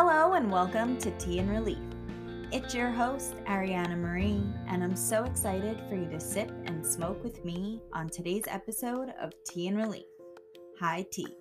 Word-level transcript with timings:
Hello 0.00 0.34
and 0.34 0.48
welcome 0.48 0.96
to 0.98 1.10
Tea 1.18 1.40
and 1.40 1.50
Relief. 1.50 1.82
It's 2.52 2.72
your 2.72 2.88
host, 2.88 3.34
Ariana 3.46 3.98
Marie, 3.98 4.44
and 4.68 4.84
I'm 4.84 4.94
so 4.94 5.24
excited 5.24 5.82
for 5.88 5.96
you 5.96 6.08
to 6.10 6.20
sip 6.20 6.52
and 6.66 6.86
smoke 6.86 7.24
with 7.24 7.44
me 7.44 7.82
on 7.92 8.08
today's 8.08 8.44
episode 8.46 9.12
of 9.20 9.32
Tea 9.44 9.66
and 9.66 9.76
Relief. 9.76 10.06
Hi, 10.78 11.04
Tea. 11.10 11.34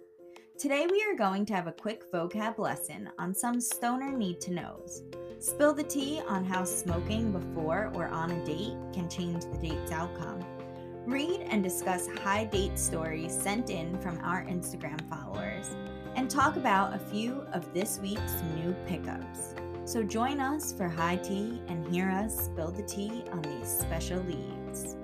Today 0.58 0.88
we 0.90 1.04
are 1.04 1.16
going 1.16 1.46
to 1.46 1.54
have 1.54 1.68
a 1.68 1.72
quick 1.72 2.12
vocab 2.12 2.58
lesson 2.58 3.12
on 3.20 3.32
some 3.32 3.62
stoner 3.62 4.12
need 4.12 4.42
to 4.42 4.52
knows. 4.52 5.04
Spill 5.38 5.76
the 5.76 5.84
tea 5.84 6.20
on 6.28 6.44
how 6.44 6.64
smoking 6.64 7.32
before 7.32 7.92
or 7.94 8.08
on 8.08 8.32
a 8.32 8.44
date 8.44 8.74
can 8.92 9.08
change 9.08 9.44
the 9.44 9.70
date's 9.70 9.92
outcome. 9.92 10.44
Read 11.06 11.42
and 11.42 11.62
discuss 11.62 12.08
high 12.24 12.46
date 12.46 12.80
stories 12.80 13.40
sent 13.40 13.70
in 13.70 14.00
from 14.02 14.18
our 14.24 14.44
Instagram 14.46 15.08
followers 15.12 15.76
and 16.18 16.30
talk 16.30 16.58
about 16.58 16.96
a 16.96 17.00
few 17.00 17.46
of 17.54 17.72
this 17.74 18.00
week's 18.02 18.42
new 18.56 18.76
pickups. 18.88 19.54
So 19.86 20.04
join 20.04 20.40
us 20.40 20.74
for 20.74 20.90
high 20.90 21.18
tea 21.18 21.62
and 21.68 21.88
hear 21.88 22.10
us 22.10 22.46
spill 22.46 22.72
the 22.72 22.82
tea 22.82 23.24
on 23.32 23.42
these 23.44 23.70
special 23.70 24.20
leaves. 24.24 24.98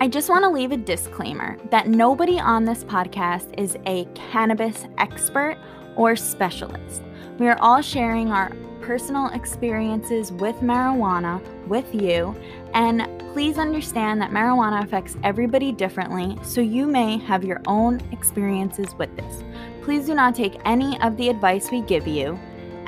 I 0.00 0.08
just 0.08 0.28
want 0.28 0.42
to 0.42 0.50
leave 0.50 0.72
a 0.72 0.76
disclaimer 0.76 1.56
that 1.70 1.88
nobody 1.88 2.38
on 2.38 2.64
this 2.64 2.84
podcast 2.84 3.58
is 3.58 3.78
a 3.86 4.04
cannabis 4.14 4.84
expert 4.98 5.56
or 5.94 6.16
specialist. 6.16 7.02
We 7.38 7.48
are 7.48 7.58
all 7.60 7.80
sharing 7.80 8.30
our 8.32 8.50
personal 8.82 9.28
experiences 9.28 10.32
with 10.32 10.56
marijuana 10.56 11.40
with 11.66 11.94
you, 11.94 12.36
and 12.74 13.08
please 13.32 13.58
understand 13.58 14.20
that 14.20 14.30
marijuana 14.30 14.84
affects 14.84 15.16
everybody 15.24 15.72
differently, 15.72 16.36
so 16.42 16.60
you 16.60 16.86
may 16.86 17.16
have 17.18 17.44
your 17.44 17.62
own 17.66 18.00
experiences 18.12 18.94
with 18.98 19.14
this. 19.16 19.42
Please 19.86 20.06
do 20.06 20.16
not 20.16 20.34
take 20.34 20.58
any 20.64 21.00
of 21.00 21.16
the 21.16 21.28
advice 21.28 21.70
we 21.70 21.80
give 21.80 22.08
you 22.08 22.36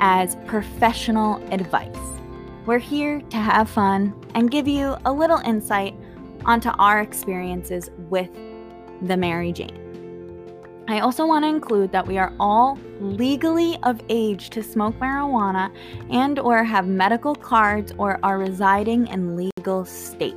as 0.01 0.35
professional 0.45 1.37
advice. 1.49 1.95
We're 2.65 2.77
here 2.77 3.21
to 3.21 3.37
have 3.37 3.69
fun 3.69 4.13
and 4.35 4.51
give 4.51 4.67
you 4.67 4.97
a 5.05 5.13
little 5.13 5.37
insight 5.37 5.95
onto 6.43 6.67
our 6.77 6.99
experiences 6.99 7.89
with 8.09 8.29
the 9.03 9.15
Mary 9.15 9.53
Jane. 9.53 10.83
I 10.89 10.99
also 10.99 11.25
want 11.25 11.45
to 11.45 11.47
include 11.47 11.93
that 11.93 12.05
we 12.05 12.17
are 12.17 12.33
all 12.37 12.77
legally 12.99 13.77
of 13.83 14.01
age 14.09 14.49
to 14.49 14.61
smoke 14.61 14.99
marijuana 14.99 15.71
and 16.09 16.37
or 16.37 16.65
have 16.65 16.85
medical 16.85 17.33
cards 17.33 17.93
or 17.97 18.19
are 18.23 18.37
residing 18.37 19.07
in 19.07 19.37
legal 19.37 19.85
states. 19.85 20.35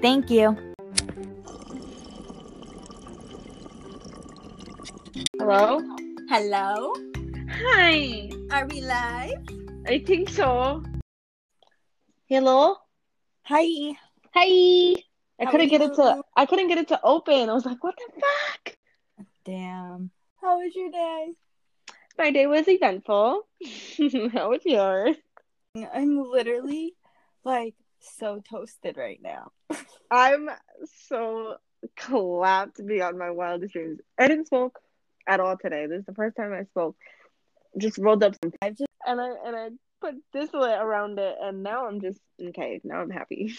Thank 0.00 0.30
you. 0.30 0.67
Hello? 5.38 5.80
Hello. 6.28 6.94
Hi. 7.50 8.30
Are 8.50 8.66
we 8.66 8.80
live? 8.80 9.44
I 9.86 9.98
think 9.98 10.28
so. 10.28 10.82
Hello? 12.26 12.76
Hi. 13.44 13.96
Hi. 14.34 14.94
I 15.40 15.44
How 15.44 15.50
couldn't 15.50 15.66
are 15.66 15.70
get 15.70 15.80
it 15.82 15.94
to? 15.94 16.22
I 16.36 16.46
couldn't 16.46 16.68
get 16.68 16.78
it 16.78 16.88
to 16.88 17.00
open. 17.02 17.48
I 17.48 17.52
was 17.54 17.64
like, 17.64 17.82
what 17.82 17.96
the 17.96 18.20
fuck? 18.20 18.76
Damn. 19.44 20.10
How 20.40 20.58
was 20.58 20.74
your 20.74 20.90
day? 20.90 21.32
My 22.18 22.30
day 22.30 22.46
was 22.46 22.68
eventful. 22.68 23.42
How 24.32 24.50
was 24.50 24.62
yours? 24.64 25.16
I'm 25.94 26.30
literally 26.30 26.94
like 27.44 27.74
so 28.00 28.40
toasted 28.48 28.96
right 28.96 29.20
now. 29.22 29.52
I'm 30.10 30.50
so 31.08 31.56
clapped 31.96 32.84
beyond 32.84 33.18
my 33.18 33.30
wildest 33.30 33.72
dreams. 33.72 34.00
I 34.18 34.28
didn't 34.28 34.48
smoke 34.48 34.78
at 35.28 35.38
all 35.40 35.56
today. 35.56 35.86
This 35.86 36.00
is 36.00 36.06
the 36.06 36.14
first 36.14 36.36
time 36.36 36.52
I 36.52 36.64
spoke. 36.64 36.96
Just 37.76 37.98
rolled 37.98 38.24
up 38.24 38.34
some 38.42 38.52
I've 38.62 38.74
just 38.76 38.90
and 39.06 39.20
I 39.20 39.28
and 39.46 39.54
I 39.56 39.68
put 40.00 40.14
distillate 40.32 40.80
around 40.80 41.18
it 41.18 41.36
and 41.40 41.62
now 41.62 41.86
I'm 41.86 42.00
just 42.00 42.18
okay, 42.42 42.80
now 42.82 43.00
I'm 43.00 43.10
happy. 43.10 43.54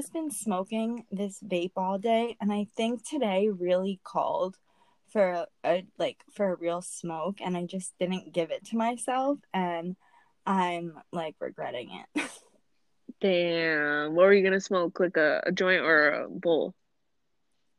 just 0.00 0.12
been 0.12 0.30
smoking 0.30 1.04
this 1.10 1.38
vape 1.40 1.72
all 1.76 1.98
day 1.98 2.36
and 2.40 2.52
I 2.52 2.66
think 2.76 3.08
today 3.08 3.48
really 3.48 3.98
called 4.04 4.56
for 5.12 5.30
a, 5.30 5.46
a 5.64 5.86
like 5.98 6.18
for 6.34 6.52
a 6.52 6.56
real 6.56 6.82
smoke 6.82 7.38
and 7.40 7.56
I 7.56 7.64
just 7.64 7.94
didn't 7.98 8.32
give 8.32 8.50
it 8.50 8.66
to 8.66 8.76
myself 8.76 9.38
and 9.54 9.96
I'm 10.44 10.92
like 11.12 11.34
regretting 11.40 11.90
it. 12.14 12.30
Damn. 13.20 14.14
What 14.14 14.26
were 14.26 14.32
you 14.34 14.44
gonna 14.44 14.60
smoke? 14.60 15.00
Like 15.00 15.16
a, 15.16 15.42
a 15.46 15.52
joint 15.52 15.80
or 15.82 16.08
a 16.10 16.28
bowl? 16.28 16.74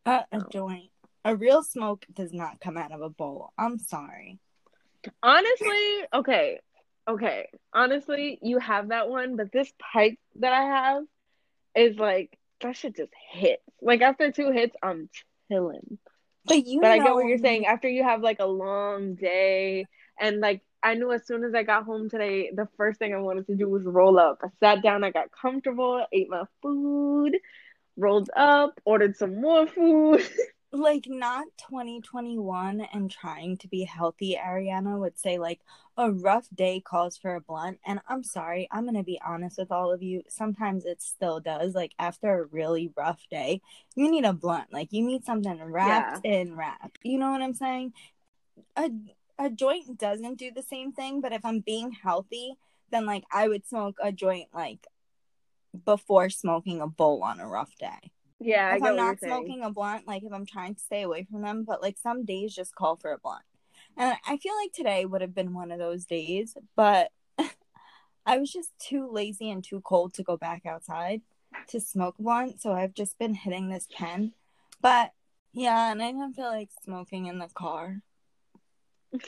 Uh, 0.05 0.23
a 0.31 0.37
Oh. 0.37 0.47
joint. 0.51 0.89
A 1.25 1.35
real 1.35 1.63
smoke 1.63 2.05
does 2.13 2.33
not 2.33 2.59
come 2.61 2.77
out 2.77 2.91
of 2.91 3.01
a 3.01 3.09
bowl. 3.09 3.51
I'm 3.57 3.77
sorry. 3.77 4.39
Honestly, 5.21 6.03
okay, 6.13 6.59
okay. 7.07 7.49
Honestly, 7.73 8.39
you 8.41 8.59
have 8.59 8.89
that 8.89 9.09
one, 9.09 9.35
but 9.35 9.51
this 9.51 9.71
pipe 9.79 10.17
that 10.39 10.53
I 10.53 10.61
have 10.63 11.03
is 11.75 11.97
like 11.97 12.37
that 12.61 12.75
shit 12.75 12.95
just 12.95 13.11
hits. 13.31 13.61
Like 13.81 14.01
after 14.01 14.31
two 14.31 14.51
hits, 14.51 14.75
I'm 14.81 15.09
chilling. 15.49 15.97
But 16.45 16.65
you 16.65 16.81
But 16.81 16.91
I 16.91 16.97
know 16.97 17.03
get 17.03 17.13
what 17.15 17.27
you're 17.27 17.37
saying. 17.37 17.65
After 17.65 17.89
you 17.89 18.03
have 18.03 18.21
like 18.21 18.39
a 18.39 18.45
long 18.45 19.15
day, 19.15 19.85
and 20.19 20.39
like 20.39 20.61
I 20.81 20.93
knew 20.93 21.11
as 21.11 21.25
soon 21.25 21.43
as 21.43 21.53
I 21.53 21.63
got 21.63 21.83
home 21.83 22.09
today, 22.09 22.51
the 22.53 22.67
first 22.77 22.99
thing 22.99 23.13
I 23.13 23.19
wanted 23.19 23.47
to 23.47 23.55
do 23.55 23.67
was 23.67 23.83
roll 23.83 24.17
up. 24.17 24.39
I 24.43 24.47
sat 24.59 24.81
down, 24.81 25.03
I 25.03 25.11
got 25.11 25.31
comfortable, 25.31 26.05
ate 26.11 26.29
my 26.29 26.43
food, 26.61 27.37
rolled 27.97 28.29
up, 28.35 28.79
ordered 28.85 29.17
some 29.17 29.41
more 29.41 29.67
food. 29.67 30.21
like 30.77 31.05
not 31.07 31.45
2021 31.57 32.81
and 32.93 33.11
trying 33.11 33.57
to 33.57 33.67
be 33.67 33.83
healthy 33.83 34.37
ariana 34.41 34.99
would 34.99 35.17
say 35.17 35.37
like 35.37 35.59
a 35.97 36.11
rough 36.11 36.47
day 36.53 36.79
calls 36.79 37.17
for 37.17 37.35
a 37.35 37.41
blunt. 37.41 37.79
And 37.85 37.99
i'm 38.07 38.23
sorry 38.23 38.67
i'm 38.71 38.85
gonna 38.85 39.03
be 39.03 39.19
honest 39.25 39.57
with 39.57 39.71
all 39.71 39.91
of 39.91 40.01
you 40.01 40.23
sometimes 40.29 40.85
it 40.85 41.01
still 41.01 41.39
does 41.39 41.73
like 41.73 41.93
after 41.99 42.43
a 42.43 42.47
really 42.47 42.91
rough 42.95 43.21
day 43.29 43.61
you 43.95 44.09
need 44.09 44.25
a 44.25 44.33
blunt 44.33 44.71
like 44.71 44.91
you 44.91 45.05
need 45.05 45.25
something 45.25 45.61
wrapped 45.63 46.25
in 46.25 46.55
wrap 46.55 46.97
you 47.03 47.17
know 47.17 47.31
what 47.31 47.41
i'm 47.41 47.53
saying? 47.53 47.93
A, 48.75 48.89
a 49.39 49.49
joint 49.49 49.97
doesn't 49.97 50.37
do 50.37 50.51
the 50.51 50.63
same 50.63 50.91
thing 50.91 51.21
but 51.21 51.33
if 51.33 51.43
i'm 51.45 51.59
being 51.59 51.91
healthy 51.91 52.53
then 52.91 53.05
like 53.05 53.23
i 53.31 53.47
would 53.47 53.67
smoke 53.67 53.97
a 54.01 54.11
joint 54.11 54.49
like 54.53 54.85
before 55.85 56.29
smoking 56.29 56.81
a 56.81 56.87
bowl 56.87 57.23
on 57.23 57.39
a 57.39 57.47
rough 57.47 57.75
day 57.77 58.11
Yeah, 58.39 58.75
if 58.75 58.81
get 58.81 58.89
I'm 58.89 58.95
what 58.95 58.97
you're 58.97 59.05
not 59.05 59.19
saying. 59.19 59.33
smoking 59.33 59.63
a 59.63 59.71
blunt, 59.71 60.07
like 60.07 60.23
if 60.23 60.31
I'm 60.31 60.45
trying 60.45 60.75
to 60.75 60.81
stay 60.81 61.01
away 61.01 61.25
from 61.29 61.41
them, 61.41 61.63
but 61.63 61.81
like 61.81 61.97
some 61.97 62.25
days 62.25 62.53
just 62.53 62.75
call 62.75 62.95
for 62.95 63.11
a 63.11 63.17
blunt. 63.17 63.43
And 63.95 64.15
I 64.27 64.37
feel 64.37 64.53
like 64.55 64.73
today 64.73 65.05
would 65.05 65.21
have 65.21 65.33
been 65.33 65.53
one 65.53 65.71
of 65.71 65.79
those 65.79 66.05
days, 66.05 66.55
but 66.75 67.11
I 68.25 68.37
was 68.37 68.51
just 68.51 68.69
too 68.79 69.09
lazy 69.11 69.49
and 69.49 69.63
too 69.63 69.81
cold 69.81 70.13
to 70.15 70.23
go 70.23 70.37
back 70.37 70.65
outside 70.65 71.21
to 71.69 71.79
smoke 71.79 72.19
a 72.19 72.21
blunt. 72.21 72.61
So 72.61 72.73
I've 72.73 72.93
just 72.93 73.17
been 73.17 73.33
hitting 73.33 73.69
this 73.69 73.87
pen. 73.91 74.33
But 74.81 75.13
yeah, 75.53 75.91
and 75.91 76.01
I 76.01 76.11
don't 76.11 76.33
feel 76.33 76.49
like 76.49 76.69
smoking 76.83 77.25
in 77.25 77.39
the 77.39 77.49
car. 77.53 78.01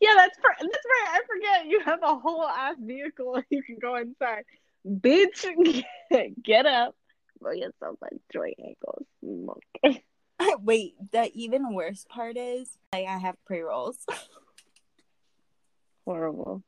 Yeah, 0.00 0.10
that's 0.16 0.36
for, 0.36 0.50
that's 0.60 0.84
right. 0.84 1.08
I 1.08 1.20
forget 1.26 1.66
you 1.66 1.80
have 1.84 2.00
a 2.02 2.14
whole 2.14 2.44
ass 2.44 2.76
vehicle 2.78 3.40
you 3.50 3.62
can 3.62 3.76
go 3.80 3.96
inside. 3.96 4.44
Bitch, 4.86 5.84
get 6.42 6.66
up, 6.66 6.96
roll 7.40 7.54
yourself 7.54 7.96
a 8.02 8.08
joint 8.32 8.54
and 8.58 8.74
go. 8.84 9.04
Wait, 10.62 10.94
the 11.12 11.30
even 11.34 11.74
worse 11.74 12.04
part 12.08 12.36
is 12.36 12.70
like 12.92 13.06
I 13.06 13.18
have 13.18 13.36
pre 13.46 13.60
rolls. 13.60 13.98
Horrible. 16.06 16.62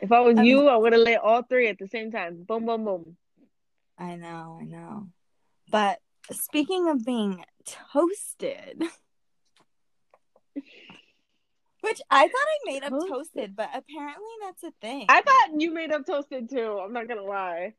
If 0.00 0.12
I 0.12 0.20
was 0.20 0.38
Um, 0.38 0.44
you, 0.44 0.68
I 0.68 0.76
would 0.76 0.92
have 0.92 1.02
lit 1.02 1.18
all 1.18 1.42
three 1.42 1.68
at 1.68 1.78
the 1.78 1.88
same 1.88 2.12
time. 2.12 2.44
Boom, 2.44 2.66
boom, 2.66 2.84
boom. 2.84 3.16
I 3.98 4.16
know, 4.16 4.58
I 4.60 4.64
know. 4.64 5.08
But 5.70 6.00
speaking 6.30 6.88
of 6.88 7.04
being 7.04 7.44
toasted, 7.64 8.78
which 11.80 12.00
I 12.10 12.28
thought 12.28 12.32
I 12.32 12.58
made 12.66 12.82
up 12.82 12.90
Toasted? 12.90 13.10
toasted, 13.10 13.56
but 13.56 13.68
apparently 13.74 14.30
that's 14.42 14.62
a 14.64 14.72
thing. 14.80 15.06
I 15.08 15.22
thought 15.22 15.60
you 15.60 15.72
made 15.72 15.92
up 15.92 16.06
toasted 16.06 16.50
too. 16.50 16.80
I'm 16.84 16.92
not 16.92 17.08
gonna 17.08 17.22
lie. 17.22 17.74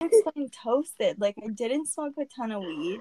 Explain 0.00 0.50
toasted. 0.50 1.20
Like 1.20 1.36
I 1.42 1.48
didn't 1.48 1.86
smoke 1.88 2.14
a 2.20 2.24
ton 2.24 2.52
of 2.52 2.62
weed, 2.62 3.00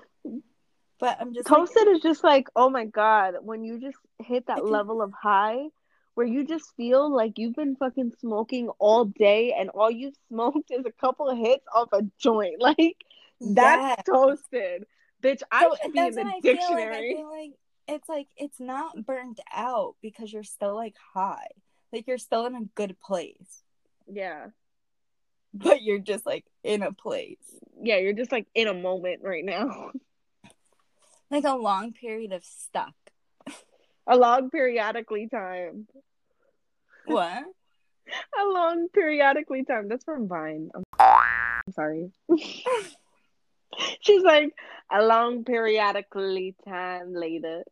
but 1.00 1.18
I'm 1.19 1.33
just 1.33 1.47
Toasted 1.47 1.88
is 1.89 2.01
just 2.01 2.24
like, 2.24 2.47
oh 2.56 2.69
my 2.69 2.86
god, 2.86 3.36
when 3.42 3.63
you 3.63 3.80
just 3.80 3.97
hit 4.24 4.47
that 4.47 4.65
level 4.65 5.01
of 5.01 5.12
high 5.13 5.68
where 6.15 6.25
you 6.25 6.45
just 6.47 6.74
feel 6.77 7.13
like 7.13 7.38
you've 7.38 7.56
been 7.56 7.75
fucking 7.75 8.13
smoking 8.21 8.69
all 8.80 9.03
day 9.03 9.53
and 9.53 9.69
all 9.71 9.92
you've 9.92 10.15
smoked 10.30 10.71
is 10.71 10.86
a 10.86 10.92
couple 10.92 11.27
of 11.30 11.38
hits 11.38 11.65
off 11.74 11.89
a 11.94 12.01
joint. 12.18 12.62
Like 12.62 12.77
Like, 13.41 13.56
that's 13.56 14.03
yeah. 14.07 14.13
toasted. 14.13 14.86
Bitch, 15.21 15.41
I 15.51 15.63
So 15.63 15.75
should 15.83 15.91
be 15.94 16.00
in 16.00 16.15
the 16.15 16.21
I 16.21 16.24
like. 16.24 16.36
I 16.36 16.39
dictionary. 16.39 17.15
feel 17.15 17.30
like 17.30 17.51
it's 17.88 18.07
like 18.09 18.27
it's 18.38 18.59
not 18.62 19.06
burnt 19.06 19.39
out 19.53 19.95
because 20.01 20.31
you're 20.31 20.44
still 20.44 20.74
like 20.75 20.95
high. 21.13 21.48
Like 21.91 22.07
you're 22.07 22.18
still 22.18 22.45
in 22.45 22.56
a 22.56 22.62
good 22.75 22.98
place, 23.00 23.63
Yeah. 24.12 24.48
But 25.56 25.81
you're 25.81 26.00
just 26.00 26.25
like 26.25 26.46
in 26.63 26.84
a 26.84 26.92
place. 26.92 27.38
Yeah, 27.81 27.98
you're 27.98 28.13
just 28.13 28.31
like 28.31 28.48
in 28.54 28.68
a 28.68 28.74
moment 28.74 29.22
right 29.24 29.46
now. 29.46 29.92
Like 31.31 31.44
a 31.44 31.56
long 31.56 31.92
period 31.92 32.34
of 32.34 32.46
stuck. 32.46 32.94
A 34.06 34.16
long 34.16 34.52
periodically 34.52 35.28
time. 35.28 35.88
What? 37.07 37.44
A 38.40 38.46
long 38.46 38.90
periodically 38.94 39.66
time. 39.66 39.88
That's 39.88 40.06
from 40.06 40.28
Vine. 40.28 40.69
I'm, 40.75 40.84
I'm 41.00 41.74
sorry. 41.74 42.12
She's 44.01 44.22
like 44.22 44.54
a 44.92 45.04
long 45.04 45.44
periodically 45.44 46.56
time 46.63 47.16
later. 47.16 47.63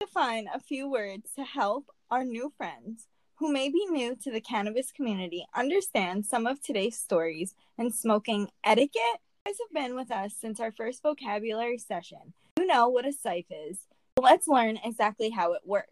Define 0.00 0.48
a 0.52 0.58
few 0.58 0.90
words 0.90 1.30
to 1.36 1.44
help 1.44 1.86
our 2.10 2.24
new 2.24 2.52
friends 2.58 3.06
who 3.38 3.52
may 3.52 3.68
be 3.68 3.84
new 3.90 4.16
to 4.16 4.30
the 4.30 4.40
cannabis 4.40 4.90
community 4.90 5.46
understand 5.54 6.24
some 6.24 6.46
of 6.46 6.60
today's 6.60 6.98
stories 6.98 7.54
and 7.78 7.94
smoking 7.94 8.48
etiquette. 8.64 9.20
You 9.46 9.52
guys 9.52 9.56
have 9.60 9.84
been 9.84 9.94
with 9.94 10.10
us 10.10 10.34
since 10.38 10.58
our 10.58 10.72
first 10.72 11.02
vocabulary 11.02 11.78
session. 11.78 12.32
You 12.58 12.66
know 12.66 12.88
what 12.88 13.06
a 13.06 13.12
cypher 13.12 13.54
is. 13.68 13.80
Let's 14.20 14.48
learn 14.48 14.78
exactly 14.82 15.30
how 15.30 15.52
it 15.52 15.62
works. 15.64 15.90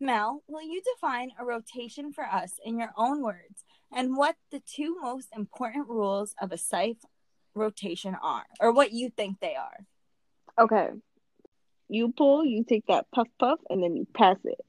Mel, 0.00 0.42
will 0.48 0.62
you 0.62 0.80
define 0.94 1.32
a 1.38 1.44
rotation 1.44 2.12
for 2.12 2.24
us 2.24 2.52
in 2.64 2.78
your 2.78 2.92
own 2.96 3.22
words 3.22 3.64
and 3.92 4.16
what 4.16 4.36
the 4.50 4.60
two 4.60 4.96
most 5.02 5.28
important 5.36 5.88
rules 5.88 6.34
of 6.40 6.52
a 6.52 6.58
cypher 6.58 7.08
rotation 7.54 8.16
are 8.22 8.46
or 8.58 8.72
what 8.72 8.92
you 8.92 9.10
think 9.10 9.40
they 9.40 9.54
are? 9.54 9.84
Okay. 10.58 10.88
You 11.90 12.14
pull, 12.16 12.44
you 12.44 12.64
take 12.64 12.86
that 12.86 13.06
puff 13.12 13.28
puff, 13.38 13.58
and 13.68 13.82
then 13.82 13.96
you 13.96 14.06
pass 14.14 14.36
it. 14.44 14.60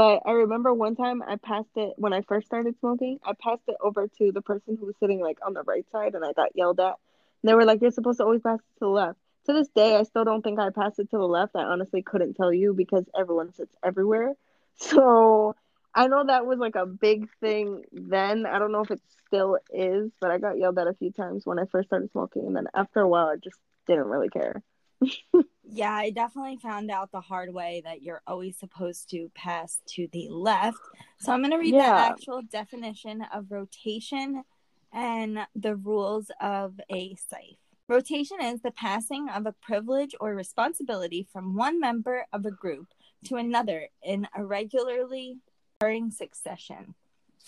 But 0.00 0.22
I 0.24 0.30
remember 0.30 0.72
one 0.72 0.96
time 0.96 1.22
I 1.22 1.36
passed 1.36 1.76
it 1.76 1.92
when 1.98 2.14
I 2.14 2.22
first 2.22 2.46
started 2.46 2.74
smoking. 2.80 3.18
I 3.22 3.34
passed 3.34 3.64
it 3.68 3.76
over 3.82 4.08
to 4.16 4.32
the 4.32 4.40
person 4.40 4.78
who 4.80 4.86
was 4.86 4.94
sitting 4.98 5.20
like 5.20 5.36
on 5.46 5.52
the 5.52 5.62
right 5.64 5.84
side, 5.92 6.14
and 6.14 6.24
I 6.24 6.32
got 6.32 6.56
yelled 6.56 6.80
at. 6.80 6.94
And 7.42 7.50
they 7.50 7.52
were 7.52 7.66
like, 7.66 7.82
"You're 7.82 7.90
supposed 7.90 8.16
to 8.16 8.24
always 8.24 8.40
pass 8.40 8.60
it 8.60 8.78
to 8.78 8.80
the 8.80 8.88
left." 8.88 9.18
To 9.44 9.52
this 9.52 9.68
day, 9.68 9.96
I 9.96 10.04
still 10.04 10.24
don't 10.24 10.40
think 10.40 10.58
I 10.58 10.70
passed 10.70 10.98
it 11.00 11.10
to 11.10 11.18
the 11.18 11.28
left. 11.28 11.54
I 11.54 11.64
honestly 11.64 12.00
couldn't 12.00 12.32
tell 12.32 12.50
you 12.50 12.72
because 12.72 13.04
everyone 13.14 13.52
sits 13.52 13.76
everywhere. 13.84 14.32
So 14.76 15.54
I 15.94 16.06
know 16.06 16.24
that 16.24 16.46
was 16.46 16.58
like 16.58 16.76
a 16.76 16.86
big 16.86 17.28
thing 17.40 17.84
then. 17.92 18.46
I 18.46 18.58
don't 18.58 18.72
know 18.72 18.80
if 18.80 18.90
it 18.90 19.02
still 19.26 19.58
is, 19.70 20.10
but 20.18 20.30
I 20.30 20.38
got 20.38 20.56
yelled 20.56 20.78
at 20.78 20.86
a 20.86 20.94
few 20.94 21.12
times 21.12 21.44
when 21.44 21.58
I 21.58 21.66
first 21.66 21.88
started 21.90 22.10
smoking, 22.12 22.46
and 22.46 22.56
then 22.56 22.68
after 22.72 23.00
a 23.02 23.08
while, 23.08 23.26
I 23.26 23.36
just 23.36 23.58
didn't 23.86 24.06
really 24.06 24.30
care. 24.30 24.62
yeah, 25.72 25.92
I 25.92 26.10
definitely 26.10 26.56
found 26.56 26.90
out 26.90 27.12
the 27.12 27.20
hard 27.20 27.52
way 27.52 27.82
that 27.84 28.02
you're 28.02 28.22
always 28.26 28.58
supposed 28.58 29.10
to 29.10 29.30
pass 29.34 29.80
to 29.90 30.08
the 30.12 30.28
left. 30.28 30.78
So 31.20 31.32
I'm 31.32 31.40
going 31.40 31.50
to 31.52 31.58
read 31.58 31.74
yeah. 31.74 31.92
the 31.92 32.12
actual 32.12 32.42
definition 32.42 33.24
of 33.32 33.50
rotation 33.50 34.44
and 34.92 35.46
the 35.54 35.76
rules 35.76 36.30
of 36.40 36.80
a 36.90 37.14
cypher. 37.16 37.56
Rotation 37.88 38.36
is 38.40 38.62
the 38.62 38.70
passing 38.70 39.28
of 39.28 39.46
a 39.46 39.52
privilege 39.52 40.14
or 40.20 40.32
responsibility 40.34 41.26
from 41.32 41.56
one 41.56 41.80
member 41.80 42.24
of 42.32 42.46
a 42.46 42.50
group 42.52 42.86
to 43.24 43.34
another 43.34 43.88
in 44.02 44.28
a 44.36 44.44
regularly 44.44 45.38
occurring 45.80 46.12
succession. 46.12 46.94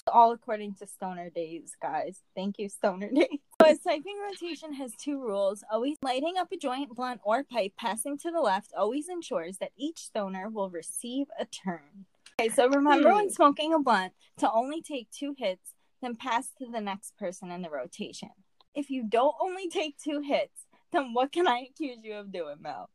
All 0.07 0.33
according 0.33 0.75
to 0.75 0.87
Stoner 0.87 1.31
Days, 1.31 1.77
guys. 1.81 2.21
Thank 2.35 2.59
you, 2.59 2.69
Stoner 2.69 3.11
Days. 3.11 3.29
So 3.63 3.69
a 3.69 3.77
cypher 3.77 4.09
rotation 4.29 4.73
has 4.73 4.93
two 4.97 5.21
rules. 5.21 5.63
Always 5.71 5.97
lighting 6.03 6.35
up 6.37 6.51
a 6.51 6.57
joint, 6.57 6.97
blunt, 6.97 7.21
or 7.23 7.45
pipe 7.45 7.75
passing 7.79 8.19
to 8.19 8.33
the 8.33 8.41
left 8.41 8.73
always 8.77 9.09
ensures 9.09 9.59
that 9.59 9.71
each 9.77 9.99
stoner 9.99 10.49
will 10.49 10.69
receive 10.69 11.29
a 11.39 11.45
turn. 11.45 12.07
Okay, 12.41 12.49
so 12.49 12.69
remember 12.69 13.11
hmm. 13.11 13.15
when 13.15 13.31
smoking 13.31 13.73
a 13.73 13.79
blunt 13.79 14.15
to 14.39 14.51
only 14.51 14.83
take 14.83 15.09
two 15.13 15.37
hits, 15.39 15.75
then 16.01 16.17
pass 16.17 16.49
to 16.59 16.67
the 16.67 16.81
next 16.81 17.17
person 17.17 17.53
in 17.53 17.63
the 17.63 17.71
rotation. 17.71 18.31
If 18.75 18.91
you 18.91 19.05
don't 19.05 19.37
only 19.41 19.69
take 19.69 19.97
two 19.97 20.23
hits, 20.23 20.67
then 20.91 21.15
what 21.15 21.31
can 21.31 21.47
I 21.47 21.69
accuse 21.71 21.99
you 22.03 22.15
of 22.15 22.33
doing, 22.33 22.57
Mel? 22.61 22.91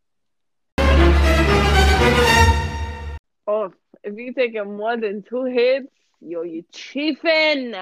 Oh, 3.48 3.72
if 4.04 4.18
you 4.18 4.34
take 4.34 4.54
more 4.66 4.98
than 4.98 5.24
two 5.24 5.46
hits, 5.46 5.88
yo, 6.22 6.44
you 6.44 6.64
chiefing. 6.74 7.76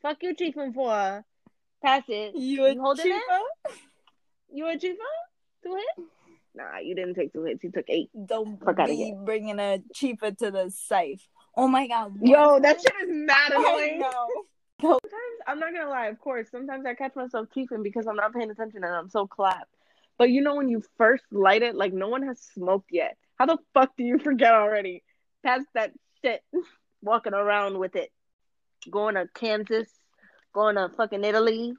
Fuck 0.00 0.22
you 0.22 0.34
chiefing 0.34 0.74
for. 0.74 1.24
Pass 1.82 2.04
it. 2.08 2.34
You, 2.34 2.66
you 2.66 2.80
holding 2.80 3.06
it? 3.06 3.22
You 4.52 4.68
a 4.68 4.76
chifa? 4.76 4.96
Two 5.64 5.76
hits? 5.76 6.08
Nah, 6.54 6.78
you 6.78 6.94
didn't 6.94 7.14
take 7.14 7.32
two 7.32 7.44
hits. 7.44 7.64
You 7.64 7.72
took 7.72 7.88
eight. 7.88 8.10
Don't 8.26 8.62
Fuck 8.62 8.76
be 8.86 9.14
bringing 9.24 9.58
a 9.58 9.82
chifa 9.94 10.36
to 10.38 10.50
the 10.50 10.70
safe. 10.70 11.26
Oh 11.56 11.68
my 11.68 11.86
god. 11.86 12.14
Yo, 12.20 12.60
that 12.60 12.80
shit 12.80 12.92
is 13.02 13.08
mad 13.08 13.52
annoying. 13.52 14.02
Sometimes 14.80 15.02
I'm 15.46 15.58
not 15.58 15.72
gonna 15.72 15.88
lie. 15.88 16.06
Of 16.06 16.18
course, 16.18 16.48
sometimes 16.50 16.84
I 16.86 16.94
catch 16.94 17.14
myself 17.14 17.48
chiefing 17.54 17.82
because 17.82 18.06
I'm 18.06 18.16
not 18.16 18.34
paying 18.34 18.50
attention 18.50 18.84
and 18.84 18.94
I'm 18.94 19.08
so 19.08 19.26
clapped. 19.26 19.74
But 20.18 20.30
you 20.30 20.42
know 20.42 20.56
when 20.56 20.68
you 20.68 20.82
first 20.98 21.24
light 21.30 21.62
it, 21.62 21.74
like 21.74 21.92
no 21.92 22.08
one 22.08 22.22
has 22.24 22.40
smoked 22.54 22.90
yet. 22.90 23.16
How 23.38 23.46
the 23.46 23.58
fuck 23.74 23.96
do 23.96 24.04
you 24.04 24.18
forget 24.18 24.52
already? 24.52 25.02
Pass 25.42 25.62
that 25.74 25.92
shit, 26.24 26.42
walking 27.02 27.34
around 27.34 27.78
with 27.78 27.96
it, 27.96 28.10
going 28.90 29.16
to 29.16 29.28
Kansas, 29.34 29.88
going 30.52 30.76
to 30.76 30.88
fucking 30.96 31.24
Italy. 31.24 31.74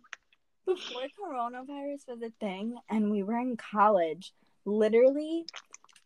Before 0.65 1.01
coronavirus 1.19 2.07
was 2.07 2.21
a 2.21 2.31
thing, 2.39 2.77
and 2.89 3.11
we 3.11 3.23
were 3.23 3.37
in 3.37 3.57
college, 3.57 4.33
literally, 4.65 5.45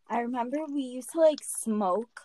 I 0.09 0.21
remember 0.21 0.59
we 0.71 0.81
used 0.81 1.11
to 1.11 1.19
like 1.19 1.43
smoke 1.43 2.21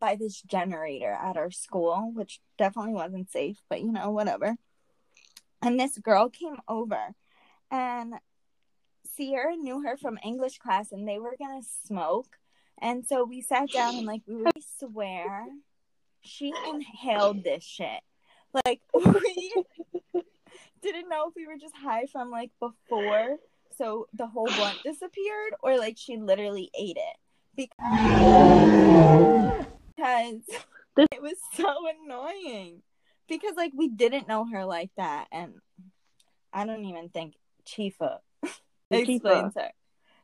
by 0.00 0.16
this 0.16 0.40
generator 0.42 1.12
at 1.12 1.36
our 1.36 1.50
school, 1.50 2.10
which 2.14 2.40
definitely 2.58 2.94
wasn't 2.94 3.30
safe, 3.30 3.58
but 3.68 3.80
you 3.80 3.92
know, 3.92 4.10
whatever. 4.10 4.56
And 5.62 5.78
this 5.78 5.96
girl 5.98 6.28
came 6.28 6.56
over, 6.68 7.14
and 7.70 8.14
Sierra 9.14 9.56
knew 9.56 9.82
her 9.82 9.96
from 9.96 10.18
English 10.24 10.58
class, 10.58 10.90
and 10.92 11.06
they 11.06 11.18
were 11.18 11.36
gonna 11.38 11.62
smoke. 11.86 12.36
And 12.80 13.06
so 13.06 13.24
we 13.24 13.40
sat 13.40 13.70
down 13.70 13.94
and 13.94 14.06
like 14.06 14.22
we 14.26 14.44
swear 14.78 15.46
she 16.24 16.52
inhaled 16.68 17.44
this 17.44 17.64
shit. 17.64 18.00
Like 18.64 18.80
we 18.94 19.52
didn't 20.82 21.08
know 21.08 21.28
if 21.28 21.34
we 21.36 21.46
were 21.46 21.58
just 21.60 21.74
high 21.76 22.06
from 22.06 22.30
like 22.30 22.50
before, 22.60 23.38
so 23.76 24.06
the 24.14 24.26
whole 24.26 24.46
blunt 24.46 24.78
disappeared, 24.84 25.54
or 25.62 25.78
like 25.78 25.96
she 25.98 26.16
literally 26.16 26.70
ate 26.78 26.96
it 26.96 27.16
because 27.56 27.70
because 29.96 31.08
it 31.12 31.22
was 31.22 31.36
so 31.54 31.74
annoying. 32.04 32.82
Because 33.28 33.56
like 33.56 33.72
we 33.74 33.88
didn't 33.88 34.28
know 34.28 34.44
her 34.44 34.64
like 34.64 34.90
that, 34.96 35.28
and 35.32 35.54
I 36.52 36.66
don't 36.66 36.84
even 36.84 37.08
think 37.08 37.34
Chifa 37.66 38.18
explains 38.90 39.54
her. 39.54 39.70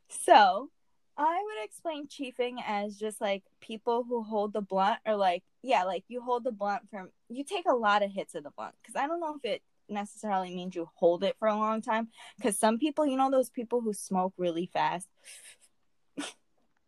So 0.09 0.71
I 1.17 1.43
would 1.45 1.65
explain 1.65 2.09
chiefing 2.09 2.57
as 2.67 2.97
just 2.97 3.21
like 3.21 3.43
people 3.61 4.05
who 4.09 4.23
hold 4.23 4.53
the 4.53 4.61
blunt, 4.61 5.01
or 5.07 5.17
like 5.17 5.43
yeah, 5.63 5.85
like 5.85 6.05
you 6.09 6.23
hold 6.23 6.45
the 6.45 6.53
blunt 6.53 6.83
from 6.91 7.11
you 7.29 7.45
take 7.45 7.67
a 7.67 7.75
lot 7.75 8.03
of 8.03 8.11
hits 8.11 8.35
of 8.35 8.45
the 8.45 8.51
blunt 8.51 8.75
because 8.83 8.97
I 8.97 9.07
don't 9.07 9.21
know 9.21 9.37
if 9.43 9.45
it 9.45 9.63
necessarily 9.89 10.55
means 10.55 10.75
you 10.75 10.89
hold 10.95 11.25
it 11.25 11.37
for 11.39 11.49
a 11.49 11.57
long 11.57 11.83
time 11.83 12.09
because 12.37 12.59
some 12.59 12.79
people, 12.79 13.07
you 13.07 13.17
know, 13.17 13.31
those 13.31 13.51
people 13.51 13.81
who 13.81 13.93
smoke 13.93 14.33
really 14.37 14.71
fast. 14.73 15.09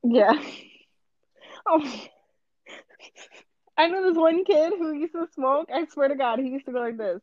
Yeah. 0.02 0.40
Oh. 1.66 1.80
I 3.76 3.88
know 3.88 4.08
this 4.08 4.18
one 4.18 4.44
kid 4.44 4.74
who 4.78 4.92
used 4.92 5.14
to 5.14 5.26
smoke. 5.34 5.70
I 5.72 5.86
swear 5.86 6.08
to 6.08 6.14
God, 6.14 6.38
he 6.38 6.50
used 6.50 6.66
to 6.66 6.72
go 6.72 6.80
like 6.80 6.98
this. 6.98 7.20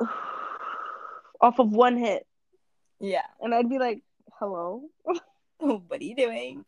Off 1.40 1.58
of 1.58 1.70
one 1.70 1.96
hit. 1.96 2.26
Yeah. 3.00 3.26
And 3.40 3.54
I'd 3.54 3.68
be 3.68 3.78
like, 3.78 4.02
hello? 4.38 4.84
what 5.58 6.00
are 6.00 6.04
you 6.04 6.14
doing? 6.14 6.64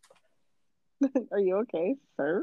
are 1.32 1.38
you 1.38 1.56
okay, 1.58 1.96
sir? 2.16 2.42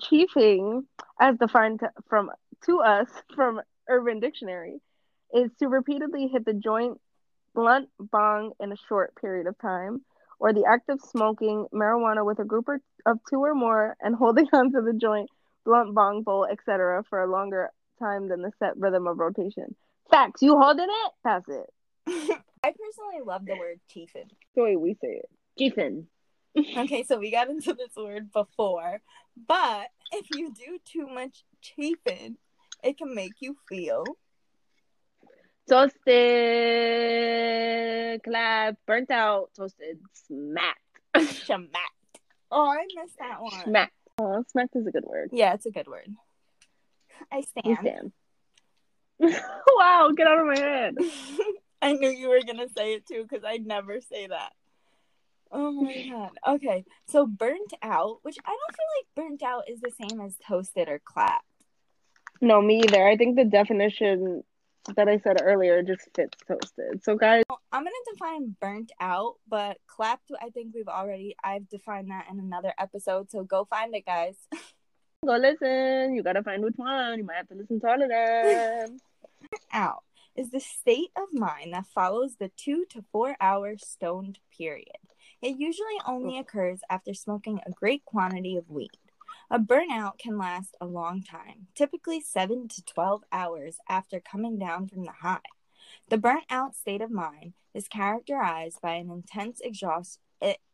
Chiefing, 0.00 0.84
as 1.20 1.36
defined 1.36 1.80
from 2.08 2.30
to 2.64 2.80
us 2.80 3.08
from 3.34 3.60
Urban 3.88 4.20
Dictionary, 4.20 4.80
is 5.34 5.50
to 5.58 5.68
repeatedly 5.68 6.28
hit 6.28 6.44
the 6.44 6.54
joint, 6.54 6.98
blunt, 7.54 7.88
bong 7.98 8.52
in 8.60 8.72
a 8.72 8.76
short 8.88 9.14
period 9.20 9.46
of 9.46 9.58
time, 9.58 10.02
or 10.38 10.52
the 10.52 10.64
act 10.64 10.88
of 10.88 11.00
smoking 11.00 11.66
marijuana 11.72 12.24
with 12.24 12.38
a 12.38 12.44
group 12.44 12.68
of 13.06 13.18
two 13.28 13.44
or 13.44 13.54
more 13.54 13.96
and 14.00 14.14
holding 14.14 14.46
onto 14.52 14.82
the 14.82 14.94
joint, 14.94 15.28
blunt, 15.64 15.94
bong, 15.94 16.22
bowl, 16.22 16.46
etc., 16.50 17.04
for 17.10 17.22
a 17.22 17.30
longer 17.30 17.70
time 17.98 18.28
than 18.28 18.42
the 18.42 18.52
set 18.58 18.76
rhythm 18.76 19.06
of 19.06 19.18
rotation. 19.18 19.74
Facts. 20.10 20.42
You 20.42 20.58
holding 20.58 20.88
it? 20.88 21.12
Pass 21.22 21.42
it. 21.48 21.70
I 22.64 22.70
personally 22.70 23.22
love 23.24 23.44
the 23.44 23.56
word 23.56 23.80
chiefin. 23.94 24.30
The 24.54 24.62
way 24.62 24.76
we 24.76 24.94
say 24.94 25.20
it. 25.22 25.28
Chiefin. 25.58 26.04
Okay, 26.56 27.04
so 27.04 27.18
we 27.18 27.30
got 27.30 27.48
into 27.48 27.74
this 27.74 27.94
word 27.96 28.32
before, 28.32 29.00
but 29.48 29.88
if 30.12 30.26
you 30.30 30.52
do 30.52 30.78
too 30.84 31.06
much 31.06 31.44
chiefin, 31.62 32.36
it 32.82 32.98
can 32.98 33.14
make 33.14 33.34
you 33.40 33.56
feel 33.68 34.04
toasted, 35.68 36.04
clap, 38.22 38.76
burnt 38.86 39.10
out, 39.10 39.50
toasted, 39.56 39.98
smacked, 40.12 40.78
smacked. 41.44 42.20
Oh, 42.50 42.68
I 42.68 42.86
missed 42.94 43.18
that 43.18 43.40
one. 43.40 43.64
Smacked. 43.64 43.92
Oh, 44.18 44.44
smacked 44.48 44.76
is 44.76 44.86
a 44.86 44.92
good 44.92 45.04
word. 45.04 45.30
Yeah, 45.32 45.54
it's 45.54 45.66
a 45.66 45.70
good 45.70 45.88
word. 45.88 46.08
I 47.32 47.40
stand. 47.40 47.66
You 47.66 47.76
stand. 47.80 48.12
wow, 49.76 50.10
get 50.16 50.26
out 50.26 50.40
of 50.40 50.46
my 50.46 50.58
head. 50.58 50.96
I 51.82 51.92
knew 51.92 52.08
you 52.08 52.28
were 52.28 52.42
gonna 52.46 52.68
say 52.76 52.94
it 52.94 53.06
too 53.06 53.24
because 53.28 53.44
I 53.46 53.58
never 53.58 54.00
say 54.00 54.26
that. 54.26 54.52
Oh 55.50 55.72
my 55.72 56.08
god. 56.08 56.30
Okay, 56.46 56.84
so 57.06 57.26
burnt 57.26 57.72
out, 57.82 58.18
which 58.22 58.36
I 58.44 58.50
don't 58.50 58.76
feel 58.76 58.86
like 58.96 59.28
burnt 59.30 59.42
out 59.42 59.68
is 59.68 59.80
the 59.80 59.90
same 59.90 60.20
as 60.20 60.36
toasted 60.46 60.88
or 60.88 61.00
clapped. 61.04 61.44
No, 62.40 62.60
me 62.60 62.82
either. 62.84 63.06
I 63.06 63.16
think 63.16 63.36
the 63.36 63.44
definition 63.44 64.42
that 64.96 65.08
I 65.08 65.18
said 65.18 65.40
earlier 65.40 65.82
just 65.82 66.08
fits 66.14 66.36
toasted. 66.46 67.02
So, 67.04 67.16
guys, 67.16 67.44
I'm 67.72 67.84
gonna 67.84 67.90
define 68.12 68.56
burnt 68.60 68.92
out, 69.00 69.36
but 69.48 69.78
clapped. 69.86 70.30
I 70.42 70.50
think 70.50 70.74
we've 70.74 70.88
already 70.88 71.36
I've 71.42 71.68
defined 71.68 72.10
that 72.10 72.26
in 72.30 72.38
another 72.38 72.74
episode. 72.78 73.30
So 73.30 73.44
go 73.44 73.64
find 73.64 73.94
it, 73.94 74.04
guys. 74.04 74.36
go 75.24 75.36
listen. 75.36 76.14
You 76.14 76.22
gotta 76.22 76.42
find 76.42 76.62
which 76.62 76.76
one. 76.76 77.18
You 77.18 77.24
might 77.24 77.36
have 77.36 77.48
to 77.48 77.54
listen 77.54 77.80
to 77.80 77.86
all 77.86 78.02
of 78.02 78.08
them. 78.08 78.98
out 79.72 80.02
is 80.36 80.50
the 80.50 80.60
state 80.60 81.10
of 81.16 81.28
mind 81.32 81.72
that 81.72 81.86
follows 81.86 82.36
the 82.38 82.50
two 82.56 82.84
to 82.90 83.04
four 83.12 83.36
hour 83.40 83.76
stoned 83.78 84.38
period. 84.56 84.88
It 85.44 85.60
usually 85.60 86.00
only 86.06 86.38
occurs 86.38 86.80
after 86.88 87.12
smoking 87.12 87.60
a 87.66 87.70
great 87.70 88.02
quantity 88.06 88.56
of 88.56 88.70
weed. 88.70 88.92
A 89.50 89.58
burnout 89.58 90.16
can 90.16 90.38
last 90.38 90.74
a 90.80 90.86
long 90.86 91.22
time, 91.22 91.66
typically 91.74 92.22
7 92.22 92.66
to 92.66 92.82
12 92.82 93.24
hours 93.30 93.76
after 93.86 94.20
coming 94.20 94.58
down 94.58 94.88
from 94.88 95.04
the 95.04 95.12
high. 95.12 95.40
The 96.08 96.16
burnt 96.16 96.44
out 96.48 96.74
state 96.74 97.02
of 97.02 97.10
mind 97.10 97.52
is 97.74 97.88
characterized 97.88 98.80
by 98.80 98.94
an 98.94 99.10
intense 99.10 99.60
exhaust- 99.60 100.18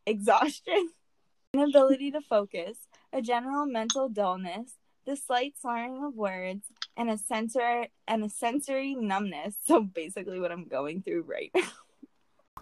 exhaustion, 0.07 0.91
inability 1.53 2.13
to 2.13 2.21
focus, 2.21 2.87
a 3.13 3.21
general 3.21 3.67
mental 3.67 4.09
dullness, 4.09 4.77
the 5.05 5.17
slight 5.17 5.55
slurring 5.61 6.05
of 6.05 6.15
words, 6.15 6.67
and 6.97 7.11
a 7.11 7.19
sensor 7.19 7.89
and 8.07 8.23
a 8.23 8.29
sensory 8.29 8.95
numbness. 8.95 9.57
So 9.67 9.81
basically 9.81 10.39
what 10.39 10.53
I'm 10.53 10.69
going 10.69 11.03
through 11.03 11.23
right 11.23 11.51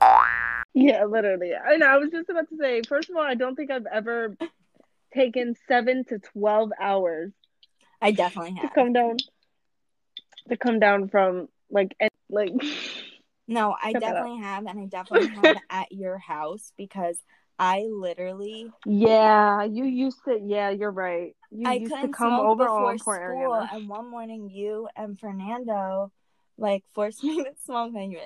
now. 0.00 0.57
Yeah, 0.80 1.06
literally. 1.06 1.54
I 1.56 1.76
know. 1.76 1.86
I 1.86 1.96
was 1.96 2.10
just 2.10 2.28
about 2.28 2.48
to 2.50 2.56
say, 2.56 2.82
first 2.82 3.10
of 3.10 3.16
all, 3.16 3.22
I 3.22 3.34
don't 3.34 3.56
think 3.56 3.68
I've 3.68 3.86
ever 3.86 4.36
taken 5.12 5.56
seven 5.66 6.04
to 6.04 6.20
twelve 6.20 6.70
hours. 6.80 7.32
I 8.00 8.12
definitely 8.12 8.52
have 8.52 8.68
to 8.68 8.74
come 8.74 8.92
down. 8.92 9.16
To 10.48 10.56
come 10.56 10.78
down 10.78 11.08
from 11.08 11.48
like 11.68 11.96
like. 12.30 12.52
No, 13.48 13.74
I 13.82 13.92
definitely 13.92 14.38
have, 14.38 14.66
and 14.66 14.78
I 14.78 14.84
definitely 14.84 15.34
have 15.34 15.56
at 15.70 15.90
your 15.90 16.16
house 16.16 16.72
because 16.76 17.18
I 17.58 17.86
literally. 17.90 18.70
Yeah, 18.86 19.64
you 19.64 19.84
used 19.84 20.18
to. 20.26 20.38
Yeah, 20.40 20.70
you're 20.70 20.92
right. 20.92 21.34
You 21.50 21.68
I 21.68 21.74
used 21.74 21.92
couldn't 21.92 22.12
to 22.12 22.16
come 22.16 22.38
over 22.38 22.66
before 22.66 22.98
school, 22.98 23.54
and 23.54 23.88
one 23.88 24.08
morning 24.08 24.48
you 24.48 24.88
and 24.94 25.18
Fernando 25.18 26.12
like 26.56 26.84
forced 26.94 27.24
me 27.24 27.42
to 27.42 27.50
smoke, 27.64 27.94
and 27.96 28.12
you 28.12 28.20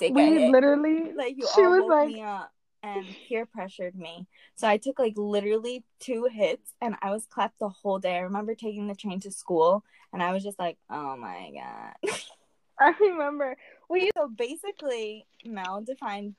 we 0.00 0.48
literally 0.48 1.12
like 1.16 1.36
you 1.36 1.46
she 1.54 1.62
all 1.62 1.70
was 1.70 1.88
like 1.88 2.08
me 2.08 2.22
up 2.22 2.50
and 2.82 3.06
peer 3.26 3.46
pressured 3.46 3.94
me. 3.94 4.26
So 4.56 4.68
I 4.68 4.76
took 4.76 4.98
like 4.98 5.14
literally 5.16 5.84
two 6.00 6.28
hits 6.30 6.72
and 6.82 6.96
I 7.00 7.10
was 7.10 7.26
clapped 7.26 7.58
the 7.58 7.70
whole 7.70 7.98
day. 7.98 8.16
I 8.16 8.20
remember 8.20 8.54
taking 8.54 8.86
the 8.86 8.94
train 8.94 9.20
to 9.20 9.30
school 9.30 9.82
and 10.12 10.22
I 10.22 10.32
was 10.32 10.44
just 10.44 10.58
like, 10.58 10.76
oh 10.90 11.16
my 11.16 11.50
God. 11.54 12.12
I 12.80 12.94
remember. 13.00 13.56
We 13.88 14.10
so 14.16 14.28
basically 14.28 15.26
Mel 15.44 15.82
defined 15.82 16.34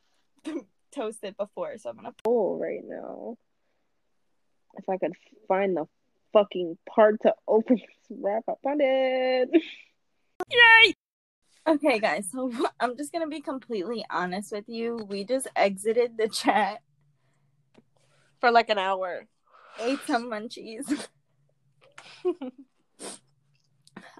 toasted 0.93 1.35
before, 1.38 1.77
so 1.77 1.89
I'm 1.89 1.95
gonna 1.95 2.13
pull 2.24 2.55
oh, 2.55 2.62
right 2.62 2.81
now. 2.83 3.38
If 4.77 4.89
I 4.89 4.97
could 4.97 5.13
find 5.47 5.75
the 5.75 5.85
fucking 6.33 6.77
part 6.88 7.21
to 7.21 7.33
open 7.47 7.77
this 7.77 8.17
wrap 8.19 8.43
up 8.50 8.59
on 8.65 8.77
it. 8.81 9.50
Yay! 10.51 10.93
Okay, 11.67 12.00
guys, 12.00 12.29
so 12.31 12.51
I'm 12.79 12.95
just 12.95 13.12
gonna 13.12 13.27
be 13.27 13.41
completely 13.41 14.05
honest 14.10 14.51
with 14.51 14.69
you. 14.69 14.98
We 15.10 15.24
just 15.24 15.48
exited 15.55 16.17
the 16.17 16.27
chat 16.27 16.81
for 18.39 18.51
like 18.51 18.69
an 18.69 18.77
hour. 18.77 19.25
Ate 19.79 20.00
some 20.05 20.29
munchies. 20.29 21.07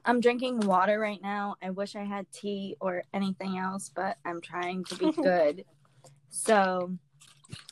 I'm 0.06 0.20
drinking 0.22 0.60
water 0.62 1.00
right 1.00 1.22
now. 1.22 1.56
I 1.62 1.70
wish 1.72 1.96
I 1.96 2.04
had 2.04 2.32
tea 2.32 2.76
or 2.80 3.04
anything 3.14 3.58
else, 3.58 3.92
but 3.94 4.18
I'm 4.26 4.42
trying 4.42 4.84
to 4.86 4.96
be 4.96 5.12
good. 5.24 5.66
so, 6.30 6.98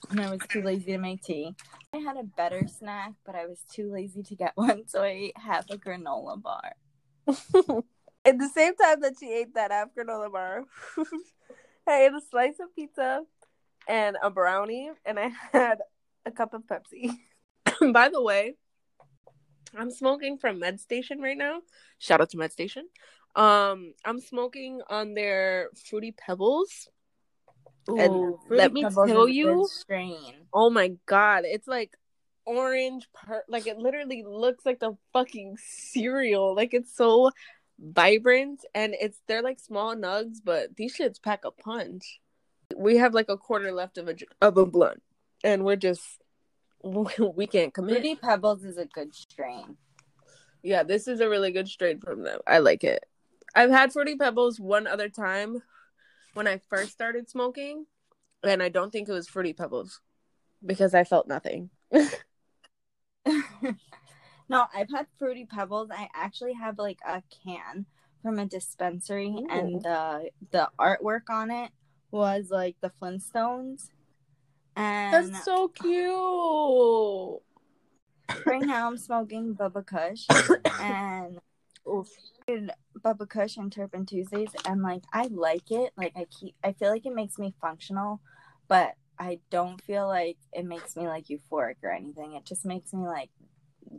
and 0.09 0.21
I 0.21 0.29
was 0.29 0.41
too 0.49 0.61
lazy 0.61 0.91
to 0.93 0.97
make 0.97 1.23
tea. 1.23 1.55
I 1.93 1.97
had 1.97 2.17
a 2.17 2.23
better 2.23 2.67
snack, 2.67 3.13
but 3.25 3.35
I 3.35 3.45
was 3.45 3.59
too 3.71 3.91
lazy 3.91 4.23
to 4.23 4.35
get 4.35 4.53
one, 4.55 4.87
so 4.87 5.03
I 5.03 5.07
ate 5.07 5.37
half 5.37 5.69
a 5.69 5.77
granola 5.77 6.41
bar. 6.41 6.73
At 8.25 8.39
the 8.39 8.49
same 8.49 8.75
time 8.75 9.01
that 9.01 9.15
she 9.19 9.31
ate 9.31 9.53
that 9.55 9.71
granola 9.95 10.31
bar, 10.31 10.63
I 11.87 12.03
ate 12.03 12.13
a 12.13 12.21
slice 12.29 12.59
of 12.61 12.73
pizza 12.75 13.23
and 13.87 14.17
a 14.21 14.29
brownie, 14.29 14.91
and 15.05 15.19
I 15.19 15.31
had 15.51 15.79
a 16.25 16.31
cup 16.31 16.53
of 16.53 16.63
Pepsi. 16.63 17.11
By 17.93 18.09
the 18.09 18.21
way, 18.21 18.55
I'm 19.77 19.91
smoking 19.91 20.37
from 20.37 20.59
Med 20.59 20.79
Station 20.79 21.19
right 21.19 21.37
now. 21.37 21.59
Shout 21.99 22.21
out 22.21 22.29
to 22.29 22.37
Med 22.37 22.51
Station. 22.51 22.87
Um, 23.35 23.93
I'm 24.05 24.21
smoking 24.21 24.81
on 24.89 25.15
their 25.15 25.69
fruity 25.89 26.13
pebbles. 26.13 26.87
Ooh, 27.89 27.97
and 27.97 28.35
let 28.49 28.71
me 28.71 28.83
tell 28.83 29.27
you, 29.27 29.67
strain. 29.69 30.35
Oh 30.53 30.69
my 30.69 30.93
god, 31.05 31.43
it's 31.45 31.67
like 31.67 31.97
orange 32.45 33.07
per 33.13 33.41
like 33.47 33.67
it 33.67 33.77
literally 33.77 34.23
looks 34.27 34.65
like 34.65 34.79
the 34.79 34.95
fucking 35.11 35.57
cereal. 35.57 36.55
Like 36.55 36.73
it's 36.73 36.95
so 36.95 37.31
vibrant 37.79 38.65
and 38.73 38.95
it's 38.99 39.19
they're 39.27 39.41
like 39.41 39.59
small 39.59 39.95
nugs, 39.95 40.37
but 40.43 40.75
these 40.75 40.95
shits 40.95 41.21
pack 41.21 41.45
a 41.45 41.51
punch. 41.51 42.19
We 42.75 42.97
have 42.97 43.13
like 43.13 43.29
a 43.29 43.37
quarter 43.37 43.71
left 43.71 43.97
of 43.97 44.07
a 44.07 44.15
of 44.41 44.57
a 44.57 44.65
blunt, 44.65 45.01
and 45.43 45.63
we're 45.63 45.75
just 45.75 46.21
we 46.83 47.47
can't 47.47 47.73
commit. 47.73 47.95
Fruity 47.95 48.15
Pebbles 48.15 48.63
is 48.63 48.77
a 48.77 48.85
good 48.85 49.13
strain. 49.13 49.77
Yeah, 50.61 50.83
this 50.83 51.07
is 51.07 51.19
a 51.19 51.29
really 51.29 51.51
good 51.51 51.67
strain 51.67 51.99
from 51.99 52.23
them. 52.23 52.39
I 52.47 52.59
like 52.59 52.83
it. 52.83 53.03
I've 53.53 53.69
had 53.69 53.91
Fruity 53.91 54.15
Pebbles 54.15 54.59
one 54.59 54.87
other 54.87 55.09
time 55.09 55.61
when 56.33 56.47
I 56.47 56.59
first 56.69 56.91
started 56.91 57.29
smoking, 57.29 57.85
and 58.43 58.63
I 58.63 58.69
don't 58.69 58.91
think 58.91 59.07
it 59.07 59.13
was 59.13 59.27
Fruity 59.27 59.53
Pebbles 59.53 59.99
because 60.65 60.93
I 60.93 61.03
felt 61.03 61.27
nothing. 61.27 61.69
No, 64.49 64.65
I've 64.73 64.89
had 64.89 65.07
fruity 65.17 65.45
pebbles. 65.45 65.89
I 65.91 66.09
actually 66.13 66.53
have 66.53 66.77
like 66.77 66.99
a 67.05 67.23
can 67.43 67.85
from 68.21 68.39
a 68.39 68.45
dispensary, 68.45 69.27
Ooh. 69.29 69.47
and 69.49 69.81
the 69.81 70.29
the 70.51 70.69
artwork 70.79 71.29
on 71.29 71.51
it 71.51 71.71
was 72.11 72.49
like 72.49 72.75
the 72.81 72.91
Flintstones. 73.01 73.89
And 74.75 75.33
that's 75.33 75.45
so 75.45 75.67
cute. 75.67 77.41
Right 78.45 78.61
now, 78.61 78.87
I'm 78.87 78.97
smoking 78.97 79.53
Bubba 79.55 79.85
Kush, 79.85 80.25
and 80.79 81.39
oof, 81.87 82.07
Bubba 82.99 83.29
Kush 83.29 83.57
and 83.57 83.71
Turpin 83.71 84.05
Tuesdays, 84.05 84.49
and 84.65 84.81
like 84.81 85.03
I 85.13 85.27
like 85.27 85.71
it. 85.71 85.91
Like 85.97 86.13
I 86.15 86.25
keep, 86.25 86.55
I 86.63 86.73
feel 86.73 86.89
like 86.89 87.05
it 87.05 87.13
makes 87.13 87.37
me 87.37 87.53
functional, 87.61 88.21
but 88.67 88.93
I 89.19 89.39
don't 89.51 89.81
feel 89.83 90.07
like 90.07 90.37
it 90.53 90.65
makes 90.65 90.95
me 90.95 91.07
like 91.07 91.25
euphoric 91.27 91.75
or 91.83 91.91
anything. 91.91 92.33
It 92.33 92.45
just 92.45 92.65
makes 92.65 92.93
me 92.93 93.05
like 93.05 93.29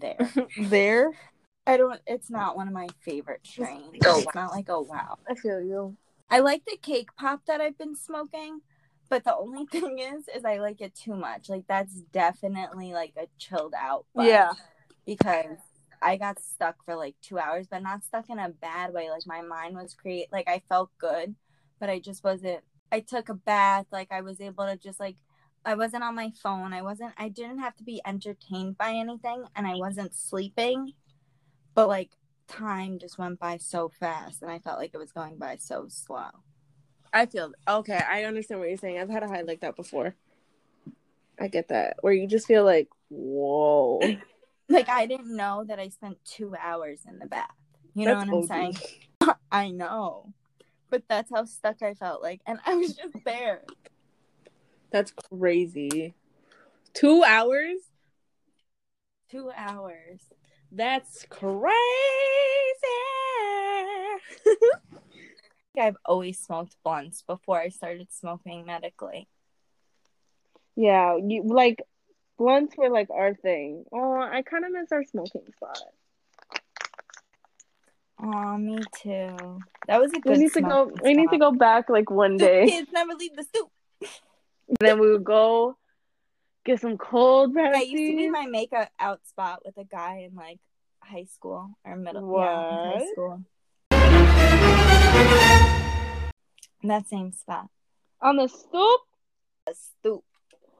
there. 0.01 0.31
there? 0.59 1.13
I 1.67 1.77
don't 1.79 1.99
it's 2.07 2.31
not 2.31 2.57
one 2.57 2.69
of 2.69 2.75
my 2.75 2.89
favorite 3.01 3.41
strains. 3.43 3.97
Oh, 4.05 4.19
it's 4.21 4.35
not 4.35 4.53
like 4.53 4.67
oh 4.69 4.83
wow. 4.83 5.19
I 5.29 5.35
feel 5.35 5.63
you. 5.63 5.97
I 6.31 6.41
like 6.41 6.65
the 6.67 6.77
cake 6.77 7.09
pop 7.17 7.41
that 7.47 7.61
I've 7.61 7.79
been 7.79 7.97
smoking, 7.97 8.61
but 9.09 9.25
the 9.25 9.35
only 9.35 9.67
thing 9.71 9.99
is 9.99 10.29
is 10.35 10.45
I 10.45 10.59
like 10.59 10.81
it 10.81 10.95
too 10.95 11.15
much. 11.15 11.49
Like 11.49 11.65
that's 11.67 11.95
definitely 12.13 12.93
like 12.93 13.15
a 13.17 13.27
chilled 13.39 13.75
out. 13.79 14.05
Yeah. 14.15 14.53
Because 15.07 15.59
I 16.03 16.17
got 16.17 16.39
stuck 16.41 16.77
for 16.85 16.97
like 16.97 17.15
two 17.23 17.39
hours, 17.39 17.67
but 17.71 17.83
not 17.83 18.05
stuck 18.05 18.29
in 18.29 18.39
a 18.39 18.51
bad 18.51 18.93
way. 18.93 19.11
Like 19.11 19.27
my 19.27 19.41
mind 19.41 19.75
was 19.75 19.95
create 19.95 20.29
like 20.31 20.49
I 20.49 20.63
felt 20.69 20.91
good, 20.99 21.35
but 21.81 21.89
I 21.89 21.99
just 21.99 22.23
wasn't 22.23 22.61
I 22.93 23.01
took 23.01 23.29
a 23.31 23.35
bath, 23.35 23.87
like 23.91 24.13
I 24.13 24.21
was 24.21 24.41
able 24.41 24.67
to 24.67 24.77
just 24.77 25.01
like 25.01 25.17
I 25.65 25.75
wasn't 25.75 26.05
on 26.05 26.15
my 26.15 26.31
phone. 26.43 26.73
I 26.73 26.83
wasn't 26.83 27.13
I 27.17 27.29
didn't 27.29 27.59
have 27.59 27.77
to 27.77 27.85
be 27.85 28.01
entertained 28.05 28.77
by 28.77 28.93
anything 28.93 29.45
and 29.57 29.67
I 29.67 29.75
wasn't 29.75 30.15
sleeping. 30.15 30.93
But 31.75 31.89
like 31.89 32.11
time 32.47 32.99
just 32.99 33.19
went 33.19 33.39
by 33.39 33.57
so 33.57 33.89
fast 33.89 34.43
and 34.43 34.51
I 34.51 34.59
felt 34.59 34.79
like 34.79 34.93
it 34.95 34.99
was 34.99 35.13
going 35.13 35.37
by 35.37 35.57
so 35.57 35.87
slow. 35.89 36.29
I 37.13 37.27
feel 37.27 37.53
okay, 37.67 38.01
I 38.09 38.25
understand 38.25 38.61
what 38.61 38.69
you're 38.69 38.79
saying. 38.79 38.99
I've 38.99 39.09
had 39.09 39.23
a 39.23 39.29
high 39.29 39.43
like 39.43 39.61
that 39.61 39.77
before. 39.77 40.15
I 41.41 41.49
get 41.49 41.69
that. 41.69 41.97
Where 42.01 42.13
you 42.13 42.27
just 42.27 42.47
feel 42.47 42.65
like, 42.65 42.89
whoa. 43.09 44.01
like 44.69 44.89
I 44.89 45.07
didn't 45.07 45.35
know 45.35 45.65
that 45.67 45.79
I 45.79 45.89
spent 45.89 46.19
two 46.25 46.55
hours 46.61 47.01
in 47.09 47.19
the 47.19 47.27
bath. 47.27 47.49
You 47.95 48.07
know 48.07 48.17
what 48.17 48.29
I'm 48.29 48.47
saying? 48.47 48.77
I 49.53 49.71
know. 49.71 50.33
But 50.91 51.05
that's 51.09 51.31
how 51.31 51.45
stuck 51.45 51.83
I 51.83 51.95
felt 51.95 52.23
like 52.23 52.41
and 52.47 52.59
I 52.67 52.75
was 52.75 52.95
just 52.95 53.15
there. 53.25 53.63
That's 54.95 55.11
crazy. 55.11 56.15
Two 56.93 57.25
hours? 57.25 57.79
Two 59.29 59.51
hours. 59.57 60.21
That's 60.71 61.27
crazy. 61.29 61.75
I've 65.81 65.97
always 66.05 66.39
smoked 66.39 66.77
blunts 66.85 67.23
before 67.23 67.59
I 67.59 67.71
started 67.71 68.07
smoking 68.13 68.67
medically. 68.67 69.27
Yeah, 70.77 71.17
you 71.17 71.43
like 71.45 71.83
blunts 72.39 72.77
were 72.77 72.89
like 72.89 73.11
our 73.11 73.35
thing. 73.35 73.87
Oh, 73.91 74.21
I 74.21 74.43
kind 74.43 74.65
of 74.65 74.71
miss 74.71 74.93
our 74.93 75.03
smoking 75.03 75.43
spot. 75.57 75.83
Oh, 78.23 78.57
me 78.59 78.79
too. 79.03 79.61
That 79.89 80.01
was 80.01 80.13
a 80.13 80.21
good. 80.21 80.31
We 80.31 80.39
need 80.39 80.53
to 80.53 80.61
go. 80.61 80.85
smoking 80.87 81.03
We 81.03 81.15
need 81.15 81.31
to 81.31 81.39
go 81.39 81.51
back 81.51 81.91
like 81.91 82.11
one 82.11 82.37
The 82.39 82.45
day. 82.45 82.67
kids 82.69 82.93
never 82.93 83.15
leave 83.15 83.35
the 83.35 83.43
stoop. 83.43 83.73
Then 84.81 84.99
we 84.99 85.11
would 85.11 85.25
go 85.25 85.77
get 86.65 86.81
some 86.81 86.97
cold 86.97 87.57
I 87.57 87.83
used 87.83 88.13
to 88.13 88.17
be 88.17 88.31
my 88.31 88.47
makeup 88.47 88.89
out 88.99 89.21
spot 89.27 89.61
with 89.65 89.77
a 89.77 89.85
guy 89.85 90.27
in 90.29 90.35
like 90.35 90.59
high 91.03 91.25
school 91.25 91.71
or 91.85 91.97
middle. 91.97 92.23
Yeah, 92.39 92.55
high 92.57 92.93
What? 92.95 93.09
school. 93.13 93.45
That 96.83 97.07
same 97.09 97.33
spot. 97.33 97.69
On 98.21 98.37
the 98.37 98.49
stoop, 98.49 99.01
The 99.67 99.75
stoop. 99.75 100.25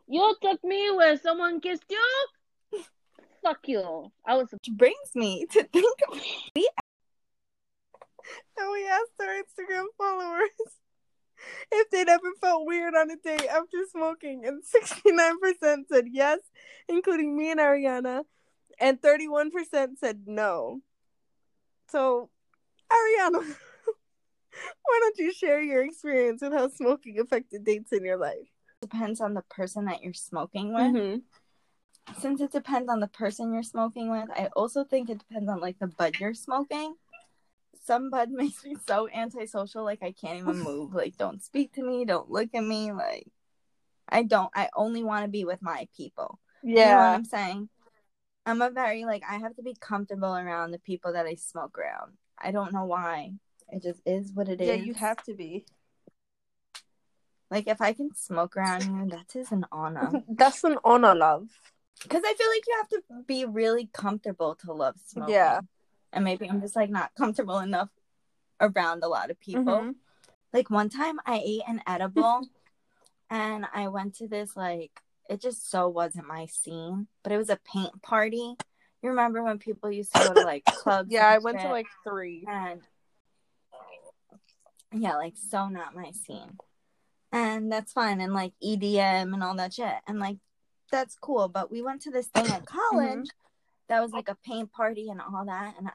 you 0.07 0.35
took 0.43 0.63
me 0.65 0.91
where 0.95 1.17
someone 1.19 1.61
kissed 1.61 1.85
you. 1.91 2.83
Fuck 3.43 3.69
you. 3.69 4.11
I 4.27 4.37
was. 4.37 4.49
Which 4.53 4.69
brings 4.73 5.15
me 5.15 5.47
to 5.53 5.63
think 5.65 5.99
of 6.11 6.19
we 6.57 6.69
and 8.57 8.71
we 8.73 8.87
asked 8.89 9.21
our 9.21 9.35
Instagram 9.43 9.85
followers 9.99 10.51
if 11.73 11.91
they'd 11.91 12.09
ever 12.09 12.33
felt 12.41 12.67
weird 12.67 12.95
on 12.95 13.11
a 13.11 13.17
date 13.17 13.49
after 13.49 13.79
smoking, 13.91 14.45
and 14.45 14.63
69% 14.63 15.89
said 15.91 16.07
yes, 16.11 16.39
including 16.89 17.37
me 17.37 17.51
and 17.51 17.61
Ariana, 17.61 18.25
and 18.81 19.01
31% 19.01 19.99
said 19.99 20.23
no. 20.27 20.81
So, 21.89 22.31
Ariana, 22.91 23.43
why 24.85 24.99
don't 25.01 25.19
you 25.19 25.33
share 25.33 25.61
your 25.61 25.85
experience 25.85 26.43
with 26.43 26.53
how 26.53 26.69
smoking 26.69 27.19
affected 27.21 27.65
dates 27.65 27.93
in 27.93 28.05
your 28.05 28.19
life? 28.19 28.49
Depends 28.81 29.21
on 29.21 29.35
the 29.35 29.43
person 29.43 29.87
that 29.87 30.03
you're 30.03 30.13
smoking 30.13 30.75
with 30.75 30.95
Mhm. 30.95 31.23
since 32.19 32.41
it 32.41 32.53
depends 32.53 32.89
on 32.91 33.01
the 33.01 33.09
person 33.09 33.53
you're 33.53 33.63
smoking 33.63 34.11
with, 34.11 34.29
I 34.31 34.49
also 34.55 34.85
think 34.85 35.09
it 35.09 35.19
depends 35.19 35.49
on 35.49 35.61
like 35.61 35.79
the 35.79 35.87
bud 35.87 36.17
you're 36.21 36.35
smoking. 36.35 36.97
Some 37.85 38.11
bud 38.11 38.31
makes 38.33 38.65
me 38.65 38.77
so 38.87 39.09
antisocial, 39.09 39.85
like 39.85 40.03
I 40.03 40.13
can't 40.13 40.39
even 40.39 40.59
move. 40.59 40.95
Like, 40.95 41.17
don't 41.17 41.43
speak 41.43 41.73
to 41.75 41.83
me, 41.83 42.05
don't 42.05 42.31
look 42.31 42.51
at 42.55 42.65
me. 42.65 42.93
Like, 42.93 43.27
I 44.09 44.23
don't. 44.23 44.51
I 44.55 44.69
only 44.75 45.03
want 45.03 45.25
to 45.25 45.29
be 45.31 45.45
with 45.45 45.63
my 45.63 45.89
people. 45.97 46.39
You 46.63 46.75
know 46.75 46.81
what 46.81 46.89
Yeah. 46.89 47.11
I'm 47.11 47.25
saying? 47.25 47.69
I'm 48.47 48.61
a 48.61 48.71
very 48.71 49.05
like 49.05 49.23
I 49.29 49.39
have 49.39 49.57
to 49.57 49.63
be 49.63 49.75
comfortable 49.81 50.35
around 50.37 50.73
the 50.73 50.79
people 50.79 51.15
that 51.15 51.27
I 51.27 51.35
smoke 51.35 51.79
around. 51.79 52.13
I 52.39 52.51
don't 52.51 52.73
know 52.73 52.85
why. 52.85 53.33
It 53.71 53.83
just 53.83 54.01
is 54.05 54.33
what 54.33 54.49
it 54.49 54.61
is. 54.61 54.69
Yeah, 54.69 54.75
you 54.75 54.95
have 54.95 55.23
to 55.25 55.35
be. 55.35 55.65
like 57.51 57.69
if 57.69 57.81
I 57.81 57.93
can 57.93 58.11
smoke 58.15 58.57
around 58.57 58.83
you, 58.83 59.11
that 59.11 59.35
is 59.39 59.53
an 59.53 59.65
honor. 59.71 60.11
That's 60.29 60.65
an 60.65 60.77
honor, 60.85 61.15
love. 61.15 61.49
Because 62.03 62.23
I 62.25 62.35
feel 62.35 62.49
like 62.49 62.65
you 62.67 62.75
have 62.77 62.89
to 62.89 63.03
be 63.27 63.45
really 63.45 63.89
comfortable 63.93 64.57
to 64.57 64.73
love 64.73 64.97
smoking. 65.07 65.33
Yeah. 65.33 65.61
And 66.15 66.25
maybe 66.25 66.49
I'm 66.49 66.61
just 66.61 66.77
like 66.77 66.91
not 66.91 67.11
comfortable 67.19 67.59
enough 67.59 67.91
around 68.61 69.03
a 69.03 69.09
lot 69.09 69.31
of 69.31 69.39
people. 69.41 69.65
Mhm. 69.65 69.95
Like 70.53 70.71
one 70.71 70.89
time 70.89 71.19
I 71.27 71.43
ate 71.45 71.63
an 71.67 71.83
edible 71.87 72.43
and 73.31 73.67
I 73.75 73.89
went 73.89 74.15
to 74.17 74.29
this 74.29 74.57
like 74.57 74.93
it 75.29 75.41
just 75.41 75.71
so 75.71 75.89
wasn't 75.89 76.27
my 76.27 76.47
scene, 76.47 77.09
but 77.23 77.33
it 77.33 77.39
was 77.39 77.51
a 77.51 77.59
paint 77.65 78.03
party. 78.03 78.57
You 79.03 79.11
remember 79.11 79.43
when 79.43 79.59
people 79.59 79.91
used 79.91 80.15
to 80.15 80.29
go 80.29 80.35
to 80.35 80.43
like 80.43 80.65
clubs? 80.67 81.11
Yeah, 81.11 81.27
I 81.27 81.39
went 81.39 81.61
to 81.61 81.69
like 81.69 81.87
three. 82.07 82.45
and 82.49 82.81
yeah, 84.93 85.17
like 85.17 85.35
so 85.37 85.69
not 85.69 85.95
my 85.95 86.11
scene. 86.13 86.59
And 87.33 87.73
that's 87.73 87.93
fine 87.93 88.21
and 88.21 88.33
like 88.33 88.53
EDM 88.63 89.35
and 89.35 89.43
all 89.43 89.57
that 89.57 89.75
shit. 89.75 89.95
And 90.07 90.21
like 90.21 90.37
that's 90.93 91.17
cool, 91.17 91.49
but 91.49 91.71
we 91.71 91.83
went 91.83 92.03
to 92.03 92.11
this 92.11 92.29
thing 92.29 92.47
at 92.47 92.67
college 92.67 93.29
that 93.89 94.01
was 94.01 94.13
like 94.13 94.29
a 94.29 94.37
paint 94.47 94.71
party 94.73 95.09
and 95.11 95.21
all 95.21 95.45
that 95.47 95.75
and 95.79 95.91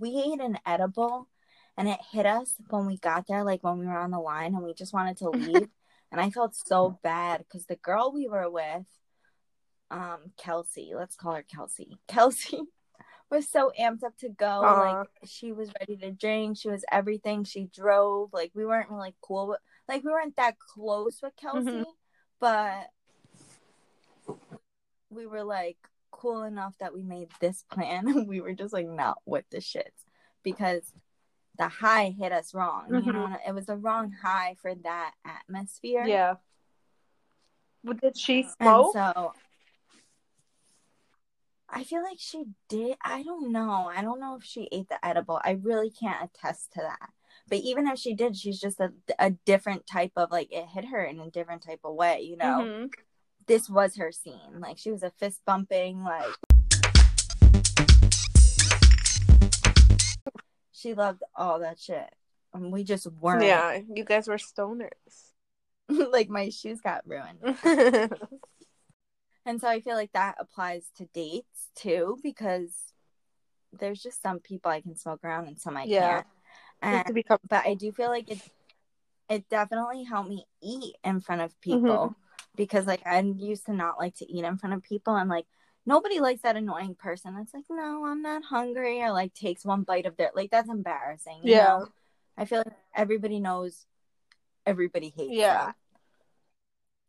we 0.00 0.16
ate 0.32 0.40
an 0.40 0.58
edible 0.66 1.28
and 1.76 1.88
it 1.88 2.00
hit 2.10 2.26
us 2.26 2.54
when 2.70 2.86
we 2.86 2.96
got 2.98 3.26
there 3.26 3.44
like 3.44 3.62
when 3.62 3.78
we 3.78 3.86
were 3.86 3.98
on 3.98 4.10
the 4.10 4.18
line 4.20 4.54
and 4.54 4.62
we 4.64 4.74
just 4.74 4.92
wanted 4.92 5.16
to 5.18 5.30
leave 5.30 5.68
and 6.10 6.20
I 6.20 6.30
felt 6.30 6.54
so 6.54 6.98
bad 7.02 7.38
because 7.38 7.66
the 7.66 7.76
girl 7.76 8.12
we 8.12 8.28
were 8.28 8.50
with 8.50 8.84
um 9.90 10.32
Kelsey, 10.38 10.92
let's 10.96 11.16
call 11.16 11.34
her 11.34 11.42
Kelsey. 11.42 11.98
Kelsey 12.08 12.60
was 13.30 13.48
so 13.48 13.72
amped 13.80 14.04
up 14.04 14.16
to 14.18 14.28
go. 14.28 14.60
Like 14.62 15.08
she 15.26 15.52
was 15.52 15.70
ready 15.80 15.96
to 15.98 16.10
drink. 16.10 16.58
She 16.58 16.68
was 16.68 16.84
everything. 16.92 17.44
She 17.44 17.68
drove. 17.74 18.30
Like 18.32 18.52
we 18.54 18.64
weren't 18.66 18.90
really 18.90 19.14
cool 19.22 19.48
with 19.48 19.60
like 19.88 20.04
we 20.04 20.10
weren't 20.10 20.36
that 20.36 20.56
close 20.58 21.20
with 21.22 21.34
Kelsey, 21.36 21.70
Mhm. 21.70 21.84
but 22.40 22.90
we 25.10 25.26
were 25.26 25.44
like 25.44 25.76
cool 26.22 26.44
enough 26.44 26.74
that 26.78 26.94
we 26.94 27.02
made 27.02 27.28
this 27.40 27.64
plan 27.70 28.26
we 28.28 28.40
were 28.40 28.52
just 28.54 28.72
like 28.72 28.86
not 28.86 29.18
with 29.26 29.44
the 29.50 29.58
shits 29.58 30.06
because 30.44 30.92
the 31.58 31.68
high 31.68 32.14
hit 32.16 32.32
us 32.32 32.54
wrong. 32.54 32.86
You 33.04 33.12
know, 33.12 33.36
it 33.46 33.54
was 33.54 33.66
the 33.66 33.76
wrong 33.76 34.12
high 34.22 34.56
for 34.62 34.74
that 34.74 35.12
atmosphere. 35.24 36.06
Yeah. 36.06 36.34
But 37.84 38.00
did 38.00 38.16
she 38.16 38.42
And 38.42 38.52
smoke? 38.68 38.92
so 38.94 39.32
I 41.68 41.84
feel 41.84 42.02
like 42.02 42.18
she 42.18 42.44
did. 42.68 42.96
I 43.04 43.22
don't 43.22 43.50
know. 43.50 43.90
I 43.94 44.02
don't 44.02 44.20
know 44.20 44.36
if 44.36 44.44
she 44.44 44.68
ate 44.70 44.88
the 44.88 45.04
edible. 45.04 45.40
I 45.44 45.52
really 45.52 45.90
can't 45.90 46.30
attest 46.30 46.72
to 46.74 46.80
that. 46.82 47.10
But 47.48 47.58
even 47.58 47.86
if 47.86 47.98
she 47.98 48.14
did, 48.14 48.36
she's 48.36 48.60
just 48.60 48.78
a, 48.78 48.92
a 49.18 49.30
different 49.30 49.86
type 49.86 50.12
of 50.16 50.30
like 50.30 50.52
it 50.52 50.66
hit 50.66 50.86
her 50.86 51.02
in 51.02 51.18
a 51.18 51.30
different 51.30 51.62
type 51.62 51.80
of 51.84 51.94
way, 51.94 52.20
you 52.22 52.36
know? 52.36 52.64
Mhm. 52.64 52.90
This 53.46 53.68
was 53.68 53.96
her 53.96 54.12
scene. 54.12 54.60
Like 54.60 54.78
she 54.78 54.90
was 54.90 55.02
a 55.02 55.10
fist 55.10 55.40
bumping, 55.46 56.02
like 56.02 56.34
she 60.72 60.94
loved 60.94 61.22
all 61.34 61.60
that 61.60 61.78
shit. 61.78 62.12
And 62.54 62.70
we 62.72 62.84
just 62.84 63.06
weren't. 63.06 63.44
Yeah, 63.44 63.80
you 63.94 64.04
guys 64.04 64.28
were 64.28 64.36
stoners. 64.36 64.90
like 65.88 66.28
my 66.28 66.50
shoes 66.50 66.80
got 66.80 67.02
ruined. 67.06 68.10
And 69.44 69.60
so 69.60 69.66
I 69.66 69.80
feel 69.80 69.96
like 69.96 70.12
that 70.12 70.36
applies 70.38 70.84
to 70.98 71.06
dates 71.06 71.70
too, 71.74 72.16
because 72.22 72.70
there's 73.72 74.00
just 74.00 74.22
some 74.22 74.38
people 74.38 74.70
I 74.70 74.80
can 74.80 74.96
smoke 74.96 75.24
around 75.24 75.48
and 75.48 75.60
some 75.60 75.76
I 75.76 75.82
Yeah. 75.82 76.22
can't. 76.80 77.06
And, 77.06 77.14
become 77.14 77.38
but 77.48 77.66
I 77.66 77.74
do 77.74 77.90
feel 77.90 78.08
like 78.08 78.30
it 78.30 78.40
it 79.28 79.48
definitely 79.48 80.04
helped 80.04 80.28
me 80.28 80.46
eat 80.62 80.94
in 81.02 81.20
front 81.20 81.40
of 81.42 81.60
people 81.60 81.88
Mm-hmm. 81.88 82.12
Because 82.56 82.86
like 82.86 83.02
I 83.06 83.20
used 83.20 83.66
to 83.66 83.72
not 83.72 83.98
like 83.98 84.16
to 84.16 84.30
eat 84.30 84.44
in 84.44 84.56
front 84.58 84.74
of 84.74 84.82
people 84.82 85.14
and 85.16 85.28
like 85.28 85.46
nobody 85.86 86.20
likes 86.20 86.42
that 86.42 86.56
annoying 86.56 86.94
person 86.94 87.34
that's 87.36 87.54
like, 87.54 87.64
no, 87.70 88.04
I'm 88.06 88.22
not 88.22 88.44
hungry 88.44 89.02
or 89.02 89.10
like 89.12 89.34
takes 89.34 89.64
one 89.64 89.82
bite 89.82 90.06
of 90.06 90.16
their 90.16 90.30
like 90.34 90.50
that's 90.50 90.68
embarrassing. 90.70 91.40
You 91.42 91.50
Yeah. 91.50 91.64
know? 91.78 91.86
I 92.36 92.44
feel 92.44 92.58
like 92.58 92.74
everybody 92.94 93.40
knows 93.40 93.86
everybody 94.66 95.08
hates 95.08 95.32
Yeah. 95.32 95.66
that 95.66 95.76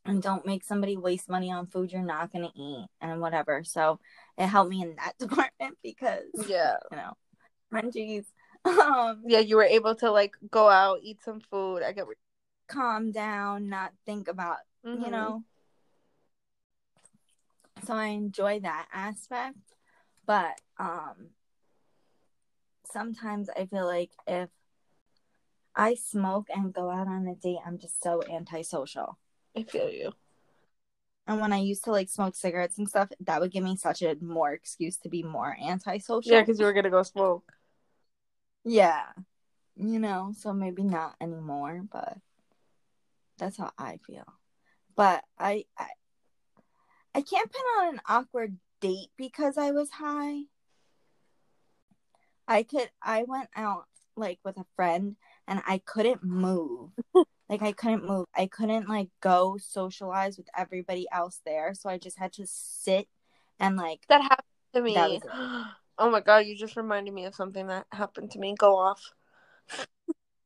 and 0.06 0.21
don't 0.21 0.45
make 0.45 0.63
somebody 0.63 0.97
waste 0.97 1.29
money 1.29 1.51
on 1.51 1.67
food 1.67 1.91
you're 1.91 2.01
not 2.01 2.32
going 2.32 2.45
to 2.45 2.60
eat 2.60 2.88
and 2.99 3.21
whatever. 3.21 3.63
So 3.63 3.99
it 4.38 4.47
helped 4.47 4.69
me 4.69 4.82
in 4.82 4.95
that 4.97 5.17
department 5.19 5.77
because, 5.82 6.23
yeah. 6.47 6.75
you 6.91 6.97
know, 6.97 7.13
munchies, 7.73 8.25
um, 8.65 9.23
Yeah, 9.25 9.39
you 9.39 9.56
were 9.56 9.63
able 9.63 9.95
to 9.95 10.12
like 10.12 10.36
go 10.51 10.69
out, 10.69 10.99
eat 11.03 11.19
some 11.23 11.39
food. 11.39 11.84
I 11.84 11.91
get 11.91 12.08
calm 12.67 13.12
down, 13.12 13.69
not 13.69 13.93
think 14.06 14.28
about, 14.28 14.58
you 14.84 14.99
Mhm. 14.99 15.12
know. 15.12 15.43
So 17.86 17.93
I 17.93 18.08
enjoy 18.08 18.60
that 18.62 18.88
aspect. 18.93 19.58
But 20.26 20.60
um 20.78 21.32
sometimes 22.91 23.49
I 23.49 23.65
feel 23.65 23.86
like 23.86 24.12
if 24.28 24.49
I 25.76 25.95
smoke 25.95 26.47
and 26.54 26.71
go 26.73 26.89
out 26.91 27.08
on 27.08 27.28
a 27.28 27.36
date, 27.36 27.60
I'm 27.65 27.78
just 27.80 28.02
so 28.02 28.21
antisocial. 28.30 29.17
I 29.56 29.63
feel 29.63 29.89
you. 29.89 30.13
And 31.26 31.39
when 31.41 31.54
I 31.54 31.58
used 31.60 31.84
to 31.86 31.91
like 31.91 32.10
smoke 32.10 32.36
cigarettes 32.36 32.78
and 32.78 32.88
stuff, 32.88 33.10
that 33.21 33.39
would 33.41 33.52
give 33.52 33.63
me 33.63 33.76
such 33.78 34.02
a 34.02 34.15
more 34.21 34.52
excuse 34.52 34.97
to 34.97 35.10
be 35.10 35.23
more 35.23 35.58
antisocial. 35.62 36.32
Yeah, 36.32 36.41
because 36.41 36.60
you 36.60 36.65
were 36.65 36.73
gonna 36.73 36.89
go 36.89 37.04
smoke. 37.04 37.52
yeah. 38.63 39.06
You 39.76 39.97
know, 39.99 40.34
so 40.38 40.54
maybe 40.54 40.84
not 40.84 41.15
anymore, 41.19 41.82
but 41.91 42.17
that's 43.38 43.58
how 43.58 43.72
I 43.78 44.00
feel. 44.06 44.26
But 44.96 45.24
I 45.38 45.65
I, 45.78 45.88
I 47.15 47.22
can't 47.22 47.52
put 47.52 47.62
on 47.80 47.96
an 47.96 48.02
awkward 48.08 48.58
date 48.82 49.10
because 49.17 49.58
I 49.58 49.72
was 49.72 49.89
high. 49.91 50.41
I 52.48 52.63
could 52.63 52.89
I 53.02 53.24
went 53.24 53.50
out 53.56 53.86
like 54.15 54.39
with 54.43 54.58
a 54.58 54.65
friend 54.76 55.15
and 55.48 55.62
I 55.65 55.80
couldn't 55.80 56.24
move. 56.24 56.91
like 57.50 57.62
I 57.62 57.72
couldn't 57.72 58.06
move. 58.08 58.26
I 58.36 58.48
couldn't 58.48 58.89
like 58.89 59.10
go 59.22 59.58
socialize 59.58 60.38
with 60.38 60.48
everybody 60.58 61.08
else 61.12 61.41
there, 61.46 61.74
so 61.74 61.89
I 61.89 61.98
just 61.98 62.17
had 62.17 62.34
to 62.34 62.46
sit 62.46 63.08
and 63.60 63.78
like 63.78 64.02
That 64.10 64.22
happened 64.22 64.46
to 64.76 64.82
me. 64.82 64.93
That 64.96 65.10
was 65.10 65.24
it. 65.24 65.32
Oh 66.00 66.10
my 66.10 66.22
god, 66.22 66.48
you 66.48 66.56
just 66.56 66.76
reminded 66.76 67.13
me 67.13 67.26
of 67.26 67.36
something 67.36 67.67
that 67.67 67.86
happened 67.91 68.32
to 68.32 68.39
me. 68.39 68.56
Go 68.58 68.76
off. 68.76 69.13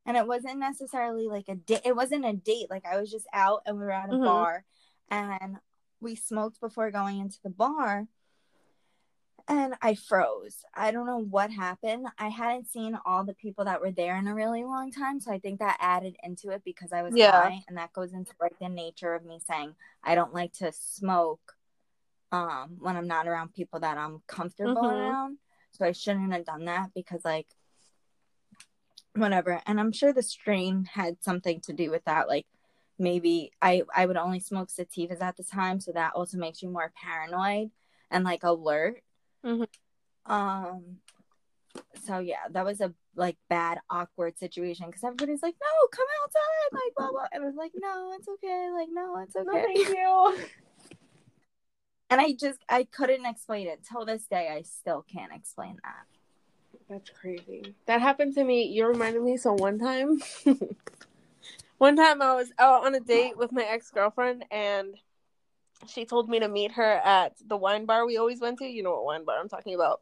And 0.07 0.15
it 0.15 0.25
wasn't 0.25 0.57
necessarily 0.57 1.27
like 1.27 1.49
a 1.49 1.55
date. 1.55 1.81
It 1.85 1.95
wasn't 1.95 2.25
a 2.25 2.33
date. 2.33 2.69
Like 2.69 2.85
I 2.85 2.99
was 2.99 3.11
just 3.11 3.27
out 3.33 3.61
and 3.65 3.77
we 3.77 3.83
were 3.83 3.91
at 3.91 4.09
a 4.09 4.13
Mhm. 4.13 4.23
bar 4.25 4.63
and 5.11 5.57
we 5.99 6.15
smoked 6.15 6.61
before 6.61 6.89
going 6.91 7.19
into 7.19 7.39
the 7.43 7.49
bar. 7.49 8.07
And 9.49 9.75
I 9.81 9.95
froze. 9.95 10.63
I 10.73 10.91
don't 10.91 11.05
know 11.05 11.19
what 11.23 11.51
happened. 11.51 12.07
I 12.17 12.27
hadn't 12.29 12.67
seen 12.67 12.97
all 13.05 13.23
the 13.23 13.33
people 13.33 13.63
that 13.65 13.79
were 13.79 13.91
there 13.91 14.17
in 14.17 14.27
a 14.27 14.35
really 14.35 14.63
long 14.65 14.91
time. 14.91 15.19
So 15.21 15.31
I 15.31 15.39
think 15.39 15.59
that 15.59 15.77
added 15.79 16.17
into 16.21 16.49
it 16.49 16.63
because 16.65 16.91
I 16.91 17.01
was 17.01 17.15
Yeah. 17.15 17.31
high. 17.31 17.63
And 17.67 17.77
that 17.77 17.93
goes 17.93 18.13
into 18.13 18.33
like 18.41 18.57
the 18.59 18.67
nature 18.69 19.13
of 19.13 19.23
me 19.23 19.39
saying 19.39 19.75
I 20.03 20.15
don't 20.15 20.33
like 20.33 20.53
to 20.53 20.71
smoke 20.71 21.53
um 22.33 22.77
when 22.79 22.97
I'm 22.97 23.07
not 23.07 23.25
around 23.27 23.53
people 23.53 23.79
that 23.81 23.97
I'm 23.97 24.21
comfortable 24.27 24.83
Mhm. 24.83 25.09
around. 25.09 25.37
So 25.71 25.85
I 25.85 25.91
shouldn't 25.93 26.33
have 26.33 26.43
done 26.45 26.65
that 26.65 26.93
because 26.93 27.23
like 27.23 27.47
whatever. 29.19 29.61
And 29.65 29.79
I'm 29.79 29.91
sure 29.91 30.13
the 30.13 30.23
strain 30.23 30.85
had 30.85 31.17
something 31.23 31.61
to 31.61 31.73
do 31.73 31.91
with 31.91 32.03
that. 32.05 32.27
Like 32.27 32.45
maybe 32.99 33.51
I 33.61 33.83
I 33.95 34.05
would 34.05 34.17
only 34.17 34.39
smoke 34.39 34.69
sativas 34.69 35.21
at 35.21 35.37
the 35.37 35.43
time, 35.43 35.79
so 35.79 35.91
that 35.93 36.13
also 36.13 36.37
makes 36.37 36.61
you 36.61 36.69
more 36.69 36.91
paranoid 36.95 37.71
and 38.09 38.23
like 38.23 38.43
alert. 38.43 39.01
Mhm. 39.45 39.67
Um. 40.25 40.97
So 42.03 42.19
yeah, 42.19 42.47
that 42.51 42.65
was 42.65 42.81
a 42.81 42.93
like 43.15 43.37
bad 43.49 43.79
awkward 43.89 44.37
situation 44.37 44.87
because 44.87 45.03
everybody's 45.03 45.43
like, 45.43 45.55
"No, 45.61 45.87
come 45.91 46.07
outside!" 46.23 46.73
Like 46.73 46.95
blah 46.95 47.11
blah, 47.11 47.27
and 47.31 47.43
I 47.43 47.45
was 47.45 47.55
like, 47.55 47.71
"No, 47.75 48.13
it's 48.17 48.27
okay." 48.27 48.69
Like, 48.73 48.89
"No, 48.91 49.17
it's 49.19 49.35
No, 49.35 49.41
okay." 49.41 49.65
thank 49.73 49.89
you. 49.89 50.37
and 52.09 52.21
I 52.21 52.33
just 52.33 52.59
I 52.69 52.85
couldn't 52.85 53.25
explain 53.25 53.67
it 53.67 53.81
till 53.89 54.05
this 54.05 54.23
day. 54.25 54.49
I 54.49 54.61
still 54.63 55.05
can't 55.11 55.33
explain 55.33 55.77
that. 55.83 56.16
That's 56.89 57.09
crazy. 57.09 57.75
That 57.85 58.01
happened 58.01 58.35
to 58.35 58.43
me. 58.43 58.63
You 58.63 58.87
reminded 58.87 59.21
me. 59.21 59.37
So 59.37 59.53
one 59.53 59.77
time, 59.77 60.21
one 61.77 61.95
time 61.97 62.21
I 62.21 62.35
was 62.35 62.51
out 62.57 62.85
on 62.85 62.95
a 62.95 62.99
date 62.99 63.37
with 63.37 63.51
my 63.51 63.63
ex 63.63 63.91
girlfriend, 63.91 64.45
and 64.51 64.95
she 65.87 66.05
told 66.05 66.29
me 66.29 66.39
to 66.39 66.47
meet 66.47 66.71
her 66.73 67.01
at 67.03 67.33
the 67.45 67.57
wine 67.57 67.85
bar 67.85 68.05
we 68.05 68.17
always 68.17 68.39
went 68.39 68.59
to. 68.59 68.65
You 68.65 68.83
know 68.83 68.91
what 68.91 69.05
wine 69.05 69.25
bar 69.25 69.39
I'm 69.39 69.49
talking 69.49 69.75
about. 69.75 70.01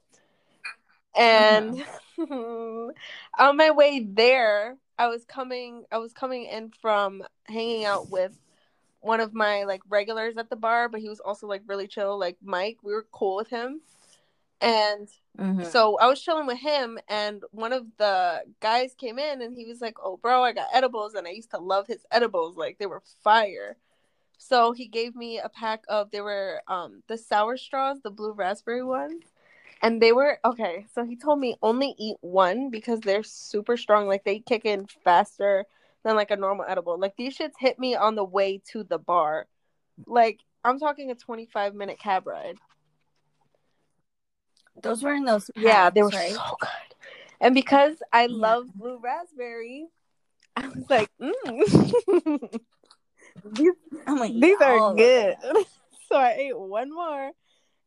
And 1.15 1.83
on 2.19 3.57
my 3.57 3.71
way 3.71 4.05
there, 4.07 4.77
I 4.99 5.07
was 5.07 5.25
coming. 5.25 5.85
I 5.91 5.97
was 5.97 6.13
coming 6.13 6.45
in 6.45 6.71
from 6.81 7.23
hanging 7.47 7.85
out 7.85 8.11
with 8.11 8.37
one 8.99 9.21
of 9.21 9.33
my 9.33 9.63
like 9.63 9.81
regulars 9.89 10.37
at 10.37 10.49
the 10.49 10.55
bar, 10.55 10.87
but 10.87 10.99
he 10.99 11.09
was 11.09 11.19
also 11.19 11.47
like 11.47 11.63
really 11.65 11.87
chill. 11.87 12.19
Like 12.19 12.37
Mike, 12.43 12.77
we 12.83 12.93
were 12.93 13.07
cool 13.11 13.37
with 13.37 13.49
him, 13.49 13.81
and 14.61 15.07
Mhm. 15.37 15.65
so 15.71 15.97
I 15.99 16.07
was 16.07 16.21
chilling 16.21 16.47
with 16.47 16.59
him, 16.59 16.99
and 17.07 17.43
one 17.51 17.73
of 17.73 17.85
the 17.97 18.43
guys 18.59 18.93
came 18.95 19.19
in, 19.19 19.41
and 19.41 19.55
he 19.55 19.65
was 19.65 19.81
like, 19.81 19.97
"Oh, 20.03 20.17
bro, 20.17 20.43
I 20.43 20.51
got 20.53 20.67
edibles, 20.73 21.13
and 21.15 21.27
I 21.27 21.31
used 21.31 21.51
to 21.51 21.59
love 21.59 21.87
his 21.87 22.05
edibles. 22.11 22.57
Like 22.57 22.77
they 22.77 22.85
were 22.85 23.01
fire." 23.23 23.77
So 24.37 24.73
he 24.73 24.87
gave 24.87 25.15
me 25.15 25.39
a 25.39 25.49
pack 25.49 25.83
of 25.89 26.11
they 26.11 26.21
were 26.21 26.61
um 26.67 27.03
the 27.07 27.17
sour 27.17 27.57
straws, 27.57 28.01
the 28.01 28.11
blue 28.11 28.31
raspberry 28.33 28.83
ones, 28.83 29.23
and 29.81 30.01
they 30.01 30.11
were 30.11 30.39
okay. 30.45 30.85
So 30.93 31.03
he 31.03 31.15
told 31.15 31.39
me 31.39 31.57
only 31.61 31.95
eat 31.97 32.17
one 32.21 32.69
because 32.69 32.99
they're 33.01 33.23
super 33.23 33.77
strong. 33.77 34.07
Like 34.07 34.23
they 34.23 34.39
kick 34.39 34.65
in 34.65 34.87
faster 34.87 35.65
than 36.03 36.15
like 36.15 36.31
a 36.31 36.35
normal 36.35 36.65
edible. 36.67 36.97
Like 36.99 37.15
these 37.17 37.37
shits 37.37 37.53
hit 37.59 37.79
me 37.79 37.95
on 37.95 38.15
the 38.15 38.23
way 38.25 38.61
to 38.71 38.83
the 38.83 38.99
bar. 38.99 39.47
Like 40.05 40.39
I'm 40.63 40.79
talking 40.79 41.11
a 41.11 41.15
25 41.15 41.75
minute 41.75 41.99
cab 41.99 42.27
ride. 42.27 42.57
Those 44.81 45.03
were 45.03 45.13
in 45.13 45.25
those. 45.25 45.49
Yeah, 45.55 45.89
they 45.89 46.03
were 46.03 46.09
right? 46.09 46.33
so 46.33 46.57
good. 46.59 46.69
And 47.41 47.53
because 47.53 47.95
I 48.11 48.25
Yeah. 48.27 48.35
love 48.35 48.67
blue 48.75 48.99
raspberry, 49.01 49.87
I 50.55 50.67
was 50.67 50.89
like, 50.89 51.09
mm. 51.21 52.59
these, 53.45 53.73
these 54.31 54.61
are 54.61 54.95
good. 54.95 55.35
so 56.09 56.15
I 56.15 56.33
ate 56.33 56.57
one 56.57 56.93
more 56.93 57.31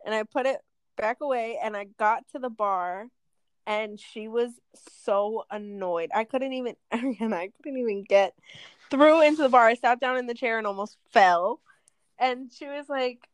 and 0.05 0.15
I 0.15 0.23
put 0.25 0.47
it 0.47 0.61
back 0.97 1.19
away 1.21 1.59
and 1.63 1.77
I 1.77 1.85
got 1.99 2.25
to 2.33 2.39
the 2.39 2.51
bar 2.51 3.07
and 3.67 4.01
she 4.01 4.29
was 4.29 4.51
so 5.03 5.45
annoyed. 5.51 6.11
I 6.15 6.25
couldn't 6.25 6.53
even 6.53 6.77
and 6.91 7.35
I 7.35 7.51
couldn't 7.63 7.79
even 7.79 8.05
get 8.05 8.35
through 8.91 9.23
into 9.23 9.43
the 9.43 9.49
bar. 9.49 9.67
I 9.67 9.75
sat 9.75 10.01
down 10.01 10.17
in 10.17 10.27
the 10.27 10.35
chair 10.35 10.59
and 10.59 10.67
almost 10.67 10.97
fell. 11.11 11.61
And 12.19 12.51
she 12.53 12.67
was 12.67 12.89
like, 12.89 13.28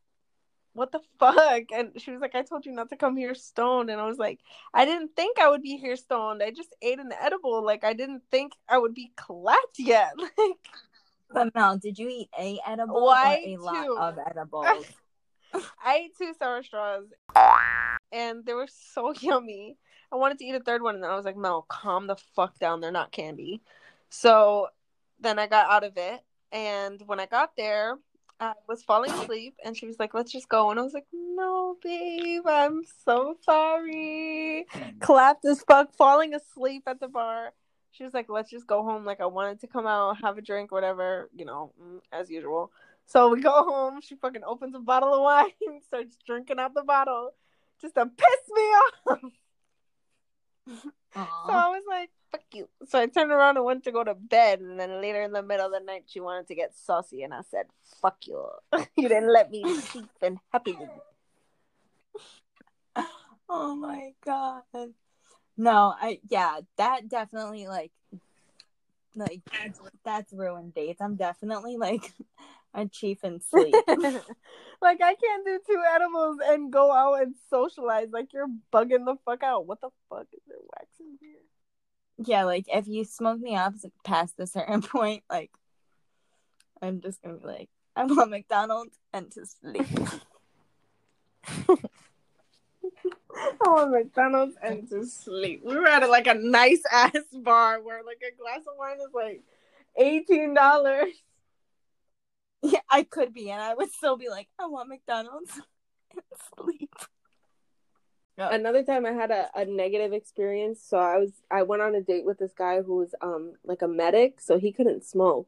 What 0.75 0.91
the 0.91 0.99
fuck? 1.19 1.71
And 1.73 1.93
she 1.95 2.11
was 2.11 2.19
like, 2.19 2.35
I 2.35 2.41
told 2.41 2.65
you 2.65 2.73
not 2.73 2.89
to 2.89 2.97
come 2.97 3.15
here 3.15 3.33
stoned. 3.33 3.89
And 3.89 3.99
I 3.99 4.05
was 4.05 4.17
like, 4.17 4.41
I 4.73 4.83
didn't 4.83 5.15
think 5.15 5.39
I 5.39 5.49
would 5.49 5.61
be 5.61 5.77
here 5.77 5.95
stoned. 5.95 6.43
I 6.43 6.51
just 6.51 6.75
ate 6.81 6.99
an 6.99 7.13
edible. 7.19 7.63
Like 7.63 7.85
I 7.85 7.93
didn't 7.93 8.23
think 8.29 8.51
I 8.67 8.77
would 8.77 8.93
be 8.93 9.11
clapped 9.15 9.79
yet. 9.79 10.11
Like 11.33 11.53
But 11.53 11.55
Mel, 11.55 11.77
did 11.77 11.97
you 11.97 12.07
eat 12.07 12.29
a 12.37 12.59
edible 12.67 13.03
Why 13.03 13.41
or 13.45 13.49
a 13.49 13.57
lot 13.57 13.83
two? 13.85 13.97
of 13.97 14.17
edibles? 14.29 14.85
I 15.83 15.95
ate 15.95 16.17
two 16.17 16.33
sour 16.37 16.61
straws 16.61 17.05
and 18.11 18.45
they 18.45 18.53
were 18.53 18.67
so 18.69 19.13
yummy. 19.21 19.77
I 20.11 20.17
wanted 20.17 20.37
to 20.39 20.45
eat 20.45 20.55
a 20.55 20.59
third 20.59 20.81
one 20.81 20.95
and 20.95 21.03
then 21.03 21.09
I 21.09 21.15
was 21.15 21.25
like, 21.25 21.37
Mel, 21.37 21.65
calm 21.67 22.07
the 22.07 22.17
fuck 22.35 22.59
down. 22.59 22.81
They're 22.81 22.91
not 22.91 23.11
candy. 23.11 23.61
So 24.09 24.67
then 25.19 25.39
I 25.39 25.47
got 25.47 25.69
out 25.71 25.83
of 25.83 25.97
it. 25.97 26.21
And 26.51 27.01
when 27.05 27.19
I 27.19 27.25
got 27.25 27.55
there, 27.57 27.97
I 28.39 28.53
was 28.67 28.83
falling 28.83 29.11
asleep 29.11 29.55
and 29.63 29.77
she 29.77 29.87
was 29.87 29.97
like, 29.97 30.13
let's 30.13 30.31
just 30.31 30.49
go. 30.49 30.69
And 30.69 30.79
I 30.79 30.83
was 30.83 30.93
like, 30.93 31.07
no, 31.13 31.77
babe, 31.81 32.45
I'm 32.45 32.83
so 33.05 33.35
sorry. 33.41 34.65
Clapped 34.99 35.45
as 35.45 35.63
fuck, 35.63 35.93
falling 35.93 36.33
asleep 36.33 36.83
at 36.87 36.99
the 36.99 37.07
bar. 37.07 37.53
She 37.91 38.03
was 38.03 38.13
like, 38.13 38.25
let's 38.27 38.49
just 38.49 38.67
go 38.67 38.83
home. 38.83 39.05
Like, 39.05 39.21
I 39.21 39.25
wanted 39.25 39.61
to 39.61 39.67
come 39.67 39.87
out, 39.87 40.21
have 40.21 40.37
a 40.37 40.41
drink, 40.41 40.71
whatever, 40.71 41.29
you 41.33 41.45
know, 41.45 41.71
mm, 41.81 42.01
as 42.11 42.29
usual. 42.29 42.71
So 43.05 43.29
we 43.29 43.41
go 43.41 43.63
home. 43.63 44.01
She 44.01 44.15
fucking 44.15 44.43
opens 44.45 44.75
a 44.75 44.79
bottle 44.79 45.13
of 45.13 45.21
wine, 45.21 45.51
starts 45.87 46.17
drinking 46.25 46.59
out 46.59 46.73
the 46.73 46.83
bottle 46.83 47.31
just 47.81 47.95
to 47.95 48.05
piss 48.05 48.49
me 48.53 48.61
off. 49.07 49.21
So 51.15 51.21
I 51.53 51.69
was 51.69 51.83
like, 51.87 52.09
fuck 52.35 52.45
you. 52.53 52.69
So 52.87 52.99
I 52.99 53.07
turned 53.07 53.31
around 53.31 53.57
and 53.57 53.65
went 53.65 53.83
to 53.85 53.91
go 53.91 54.03
to 54.03 54.13
bed. 54.13 54.59
And 54.59 54.79
then 54.79 55.01
later 55.01 55.21
in 55.21 55.31
the 55.31 55.41
middle 55.41 55.65
of 55.67 55.71
the 55.71 55.79
night, 55.79 56.03
she 56.07 56.19
wanted 56.19 56.47
to 56.47 56.55
get 56.55 56.75
saucy. 56.75 57.23
And 57.23 57.33
I 57.33 57.41
said, 57.49 57.65
fuck 58.01 58.17
you. 58.25 58.45
you 58.95 59.07
didn't 59.07 59.31
let 59.31 59.51
me 59.51 59.79
sleep 59.79 60.09
and 60.21 60.37
happy. 60.51 60.77
oh 63.49 63.75
my 63.75 64.13
god. 64.23 64.63
No, 65.57 65.93
I 65.99 66.19
yeah, 66.27 66.59
that 66.77 67.07
definitely 67.07 67.67
like 67.67 67.91
like 69.15 69.41
that's, 69.51 69.79
that's 70.03 70.33
ruined 70.33 70.73
dates. 70.73 71.01
I'm 71.01 71.15
definitely 71.15 71.77
like 71.77 72.11
a 72.73 72.85
chief 72.85 73.23
in 73.23 73.39
sleep. 73.39 73.73
like, 73.87 75.01
I 75.01 75.15
can't 75.15 75.45
do 75.45 75.59
two 75.65 75.81
animals 75.93 76.39
and 76.43 76.71
go 76.71 76.91
out 76.91 77.21
and 77.21 77.33
socialize. 77.49 78.09
Like, 78.11 78.33
you're 78.33 78.49
bugging 78.73 79.05
the 79.05 79.15
fuck 79.23 79.43
out. 79.43 79.65
What 79.65 79.79
the 79.79 79.89
fuck 80.09 80.27
is 80.33 80.41
there 80.45 80.57
waxing 80.77 81.17
here? 81.21 81.39
Yeah, 82.17 82.43
like 82.45 82.65
if 82.67 82.87
you 82.87 83.03
smoke 83.05 83.39
me 83.39 83.55
up 83.55 83.73
past 84.03 84.35
a 84.39 84.47
certain 84.47 84.81
point, 84.83 85.23
like 85.29 85.51
I'm 86.81 87.01
just 87.01 87.21
gonna 87.21 87.37
be 87.37 87.45
like, 87.45 87.69
I 87.95 88.05
want 88.05 88.31
McDonald's 88.31 88.97
and 89.13 89.31
to 89.31 89.45
sleep. 89.45 89.87
I 93.37 93.69
want 93.69 93.91
McDonald's 93.91 94.55
and 94.61 94.87
to 94.89 95.05
sleep. 95.05 95.61
We 95.63 95.75
were 95.75 95.87
at 95.87 96.03
a, 96.03 96.07
like 96.07 96.27
a 96.27 96.33
nice 96.33 96.81
ass 96.91 97.11
bar 97.33 97.81
where 97.81 98.03
like 98.03 98.21
a 98.21 98.35
glass 98.35 98.59
of 98.59 98.77
wine 98.77 98.97
is 98.97 99.13
like 99.13 99.41
eighteen 99.97 100.53
dollars. 100.53 101.13
yeah, 102.61 102.79
I 102.89 103.03
could 103.03 103.33
be, 103.33 103.51
and 103.51 103.61
I 103.61 103.73
would 103.73 103.91
still 103.91 104.17
be 104.17 104.29
like, 104.29 104.47
I 104.59 104.67
want 104.67 104.89
McDonald's 104.89 105.59
and 106.11 106.23
sleep. 106.57 106.95
Another 108.37 108.83
time 108.83 109.05
I 109.05 109.11
had 109.11 109.31
a, 109.31 109.49
a 109.55 109.65
negative 109.65 110.13
experience. 110.13 110.81
So 110.81 110.97
I 110.97 111.17
was 111.17 111.31
I 111.49 111.63
went 111.63 111.81
on 111.81 111.95
a 111.95 112.01
date 112.01 112.25
with 112.25 112.37
this 112.37 112.53
guy 112.53 112.81
who 112.81 112.97
was 112.97 113.15
um 113.21 113.53
like 113.63 113.81
a 113.81 113.87
medic, 113.87 114.41
so 114.41 114.57
he 114.59 114.71
couldn't 114.71 115.05
smoke. 115.05 115.47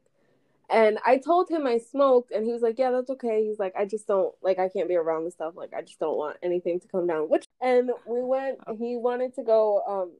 And 0.70 0.98
I 1.06 1.16
told 1.16 1.48
him 1.50 1.66
I 1.66 1.78
smoked, 1.78 2.30
and 2.30 2.44
he 2.44 2.52
was 2.52 2.60
like, 2.62 2.78
"Yeah, 2.78 2.90
that's 2.90 3.10
okay." 3.10 3.44
He's 3.44 3.58
like, 3.58 3.74
"I 3.76 3.86
just 3.86 4.06
don't 4.06 4.34
like 4.42 4.58
I 4.58 4.68
can't 4.68 4.88
be 4.88 4.96
around 4.96 5.24
the 5.24 5.30
stuff. 5.30 5.54
Like 5.56 5.72
I 5.74 5.82
just 5.82 5.98
don't 5.98 6.16
want 6.18 6.36
anything 6.42 6.80
to 6.80 6.88
come 6.88 7.06
down." 7.06 7.28
Which 7.28 7.46
and 7.60 7.90
we 8.06 8.22
went. 8.22 8.58
He 8.78 8.96
wanted 8.96 9.34
to 9.36 9.42
go. 9.42 9.82
Um, 9.86 10.12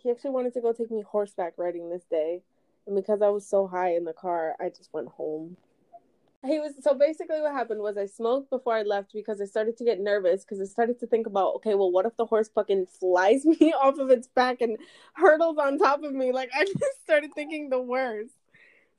he 0.00 0.10
actually 0.10 0.30
wanted 0.30 0.54
to 0.54 0.60
go 0.62 0.72
take 0.72 0.90
me 0.90 1.02
horseback 1.02 1.54
riding 1.58 1.90
this 1.90 2.04
day, 2.04 2.42
and 2.86 2.96
because 2.96 3.20
I 3.22 3.28
was 3.28 3.46
so 3.46 3.66
high 3.66 3.94
in 3.94 4.04
the 4.04 4.14
car, 4.14 4.56
I 4.60 4.70
just 4.70 4.92
went 4.94 5.08
home. 5.08 5.56
He 6.44 6.58
was 6.58 6.72
so 6.80 6.94
basically 6.94 7.40
what 7.40 7.52
happened 7.52 7.80
was 7.80 7.96
I 7.96 8.06
smoked 8.06 8.50
before 8.50 8.74
I 8.74 8.82
left 8.82 9.12
because 9.12 9.40
I 9.40 9.44
started 9.44 9.76
to 9.76 9.84
get 9.84 10.00
nervous 10.00 10.44
because 10.44 10.60
I 10.60 10.64
started 10.64 10.98
to 11.00 11.06
think 11.06 11.28
about 11.28 11.54
okay, 11.56 11.74
well, 11.74 11.92
what 11.92 12.04
if 12.04 12.16
the 12.16 12.26
horse 12.26 12.50
fucking 12.52 12.86
flies 12.86 13.44
me 13.60 13.72
off 13.72 13.98
of 13.98 14.10
its 14.10 14.26
back 14.26 14.60
and 14.60 14.76
hurdles 15.14 15.56
on 15.58 15.78
top 15.78 16.02
of 16.02 16.12
me? 16.12 16.32
Like 16.32 16.50
I 16.54 16.64
just 16.78 17.02
started 17.04 17.32
thinking 17.34 17.70
the 17.70 17.80
worst. 17.80 18.34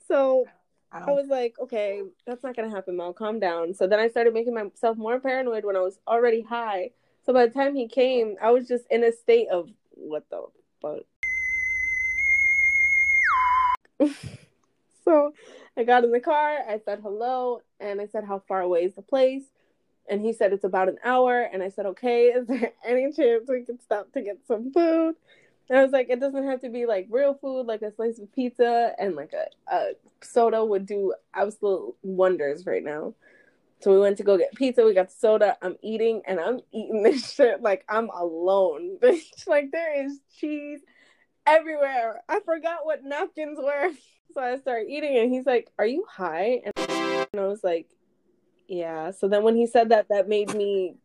So 0.07 0.47
I 0.91 1.11
was 1.11 1.27
like, 1.27 1.55
okay, 1.59 2.01
that's 2.25 2.43
not 2.43 2.55
gonna 2.55 2.69
happen, 2.69 2.95
Mel. 2.95 3.13
Calm 3.13 3.39
down. 3.39 3.73
So 3.73 3.87
then 3.87 3.99
I 3.99 4.07
started 4.07 4.33
making 4.33 4.53
myself 4.53 4.97
more 4.97 5.19
paranoid 5.19 5.65
when 5.65 5.75
I 5.75 5.81
was 5.81 5.99
already 6.07 6.41
high. 6.41 6.91
So 7.25 7.33
by 7.33 7.47
the 7.47 7.53
time 7.53 7.75
he 7.75 7.87
came, 7.87 8.35
I 8.41 8.51
was 8.51 8.67
just 8.67 8.85
in 8.89 9.03
a 9.03 9.11
state 9.11 9.49
of 9.49 9.69
what 9.95 10.23
the 10.29 10.45
fuck. 10.81 11.03
so 15.05 15.33
I 15.77 15.83
got 15.83 16.03
in 16.03 16.11
the 16.11 16.19
car, 16.19 16.57
I 16.67 16.79
said 16.83 16.99
hello, 17.01 17.61
and 17.79 17.99
I 17.99 18.07
said, 18.07 18.23
How 18.23 18.39
far 18.47 18.61
away 18.61 18.83
is 18.83 18.95
the 18.95 19.01
place? 19.01 19.43
And 20.09 20.21
he 20.21 20.33
said, 20.33 20.53
It's 20.53 20.63
about 20.63 20.89
an 20.89 20.97
hour. 21.03 21.41
And 21.41 21.63
I 21.63 21.69
said, 21.69 21.85
Okay, 21.87 22.27
is 22.27 22.47
there 22.47 22.71
any 22.85 23.11
chance 23.11 23.45
we 23.47 23.63
could 23.63 23.81
stop 23.81 24.11
to 24.13 24.21
get 24.21 24.39
some 24.47 24.71
food? 24.71 25.15
And 25.69 25.79
I 25.79 25.83
was 25.83 25.91
like, 25.91 26.09
It 26.09 26.19
doesn't 26.19 26.47
have 26.47 26.61
to 26.61 26.69
be 26.69 26.85
like 26.85 27.07
real 27.09 27.33
food, 27.33 27.65
like 27.65 27.81
a 27.81 27.93
slice 27.93 28.19
of 28.19 28.33
pizza 28.33 28.93
and 28.99 29.15
like 29.15 29.33
a, 29.33 29.73
a 29.73 29.91
soda 30.21 30.63
would 30.63 30.85
do 30.85 31.13
absolute 31.33 31.95
wonders 32.03 32.65
right 32.65 32.83
now. 32.83 33.13
So 33.81 33.91
we 33.91 33.99
went 33.99 34.15
to 34.17 34.23
go 34.23 34.37
get 34.37 34.55
pizza. 34.55 34.85
We 34.85 34.93
got 34.93 35.11
soda. 35.11 35.57
I'm 35.61 35.75
eating 35.81 36.21
and 36.25 36.39
I'm 36.39 36.61
eating 36.71 37.03
this 37.03 37.33
shit 37.33 37.61
like 37.61 37.83
I'm 37.89 38.09
alone. 38.09 38.97
Like 39.45 39.71
there 39.71 40.05
is 40.05 40.19
cheese 40.39 40.79
everywhere. 41.45 42.21
I 42.29 42.39
forgot 42.45 42.85
what 42.85 43.03
napkins 43.03 43.59
were. 43.61 43.89
So 44.33 44.41
I 44.41 44.57
started 44.57 44.89
eating 44.89 45.17
and 45.17 45.31
he's 45.31 45.45
like, 45.45 45.69
Are 45.77 45.85
you 45.85 46.05
high? 46.09 46.61
And 46.65 47.27
I 47.39 47.45
was 47.45 47.63
like, 47.63 47.87
Yeah. 48.67 49.11
So 49.11 49.27
then 49.27 49.43
when 49.43 49.55
he 49.55 49.67
said 49.67 49.89
that, 49.89 50.07
that 50.09 50.27
made 50.27 50.53
me 50.55 50.95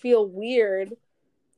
feel 0.00 0.26
weird. 0.26 0.94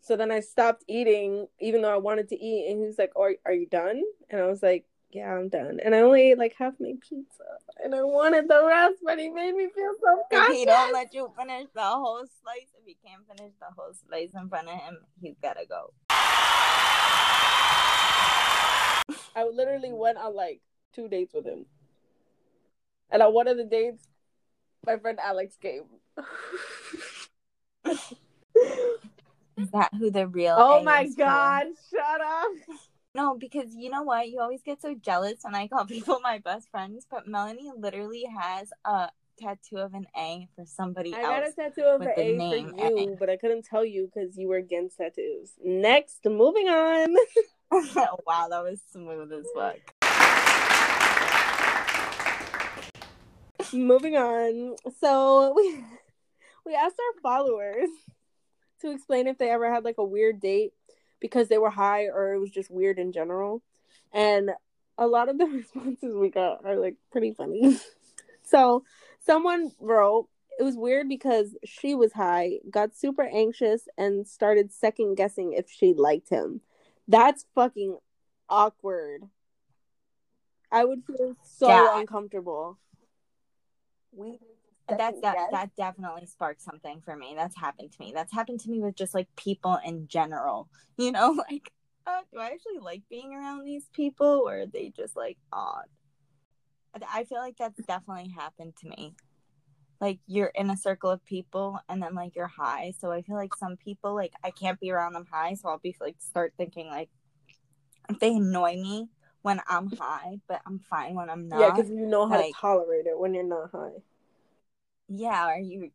So 0.02 0.16
then 0.16 0.30
I 0.30 0.40
stopped 0.40 0.84
eating, 0.86 1.46
even 1.60 1.80
though 1.80 1.92
I 1.92 1.96
wanted 1.96 2.28
to 2.28 2.36
eat. 2.36 2.70
And 2.70 2.80
he 2.80 2.86
was 2.86 2.98
like, 2.98 3.12
Are, 3.16 3.32
are 3.46 3.52
you 3.52 3.66
done? 3.66 4.02
And 4.28 4.40
I 4.40 4.46
was 4.46 4.62
like, 4.62 4.84
Yeah, 5.12 5.34
I'm 5.34 5.48
done. 5.48 5.80
And 5.82 5.94
I 5.94 6.00
only 6.00 6.32
ate 6.32 6.38
like 6.38 6.54
half 6.58 6.74
my 6.78 6.92
pizza. 7.00 7.44
And 7.82 7.94
I 7.94 8.02
wanted 8.02 8.46
the 8.46 8.62
rest, 8.66 8.96
but 9.02 9.18
he 9.18 9.30
made 9.30 9.54
me 9.54 9.68
feel 9.74 9.94
so 10.02 10.24
If 10.30 10.56
he 10.56 10.66
don't 10.66 10.92
let 10.92 11.14
you 11.14 11.32
finish 11.38 11.68
the 11.74 11.80
whole 11.80 12.24
slice, 12.42 12.68
if 12.78 12.86
you 12.86 12.96
can't 13.04 13.26
finish 13.26 13.52
the 13.60 13.74
whole 13.74 13.94
slice 14.06 14.30
in 14.34 14.48
front 14.50 14.68
of 14.68 14.74
him, 14.74 14.98
he's 15.22 15.36
gotta 15.40 15.64
go. 15.66 15.92
I 19.36 19.44
literally 19.52 19.92
went 19.92 20.18
on 20.18 20.34
like 20.34 20.60
two 20.94 21.08
dates 21.08 21.34
with 21.34 21.44
him. 21.46 21.66
And 23.10 23.22
on 23.22 23.32
one 23.34 23.48
of 23.48 23.56
the 23.56 23.64
dates, 23.64 24.06
my 24.86 24.96
friend 24.98 25.18
Alex 25.20 25.56
came. 25.60 25.84
Is 29.56 29.70
that 29.72 29.90
who 29.98 30.10
the 30.10 30.26
real? 30.26 30.56
oh 30.58 30.80
A 30.80 30.82
my 30.82 31.08
god, 31.16 31.66
shut 31.90 32.20
up. 32.20 32.78
No, 33.14 33.36
because 33.38 33.74
you 33.76 33.90
know 33.90 34.02
what? 34.02 34.28
You 34.28 34.40
always 34.40 34.62
get 34.62 34.82
so 34.82 34.94
jealous 34.94 35.38
when 35.42 35.54
I 35.54 35.68
call 35.68 35.84
people 35.86 36.20
my 36.20 36.38
best 36.38 36.70
friends, 36.70 37.06
but 37.08 37.28
Melanie 37.28 37.70
literally 37.76 38.24
has 38.36 38.72
a 38.84 39.10
tattoo 39.38 39.78
of 39.78 39.94
an 39.94 40.06
A 40.16 40.48
for 40.56 40.64
somebody 40.66 41.12
else. 41.12 41.24
I 41.24 41.40
got 41.40 41.48
a 41.48 41.52
tattoo 41.52 41.82
of 41.82 42.00
the 42.00 42.18
A 42.18 42.36
name 42.36 42.70
for 42.76 42.84
you, 42.84 43.12
A. 43.12 43.16
but 43.18 43.30
I 43.30 43.36
couldn't 43.36 43.64
tell 43.64 43.84
you 43.84 44.10
because 44.12 44.36
you 44.36 44.48
were 44.48 44.56
against 44.56 44.96
tattoos. 44.98 45.52
Next, 45.64 46.24
moving 46.24 46.68
on. 46.68 47.14
wow, 48.26 48.48
that 48.50 48.62
was 48.62 48.80
smooth 48.92 49.32
as 49.32 49.46
fuck. 49.54 49.93
Moving 53.74 54.16
on. 54.16 54.76
So 55.00 55.52
we 55.56 55.84
we 56.64 56.74
asked 56.74 56.96
our 56.98 57.20
followers 57.20 57.88
to 58.80 58.90
explain 58.90 59.26
if 59.26 59.38
they 59.38 59.50
ever 59.50 59.72
had 59.72 59.84
like 59.84 59.98
a 59.98 60.04
weird 60.04 60.40
date 60.40 60.72
because 61.20 61.48
they 61.48 61.58
were 61.58 61.70
high 61.70 62.04
or 62.04 62.34
it 62.34 62.38
was 62.38 62.50
just 62.50 62.70
weird 62.70 62.98
in 62.98 63.12
general. 63.12 63.62
And 64.12 64.50
a 64.98 65.06
lot 65.06 65.28
of 65.28 65.38
the 65.38 65.46
responses 65.46 66.14
we 66.14 66.30
got 66.30 66.64
are 66.64 66.76
like 66.76 66.96
pretty 67.10 67.32
funny. 67.32 67.78
so 68.44 68.84
someone 69.20 69.72
wrote 69.80 70.28
it 70.58 70.62
was 70.62 70.76
weird 70.76 71.08
because 71.08 71.56
she 71.64 71.94
was 71.96 72.12
high, 72.12 72.58
got 72.70 72.94
super 72.94 73.22
anxious, 73.22 73.88
and 73.98 74.26
started 74.26 74.72
second 74.72 75.16
guessing 75.16 75.52
if 75.52 75.68
she 75.68 75.94
liked 75.94 76.28
him. 76.28 76.60
That's 77.08 77.44
fucking 77.54 77.98
awkward. 78.48 79.24
I 80.70 80.84
would 80.84 81.04
feel 81.04 81.36
so 81.42 81.68
Yeah. 81.68 81.98
uncomfortable. 81.98 82.78
We 84.16 84.38
That 84.88 84.98
that 84.98 85.20
guess? 85.22 85.50
that 85.50 85.76
definitely 85.76 86.26
sparked 86.26 86.62
something 86.62 87.00
for 87.00 87.16
me. 87.16 87.34
That's 87.36 87.56
happened 87.56 87.92
to 87.92 88.00
me. 88.00 88.12
That's 88.14 88.32
happened 88.32 88.60
to 88.60 88.70
me 88.70 88.80
with 88.80 88.94
just 88.96 89.14
like 89.14 89.28
people 89.36 89.78
in 89.84 90.08
general. 90.08 90.68
You 90.96 91.10
know, 91.10 91.32
like, 91.50 91.72
uh, 92.06 92.20
do 92.32 92.38
I 92.38 92.50
actually 92.50 92.78
like 92.80 93.02
being 93.10 93.34
around 93.34 93.64
these 93.64 93.88
people, 93.92 94.44
or 94.46 94.60
are 94.60 94.66
they 94.66 94.90
just 94.90 95.16
like 95.16 95.38
odd? 95.52 95.86
I- 96.94 97.20
I 97.20 97.24
feel 97.24 97.38
like 97.38 97.56
that's 97.56 97.82
definitely 97.84 98.28
happened 98.30 98.76
to 98.76 98.88
me. 98.88 99.16
Like 100.00 100.20
you're 100.28 100.52
in 100.54 100.70
a 100.70 100.76
circle 100.76 101.10
of 101.10 101.24
people, 101.24 101.80
and 101.88 102.00
then 102.00 102.14
like 102.14 102.36
you're 102.36 102.46
high. 102.46 102.92
So 103.00 103.10
I 103.10 103.22
feel 103.22 103.34
like 103.34 103.54
some 103.56 103.76
people, 103.76 104.14
like 104.14 104.34
I 104.44 104.52
can't 104.52 104.78
be 104.78 104.92
around 104.92 105.14
them 105.14 105.26
high, 105.28 105.54
so 105.54 105.68
I'll 105.68 105.78
be 105.78 105.96
like 106.00 106.16
start 106.20 106.54
thinking 106.56 106.86
like 106.86 107.08
if 108.08 108.20
they 108.20 108.36
annoy 108.36 108.74
me 108.74 109.08
when 109.44 109.60
I'm 109.68 109.90
high, 109.92 110.40
but 110.48 110.62
I'm 110.64 110.78
fine 110.78 111.14
when 111.14 111.28
I'm 111.28 111.48
not. 111.48 111.60
yeah, 111.60 111.70
because 111.70 111.90
you 111.90 112.06
know 112.06 112.26
how 112.26 112.36
like- 112.38 112.54
to 112.54 112.60
tolerate 112.60 113.04
it 113.06 113.18
when 113.18 113.34
you're 113.34 113.44
not 113.44 113.70
high. 113.70 113.98
yeah 115.08 115.44
are 115.44 115.58
you 115.60 115.90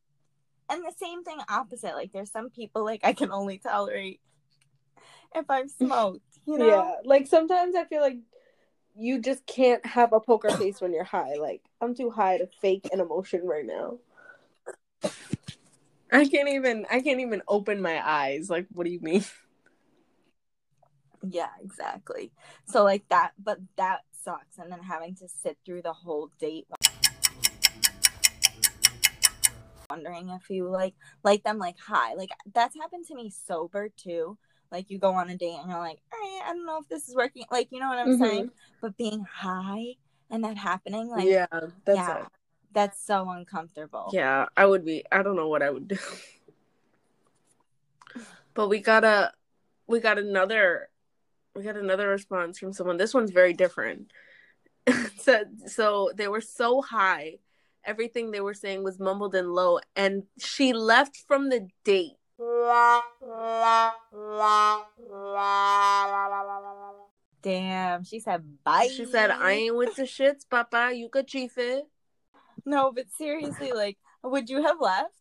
and 0.69 0.83
the 0.85 0.93
same 0.97 1.23
thing 1.23 1.39
opposite 1.49 1.95
like 1.95 2.11
there's 2.13 2.29
some 2.31 2.51
people 2.51 2.85
like 2.85 3.01
i 3.03 3.11
can 3.11 3.31
only 3.31 3.57
tolerate 3.57 4.19
if 5.33 5.49
i've 5.49 5.71
smoked 5.81 6.21
you 6.45 6.59
know 6.59 6.67
Yeah, 6.67 6.91
like 7.05 7.25
sometimes 7.25 7.73
I 7.75 7.85
feel 7.85 8.01
like 8.01 8.17
you 8.95 9.19
just 9.19 9.45
can't 9.47 9.83
have 9.85 10.13
a 10.13 10.19
poker 10.19 10.51
face 10.51 10.79
when 10.81 10.93
you're 10.93 11.03
high. 11.03 11.35
Like 11.35 11.61
I'm 11.81 11.95
too 11.95 12.09
high 12.11 12.37
to 12.37 12.47
fake 12.61 12.87
an 12.93 12.99
emotion 12.99 13.41
right 13.45 13.65
now. 13.65 13.97
I 16.11 16.25
can't 16.27 16.49
even. 16.49 16.85
I 16.91 16.99
can't 17.01 17.19
even 17.21 17.41
open 17.47 17.81
my 17.81 17.97
eyes. 18.05 18.49
Like, 18.49 18.65
what 18.73 18.85
do 18.85 18.91
you 18.91 18.99
mean? 18.99 19.23
yeah 21.27 21.49
exactly 21.61 22.31
so 22.65 22.83
like 22.83 23.07
that 23.09 23.31
but 23.43 23.59
that 23.75 24.01
sucks 24.11 24.57
and 24.57 24.71
then 24.71 24.81
having 24.81 25.15
to 25.15 25.27
sit 25.27 25.57
through 25.65 25.81
the 25.81 25.93
whole 25.93 26.29
date 26.39 26.67
wondering 29.89 30.29
if 30.29 30.49
you 30.49 30.69
like 30.69 30.93
like 31.23 31.43
them 31.43 31.57
like 31.57 31.77
high 31.79 32.13
like 32.13 32.29
that's 32.53 32.75
happened 32.79 33.05
to 33.05 33.15
me 33.15 33.29
sober 33.29 33.89
too 33.97 34.37
like 34.71 34.89
you 34.89 34.99
go 34.99 35.13
on 35.13 35.29
a 35.29 35.35
date 35.35 35.57
and 35.59 35.69
you're 35.69 35.79
like 35.79 35.99
all 36.13 36.19
right 36.19 36.41
i 36.45 36.53
don't 36.53 36.65
know 36.65 36.77
if 36.79 36.87
this 36.89 37.09
is 37.09 37.15
working 37.15 37.43
like 37.51 37.67
you 37.71 37.79
know 37.79 37.89
what 37.89 37.97
i'm 37.97 38.09
Mhm. 38.09 38.19
saying 38.19 38.51
but 38.81 38.95
being 38.97 39.23
high 39.23 39.95
and 40.29 40.43
that 40.43 40.57
happening 40.57 41.09
like 41.09 41.27
yeah, 41.27 41.47
that's 41.85 41.97
yeah, 41.97 42.17
it. 42.17 42.27
that's 42.71 43.03
so 43.03 43.27
uncomfortable. 43.29 44.11
Yeah, 44.13 44.45
I 44.55 44.65
would 44.65 44.85
be. 44.85 45.03
I 45.11 45.23
don't 45.23 45.35
know 45.35 45.47
what 45.47 45.63
I 45.63 45.69
would 45.71 45.87
do. 45.87 45.97
But 48.55 48.67
we 48.67 48.79
got 48.79 49.03
a, 49.03 49.31
we 49.87 49.99
got 49.99 50.17
another, 50.19 50.89
we 51.55 51.63
got 51.63 51.77
another 51.77 52.07
response 52.09 52.59
from 52.59 52.73
someone. 52.73 52.97
This 52.97 53.13
one's 53.13 53.31
very 53.31 53.53
different. 53.53 54.11
so, 55.17 55.43
so 55.65 56.11
they 56.15 56.27
were 56.27 56.41
so 56.41 56.81
high, 56.81 57.37
everything 57.83 58.31
they 58.31 58.41
were 58.41 58.53
saying 58.53 58.83
was 58.83 58.99
mumbled 58.99 59.35
and 59.35 59.53
low, 59.53 59.79
and 59.95 60.23
she 60.37 60.73
left 60.73 61.23
from 61.27 61.49
the 61.49 61.67
date. 61.83 62.13
Damn, 67.41 68.03
she 68.03 68.19
said 68.19 68.43
bye. 68.63 68.89
She 68.93 69.05
said, 69.05 69.31
"I 69.31 69.51
ain't 69.51 69.75
with 69.75 69.95
the 69.95 70.03
shits, 70.03 70.47
Papa. 70.49 70.91
You 70.93 71.09
could 71.09 71.27
chief 71.27 71.57
it." 71.57 71.87
No, 72.65 72.91
but 72.91 73.09
seriously, 73.17 73.71
like, 73.71 73.97
would 74.23 74.49
you 74.49 74.61
have 74.63 74.79
left? 74.79 75.13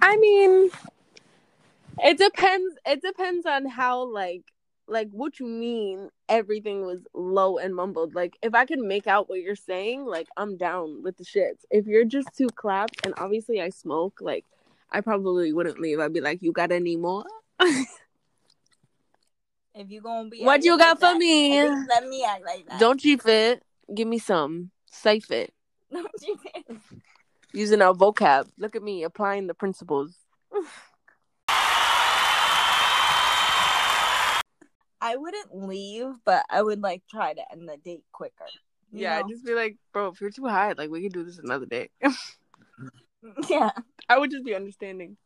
I 0.00 0.16
mean, 0.16 0.70
it 2.02 2.18
depends. 2.18 2.76
It 2.86 3.02
depends 3.02 3.46
on 3.46 3.66
how 3.66 4.04
like 4.04 4.44
like 4.88 5.08
what 5.10 5.38
you 5.38 5.46
mean. 5.46 6.08
Everything 6.28 6.82
was 6.82 7.00
low 7.14 7.58
and 7.58 7.74
mumbled. 7.74 8.14
Like 8.14 8.36
if 8.42 8.54
I 8.54 8.64
could 8.64 8.78
make 8.78 9.06
out 9.06 9.28
what 9.28 9.40
you're 9.40 9.56
saying, 9.56 10.04
like 10.06 10.28
I'm 10.36 10.56
down 10.56 11.02
with 11.02 11.16
the 11.16 11.24
shits. 11.24 11.64
If 11.70 11.86
you're 11.86 12.04
just 12.04 12.28
too 12.36 12.48
clapped, 12.48 13.04
and 13.04 13.14
obviously 13.18 13.60
I 13.60 13.70
smoke, 13.70 14.18
like 14.20 14.44
I 14.90 15.00
probably 15.00 15.52
wouldn't 15.52 15.80
leave. 15.80 16.00
I'd 16.00 16.12
be 16.12 16.20
like, 16.20 16.42
"You 16.42 16.52
got 16.52 16.72
any 16.72 16.96
more? 16.96 17.24
If 19.74 19.90
you 19.90 20.00
gonna 20.00 20.28
be, 20.28 20.42
What 20.42 20.64
you 20.64 20.76
got 20.76 21.00
like 21.00 21.12
for 21.12 21.14
that, 21.14 21.18
me? 21.18 21.62
Let 21.62 22.08
me 22.08 22.24
act 22.24 22.44
like 22.44 22.68
that. 22.68 22.80
Don't 22.80 22.98
chief 22.98 23.24
it. 23.26 23.62
Give 23.94 24.08
me 24.08 24.18
some. 24.18 24.72
Safe 24.90 25.30
it. 25.30 25.52
Don't 25.92 26.10
you? 26.26 26.80
Using 27.52 27.80
our 27.80 27.94
vocab. 27.94 28.48
Look 28.58 28.74
at 28.74 28.82
me 28.82 29.04
applying 29.04 29.46
the 29.46 29.54
principles. 29.54 30.14
I 35.00 35.16
wouldn't 35.16 35.54
leave, 35.54 36.14
but 36.24 36.44
I 36.50 36.62
would 36.62 36.80
like 36.80 37.02
try 37.10 37.34
to 37.34 37.52
end 37.52 37.68
the 37.68 37.76
date 37.76 38.04
quicker. 38.12 38.46
Yeah, 38.92 39.20
know? 39.20 39.28
just 39.28 39.44
be 39.44 39.54
like, 39.54 39.76
bro, 39.92 40.08
if 40.08 40.20
you're 40.20 40.30
too 40.30 40.46
high, 40.46 40.72
like 40.72 40.90
we 40.90 41.02
can 41.02 41.10
do 41.10 41.24
this 41.24 41.38
another 41.38 41.66
day. 41.66 41.90
yeah, 43.48 43.70
I 44.08 44.18
would 44.18 44.30
just 44.30 44.44
be 44.44 44.54
understanding. 44.54 45.16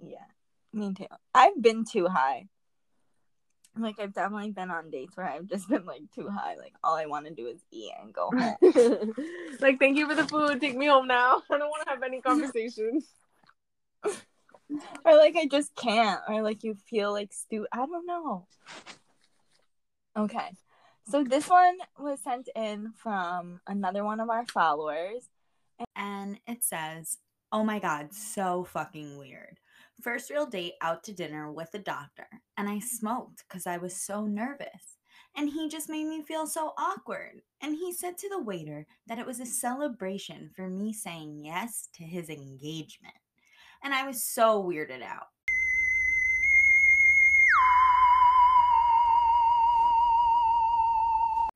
yeah. 0.00 0.18
Me 0.72 0.92
too. 0.92 1.06
I've 1.34 1.60
been 1.60 1.84
too 1.84 2.06
high. 2.06 2.48
Like 3.78 3.98
I've 3.98 4.12
definitely 4.12 4.50
been 4.50 4.70
on 4.70 4.90
dates 4.90 5.16
where 5.16 5.26
I've 5.26 5.46
just 5.46 5.68
been 5.68 5.86
like 5.86 6.02
too 6.14 6.28
high. 6.28 6.56
Like 6.56 6.74
all 6.84 6.96
I 6.96 7.06
want 7.06 7.26
to 7.26 7.34
do 7.34 7.46
is 7.46 7.64
eat 7.70 7.92
and 8.00 8.12
go 8.12 8.30
home. 8.30 8.56
like, 9.60 9.78
thank 9.78 9.96
you 9.96 10.06
for 10.06 10.14
the 10.14 10.26
food. 10.26 10.60
Take 10.60 10.76
me 10.76 10.86
home 10.86 11.06
now. 11.06 11.42
I 11.50 11.58
don't 11.58 11.70
want 11.70 11.84
to 11.84 11.90
have 11.90 12.02
any 12.02 12.20
conversation. 12.20 13.02
Like 15.26 15.36
I 15.36 15.46
just 15.48 15.74
can't, 15.74 16.20
or 16.28 16.42
like 16.42 16.62
you 16.62 16.76
feel 16.88 17.12
like 17.12 17.32
stu. 17.32 17.66
I 17.72 17.78
don't 17.78 18.06
know. 18.06 18.46
Okay, 20.16 20.50
So 21.10 21.24
this 21.24 21.48
one 21.48 21.76
was 21.98 22.20
sent 22.22 22.48
in 22.56 22.92
from 22.96 23.60
another 23.66 24.04
one 24.04 24.20
of 24.20 24.30
our 24.30 24.46
followers. 24.46 25.28
And 25.94 26.38
it 26.46 26.64
says, 26.64 27.18
Oh 27.52 27.64
my 27.64 27.78
God, 27.80 28.14
so 28.14 28.64
fucking 28.64 29.18
weird. 29.18 29.58
First 30.00 30.30
real 30.30 30.46
date 30.46 30.74
out 30.80 31.04
to 31.04 31.12
dinner 31.12 31.50
with 31.50 31.70
a 31.74 31.78
doctor, 31.78 32.26
and 32.56 32.68
I 32.68 32.78
smoked 32.78 33.44
because 33.48 33.66
I 33.66 33.78
was 33.78 33.96
so 33.96 34.26
nervous. 34.26 34.96
And 35.36 35.50
he 35.50 35.68
just 35.68 35.88
made 35.88 36.06
me 36.06 36.22
feel 36.22 36.46
so 36.46 36.72
awkward. 36.78 37.42
And 37.60 37.74
he 37.74 37.92
said 37.92 38.16
to 38.18 38.28
the 38.28 38.42
waiter 38.42 38.86
that 39.06 39.18
it 39.18 39.26
was 39.26 39.40
a 39.40 39.46
celebration 39.46 40.50
for 40.54 40.68
me 40.68 40.92
saying 40.92 41.44
yes 41.44 41.88
to 41.94 42.04
his 42.04 42.30
engagement. 42.30 43.14
And 43.86 43.94
I 43.94 44.04
was 44.04 44.20
so 44.20 44.60
weirded 44.60 45.00
out. 45.00 45.28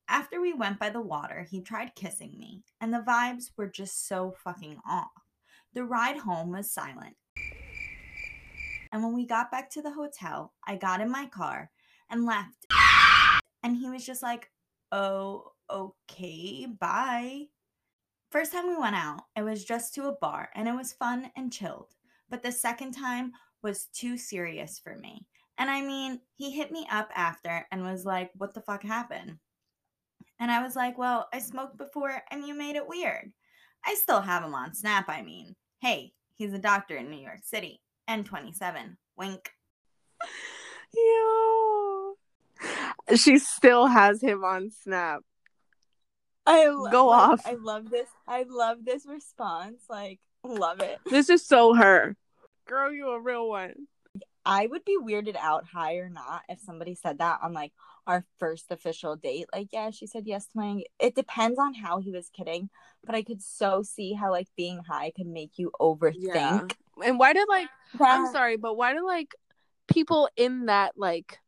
After 0.08 0.40
we 0.40 0.52
went 0.52 0.78
by 0.78 0.90
the 0.90 1.00
water, 1.00 1.44
he 1.50 1.60
tried 1.60 1.96
kissing 1.96 2.36
me, 2.38 2.62
and 2.80 2.94
the 2.94 2.98
vibes 3.00 3.50
were 3.56 3.66
just 3.66 4.06
so 4.06 4.32
fucking 4.44 4.78
off. 4.88 5.10
The 5.74 5.82
ride 5.82 6.18
home 6.18 6.52
was 6.52 6.70
silent. 6.70 7.16
And 8.92 9.02
when 9.02 9.12
we 9.12 9.26
got 9.26 9.50
back 9.50 9.68
to 9.70 9.82
the 9.82 9.90
hotel, 9.90 10.52
I 10.64 10.76
got 10.76 11.00
in 11.00 11.10
my 11.10 11.26
car 11.26 11.68
and 12.12 12.26
left. 12.26 12.64
And 13.64 13.76
he 13.76 13.90
was 13.90 14.06
just 14.06 14.22
like, 14.22 14.48
oh, 14.92 15.50
okay, 15.68 16.68
bye. 16.78 17.46
First 18.30 18.52
time 18.52 18.68
we 18.68 18.76
went 18.76 18.94
out, 18.94 19.22
it 19.34 19.42
was 19.42 19.64
just 19.64 19.94
to 19.94 20.06
a 20.06 20.12
bar 20.12 20.50
and 20.54 20.68
it 20.68 20.76
was 20.76 20.92
fun 20.92 21.32
and 21.34 21.52
chilled. 21.52 21.88
But 22.30 22.42
the 22.42 22.52
second 22.52 22.92
time 22.92 23.32
was 23.62 23.86
too 23.86 24.16
serious 24.16 24.80
for 24.82 24.96
me. 24.96 25.26
And 25.58 25.68
I 25.68 25.82
mean, 25.82 26.20
he 26.36 26.50
hit 26.50 26.70
me 26.72 26.86
up 26.90 27.10
after 27.14 27.66
and 27.70 27.82
was 27.82 28.06
like, 28.06 28.30
what 28.36 28.54
the 28.54 28.62
fuck 28.62 28.82
happened? 28.82 29.36
And 30.38 30.50
I 30.50 30.62
was 30.62 30.74
like, 30.74 30.96
well, 30.96 31.28
I 31.34 31.38
smoked 31.38 31.76
before 31.76 32.22
and 32.30 32.46
you 32.46 32.54
made 32.54 32.76
it 32.76 32.88
weird. 32.88 33.32
I 33.84 33.94
still 33.94 34.22
have 34.22 34.42
him 34.42 34.54
on 34.54 34.74
Snap, 34.74 35.08
I 35.08 35.20
mean. 35.22 35.54
Hey, 35.80 36.12
he's 36.36 36.54
a 36.54 36.58
doctor 36.58 36.96
in 36.96 37.10
New 37.10 37.20
York 37.20 37.40
City. 37.42 37.82
N27. 38.08 38.96
Wink. 39.16 39.50
Yo. 40.94 42.14
She 43.16 43.38
still 43.38 43.86
has 43.86 44.22
him 44.22 44.44
on 44.44 44.70
Snap. 44.70 45.20
I 46.46 46.68
lo- 46.68 46.90
Go 46.90 47.10
off. 47.10 47.42
I 47.46 47.54
love 47.54 47.90
this. 47.90 48.08
I 48.26 48.44
love 48.48 48.78
this 48.84 49.06
response. 49.06 49.82
Like, 49.88 50.20
love 50.44 50.80
it. 50.80 50.98
This 51.08 51.28
is 51.28 51.46
so 51.46 51.74
her. 51.74 52.16
Girl, 52.66 52.92
you 52.92 53.08
a 53.10 53.20
real 53.20 53.48
one. 53.48 53.74
I 54.44 54.66
would 54.66 54.84
be 54.84 54.96
weirded 54.98 55.36
out, 55.36 55.66
high 55.66 55.96
or 55.96 56.08
not, 56.08 56.42
if 56.48 56.60
somebody 56.60 56.94
said 56.94 57.18
that 57.18 57.40
on 57.42 57.52
like 57.52 57.72
our 58.06 58.24
first 58.38 58.70
official 58.70 59.16
date. 59.16 59.46
Like, 59.52 59.68
yeah, 59.72 59.90
she 59.90 60.06
said 60.06 60.26
yes 60.26 60.46
to 60.46 60.52
my. 60.54 60.82
It 60.98 61.14
depends 61.14 61.58
on 61.58 61.74
how 61.74 61.98
he 61.98 62.10
was 62.10 62.30
kidding, 62.30 62.70
but 63.04 63.14
I 63.14 63.22
could 63.22 63.42
so 63.42 63.82
see 63.82 64.14
how 64.14 64.30
like 64.30 64.48
being 64.56 64.80
high 64.82 65.12
could 65.14 65.26
make 65.26 65.52
you 65.58 65.70
overthink. 65.80 66.16
Yeah. 66.34 66.66
And 67.04 67.18
why 67.18 67.32
did 67.32 67.48
like 67.48 67.68
I'm 68.00 68.32
sorry, 68.32 68.56
but 68.56 68.76
why 68.76 68.94
do 68.94 69.06
like 69.06 69.34
people 69.88 70.28
in 70.36 70.66
that 70.66 70.92
like 70.96 71.38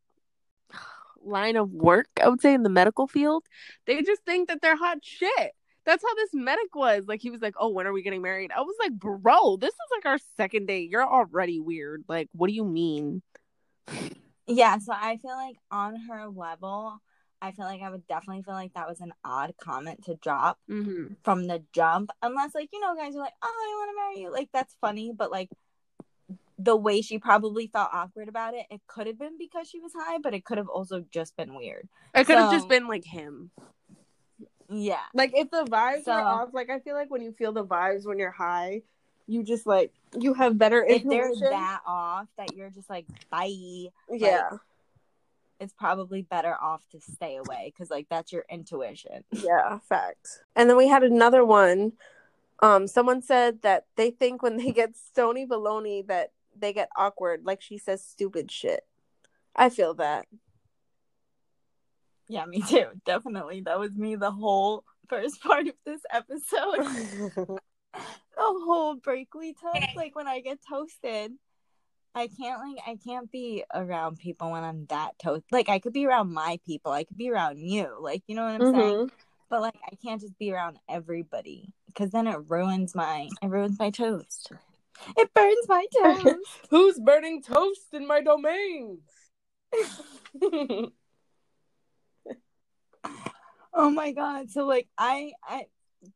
line 1.25 1.57
of 1.57 1.71
work, 1.71 2.09
I 2.23 2.29
would 2.29 2.41
say 2.43 2.53
in 2.53 2.63
the 2.63 2.69
medical 2.69 3.07
field, 3.07 3.45
they 3.87 4.03
just 4.03 4.23
think 4.25 4.49
that 4.49 4.61
they're 4.61 4.77
hot 4.77 4.99
shit. 5.03 5.53
That's 5.85 6.03
how 6.03 6.15
this 6.15 6.31
medic 6.33 6.75
was. 6.75 7.07
Like 7.07 7.21
he 7.21 7.31
was 7.31 7.41
like, 7.43 7.55
"Oh, 7.59 7.69
when 7.71 7.87
are 7.87 7.93
we 7.93 8.03
getting 8.03 8.23
married?" 8.23 8.51
I 8.57 8.61
was 8.61 8.77
like, 8.79 8.93
"Bro, 8.93 9.57
this 9.57 9.73
is 9.73 9.91
like 9.97 10.07
our 10.07 10.19
second 10.37 10.67
date. 10.67 10.91
You're 10.91 11.05
already 11.07 11.59
weird. 11.61 12.05
Like, 12.09 12.29
what 12.33 12.47
do 12.49 12.53
you 12.55 12.65
mean?" 12.65 13.23
Yeah, 14.47 14.79
so 14.79 14.93
I 14.93 15.17
feel 15.19 15.37
like 15.37 15.57
on 15.71 15.97
her 16.09 16.27
level, 16.29 16.99
I 17.41 17.53
feel 17.53 17.65
like 17.65 17.81
I 17.83 17.91
would 17.91 18.07
definitely 18.07 18.43
feel 18.43 18.55
like 18.55 18.75
that 18.75 18.89
was 18.89 19.01
an 19.01 19.13
odd 19.25 19.55
comment 19.61 20.05
to 20.05 20.15
drop 20.17 20.59
Mm-hmm. 20.71 21.15
from 21.25 21.47
the 21.47 21.63
jump. 21.73 22.11
Unless, 22.23 22.55
like, 22.55 22.69
you 22.73 22.81
know, 22.81 22.95
guys 22.97 23.15
are 23.15 23.21
like, 23.21 23.33
oh, 23.43 23.47
I 23.49 23.75
want 23.79 23.91
to 23.91 23.97
marry 23.97 24.25
you. 24.27 24.33
Like, 24.33 24.49
that's 24.53 24.77
funny. 24.81 25.13
But, 25.17 25.31
like, 25.31 25.49
the 26.59 26.77
way 26.77 27.03
she 27.03 27.19
probably 27.19 27.67
felt 27.69 27.91
awkward 27.93 28.29
about 28.29 28.55
it, 28.55 28.67
it 28.71 28.81
could 28.87 29.07
have 29.07 29.19
been 29.19 29.39
because 29.39 29.69
she 29.69 29.81
was 29.81 29.93
high, 29.97 30.19
but 30.19 30.35
it 30.35 30.45
could 30.45 30.59
have 30.59 30.69
also 30.69 31.05
just 31.11 31.37
been 31.37 31.55
weird. 31.55 31.89
It 32.15 32.25
could 32.27 32.37
have 32.39 32.51
So- 32.51 32.57
just 32.57 32.69
been 32.69 32.87
like 32.89 33.05
him. 33.05 33.51
Yeah. 34.73 35.01
Like 35.15 35.33
if 35.35 35.51
the 35.51 35.65
vibes 35.65 36.05
So- 36.05 36.13
are 36.13 36.23
off, 36.23 36.55
like 36.55 36.71
I 36.71 36.81
feel 36.81 36.95
like 36.95 37.11
when 37.11 37.23
you 37.23 37.33
feel 37.33 37.53
the 37.53 37.65
vibes 37.65 38.07
when 38.07 38.19
you're 38.19 38.31
high, 38.31 38.83
you 39.27 39.43
just 39.45 39.67
like 39.67 39.93
you 40.19 40.35
have 40.35 40.59
better 40.59 40.85
If 40.85 41.05
they're 41.05 41.33
that 41.51 41.81
off 41.87 42.27
that 42.37 42.55
you're 42.57 42.71
just 42.71 42.91
like, 42.91 43.07
bye, 43.31 43.47
yeah, 44.11 44.51
it's 45.61 45.73
probably 45.73 46.23
better 46.23 46.55
off 46.61 46.83
to 46.91 47.01
stay 47.01 47.37
away 47.37 47.73
because, 47.73 47.89
like, 47.89 48.09
that's 48.11 48.33
your 48.33 48.45
intuition. 48.51 49.23
yeah, 49.31 49.79
facts. 49.89 50.41
And 50.57 50.69
then 50.69 50.77
we 50.77 50.89
had 50.89 51.05
another 51.05 51.45
one. 51.45 51.93
Um, 52.61 52.87
someone 52.89 53.23
said 53.23 53.63
that 53.63 53.87
they 53.97 54.11
think 54.11 54.43
when 54.43 54.57
they 54.57 54.73
get 54.73 54.97
stony 54.97 55.47
baloney 55.47 56.05
that 56.09 56.33
they 56.59 56.73
get 56.73 56.89
awkward, 56.97 57.45
like 57.45 57.61
she 57.63 57.79
says 57.79 58.05
stupid 58.05 58.51
shit. 58.51 58.85
I 59.55 59.69
feel 59.69 59.95
that. 59.95 60.27
Yeah, 62.33 62.47
me 62.47 62.63
too. 62.63 62.87
Definitely. 63.05 63.61
That 63.61 63.79
was 63.79 63.93
me 63.93 64.17
the 64.17 64.31
whole 64.31 64.85
first 65.09 65.43
part 65.43 65.69
of 65.69 65.75
this 65.85 66.01
episode. 66.11 66.79
the 67.93 68.01
whole 68.39 68.95
break 68.95 69.35
we 69.35 69.53
took. 69.53 69.85
Like 69.95 70.17
when 70.17 70.27
I 70.27 70.41
get 70.41 70.59
toasted, 70.67 71.33
I 72.15 72.29
can't 72.29 72.59
like 72.59 72.79
I 72.87 72.97
can't 73.05 73.31
be 73.31 73.65
around 73.75 74.19
people 74.19 74.51
when 74.51 74.65
I'm 74.65 74.87
that 74.87 75.19
toast. 75.23 75.45
Like 75.53 75.69
I 75.69 75.79
could 75.79 75.93
be 75.93 76.07
around 76.07 76.33
my 76.33 76.59
people. 76.65 76.91
I 76.91 77.05
could 77.05 77.19
be 77.19 77.29
around 77.29 77.59
you. 77.59 77.99
Like 78.01 78.23
you 78.27 78.35
know 78.35 78.45
what 78.45 78.55
I'm 78.55 78.73
saying? 78.73 78.97
Mhm. 78.97 79.11
But 79.51 79.61
like 79.61 79.77
I 79.85 79.95
can't 79.97 80.23
just 80.23 80.39
be 80.39 80.55
around 80.55 80.79
everybody 80.89 81.69
because 81.89 82.13
then 82.13 82.27
it 82.27 82.39
ruins 82.49 82.95
my 82.95 83.29
it 83.43 83.47
ruins 83.47 83.79
my 83.79 83.91
toast. 83.91 84.53
It 85.19 85.35
burns 85.35 85.69
my 85.69 85.85
toast. 85.93 86.37
Who's 86.71 86.99
burning 86.99 87.43
toast 87.43 87.93
in 87.93 88.07
my 88.07 88.23
domains? 88.23 89.01
Oh 93.75 93.91
my 93.91 94.13
god. 94.13 94.51
So 94.51 94.67
like 94.67 94.89
I 94.99 95.33
I 95.45 95.67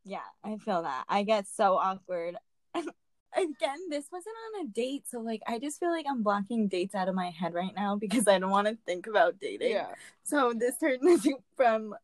yeah, 0.05 0.19
I 0.45 0.57
feel 0.59 0.83
that. 0.83 1.05
I 1.09 1.23
get 1.23 1.47
so 1.47 1.77
awkward. 1.77 2.37
Again, 2.75 3.79
this 3.91 4.07
wasn't 4.11 4.35
on 4.55 4.65
a 4.67 4.69
date, 4.69 5.05
so 5.09 5.21
like 5.21 5.43
I 5.47 5.59
just 5.59 5.79
feel 5.79 5.91
like 5.91 6.07
I'm 6.09 6.23
blocking 6.23 6.69
dates 6.69 6.95
out 6.95 7.09
of 7.09 7.15
my 7.15 7.31
head 7.31 7.53
right 7.55 7.75
now 7.77 7.97
because 7.97 8.27
I 8.27 8.39
don't 8.39 8.51
want 8.51 8.67
to 8.67 8.79
think 8.87 9.07
about 9.07 9.39
dating. 9.41 9.71
yeah. 9.71 9.89
So 10.25 10.55
this 10.57 10.79
turned 10.79 11.03
into 11.09 11.37
from 11.57 11.95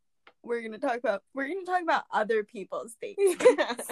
we're 0.43 0.61
gonna 0.63 0.79
talk 0.79 0.99
about 0.99 1.23
we're 1.35 1.49
gonna 1.49 1.65
talk 1.65 1.83
about 1.83 2.05
other 2.13 2.45
people's 2.45 2.97
dates. 3.01 3.19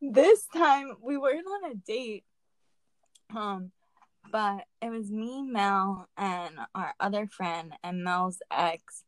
this 0.00 0.46
time 0.54 0.94
we 1.02 1.16
weren't 1.16 1.46
on 1.46 1.72
a 1.72 1.74
date. 1.74 2.24
Um 3.34 3.72
but 4.32 4.64
it 4.80 4.90
was 4.90 5.10
me, 5.10 5.42
Mel, 5.42 6.08
and 6.16 6.54
our 6.74 6.94
other 6.98 7.26
friend 7.26 7.74
and 7.84 8.02
Mel's 8.02 8.38
ex. 8.50 9.03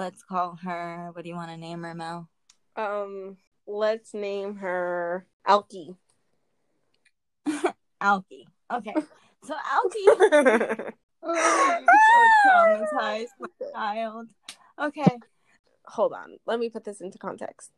Let's 0.00 0.22
call 0.22 0.58
her 0.62 1.10
what 1.12 1.24
do 1.24 1.28
you 1.28 1.34
want 1.34 1.50
to 1.50 1.58
name 1.58 1.82
her, 1.82 1.94
Mel? 1.94 2.26
Um, 2.74 3.36
let's 3.66 4.14
name 4.14 4.54
her 4.56 5.26
Alki. 5.46 5.94
Alki. 8.00 8.48
Okay. 8.72 8.94
So 9.42 9.54
Alki 9.72 9.98
Oh, 11.22 11.80
so 12.12 12.50
traumatized, 12.50 13.28
my 13.40 13.48
child. 13.72 14.28
Okay. 14.78 15.18
Hold 15.86 16.12
on, 16.12 16.36
let 16.46 16.60
me 16.60 16.68
put 16.68 16.84
this 16.84 17.00
into 17.00 17.16
context. 17.16 17.70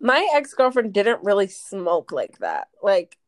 My 0.00 0.26
ex 0.34 0.54
girlfriend 0.54 0.94
didn't 0.94 1.22
really 1.22 1.48
smoke 1.48 2.12
like 2.12 2.38
that. 2.38 2.68
Like, 2.82 3.18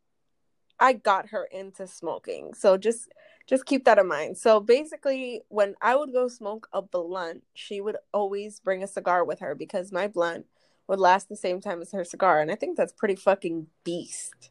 I 0.79 0.95
got 0.95 1.29
her 1.29 1.45
into 1.45 1.87
smoking, 1.87 2.55
so 2.55 2.79
just 2.79 3.11
just 3.51 3.67
keep 3.67 3.85
that 3.85 3.99
in 3.99 4.07
mind. 4.07 4.39
So 4.39 4.61
basically, 4.61 5.43
when 5.49 5.75
I 5.83 5.97
would 5.97 6.13
go 6.13 6.29
smoke 6.29 6.69
a 6.73 6.81
blunt, 6.81 7.43
she 7.53 7.81
would 7.81 7.97
always 8.15 8.61
bring 8.61 8.83
a 8.83 8.87
cigar 8.87 9.25
with 9.25 9.41
her 9.41 9.57
because 9.57 9.91
my 9.91 10.07
blunt 10.07 10.47
would 10.87 11.01
last 11.01 11.29
the 11.29 11.37
same 11.37 11.61
time 11.61 11.83
as 11.83 11.91
her 11.93 12.05
cigar, 12.05 12.41
and 12.41 12.51
I 12.51 12.55
think 12.55 12.77
that's 12.77 12.93
pretty 12.93 13.17
fucking 13.17 13.67
beast. 13.85 14.51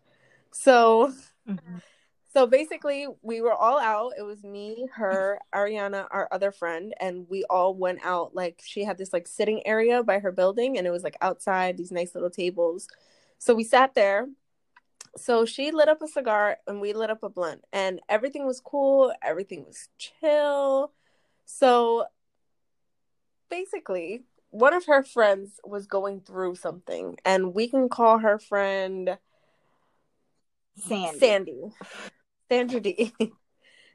So 0.52 1.14
mm-hmm. 1.48 1.78
So 2.32 2.46
basically, 2.46 3.08
we 3.24 3.42
were 3.42 3.54
all 3.54 3.80
out. 3.80 4.14
It 4.16 4.22
was 4.22 4.44
me, 4.44 4.88
her, 4.94 5.40
Ariana, 5.54 6.06
our 6.12 6.30
other 6.32 6.52
friend, 6.52 6.94
and 7.00 7.26
we 7.28 7.44
all 7.50 7.74
went 7.74 8.02
out. 8.04 8.36
Like 8.36 8.62
she 8.64 8.84
had 8.84 9.00
this 9.00 9.12
like 9.12 9.28
sitting 9.28 9.66
area 9.66 10.04
by 10.04 10.20
her 10.20 10.32
building, 10.32 10.78
and 10.78 10.86
it 10.86 10.92
was 10.92 11.04
like 11.04 11.18
outside 11.22 11.76
these 11.76 11.92
nice 11.92 12.14
little 12.14 12.30
tables. 12.30 12.88
So 13.40 13.56
we 13.56 13.64
sat 13.64 13.96
there. 13.96 14.28
So 15.18 15.46
she 15.46 15.72
lit 15.72 15.90
up 15.90 16.02
a 16.02 16.08
cigar, 16.08 16.58
and 16.68 16.82
we 16.82 16.94
lit 16.94 17.10
up 17.10 17.24
a 17.24 17.30
blunt, 17.30 17.64
and 17.74 18.00
everything 18.10 18.46
was 18.46 18.60
cool. 18.60 19.14
Everything 19.22 19.66
was 19.66 19.90
chill. 19.98 20.92
So 21.46 22.06
basically, 23.50 24.24
one 24.50 24.74
of 24.74 24.86
her 24.86 25.04
friends 25.04 25.60
was 25.64 25.88
going 25.88 26.22
through 26.22 26.56
something, 26.56 27.18
and 27.26 27.54
we 27.54 27.68
can 27.68 27.90
call 27.90 28.20
her 28.20 28.40
friend 28.40 29.18
Sandy. 30.78 31.20
Sandy. 31.20 31.62
Sandra 32.50 32.80
Dee. 32.80 33.14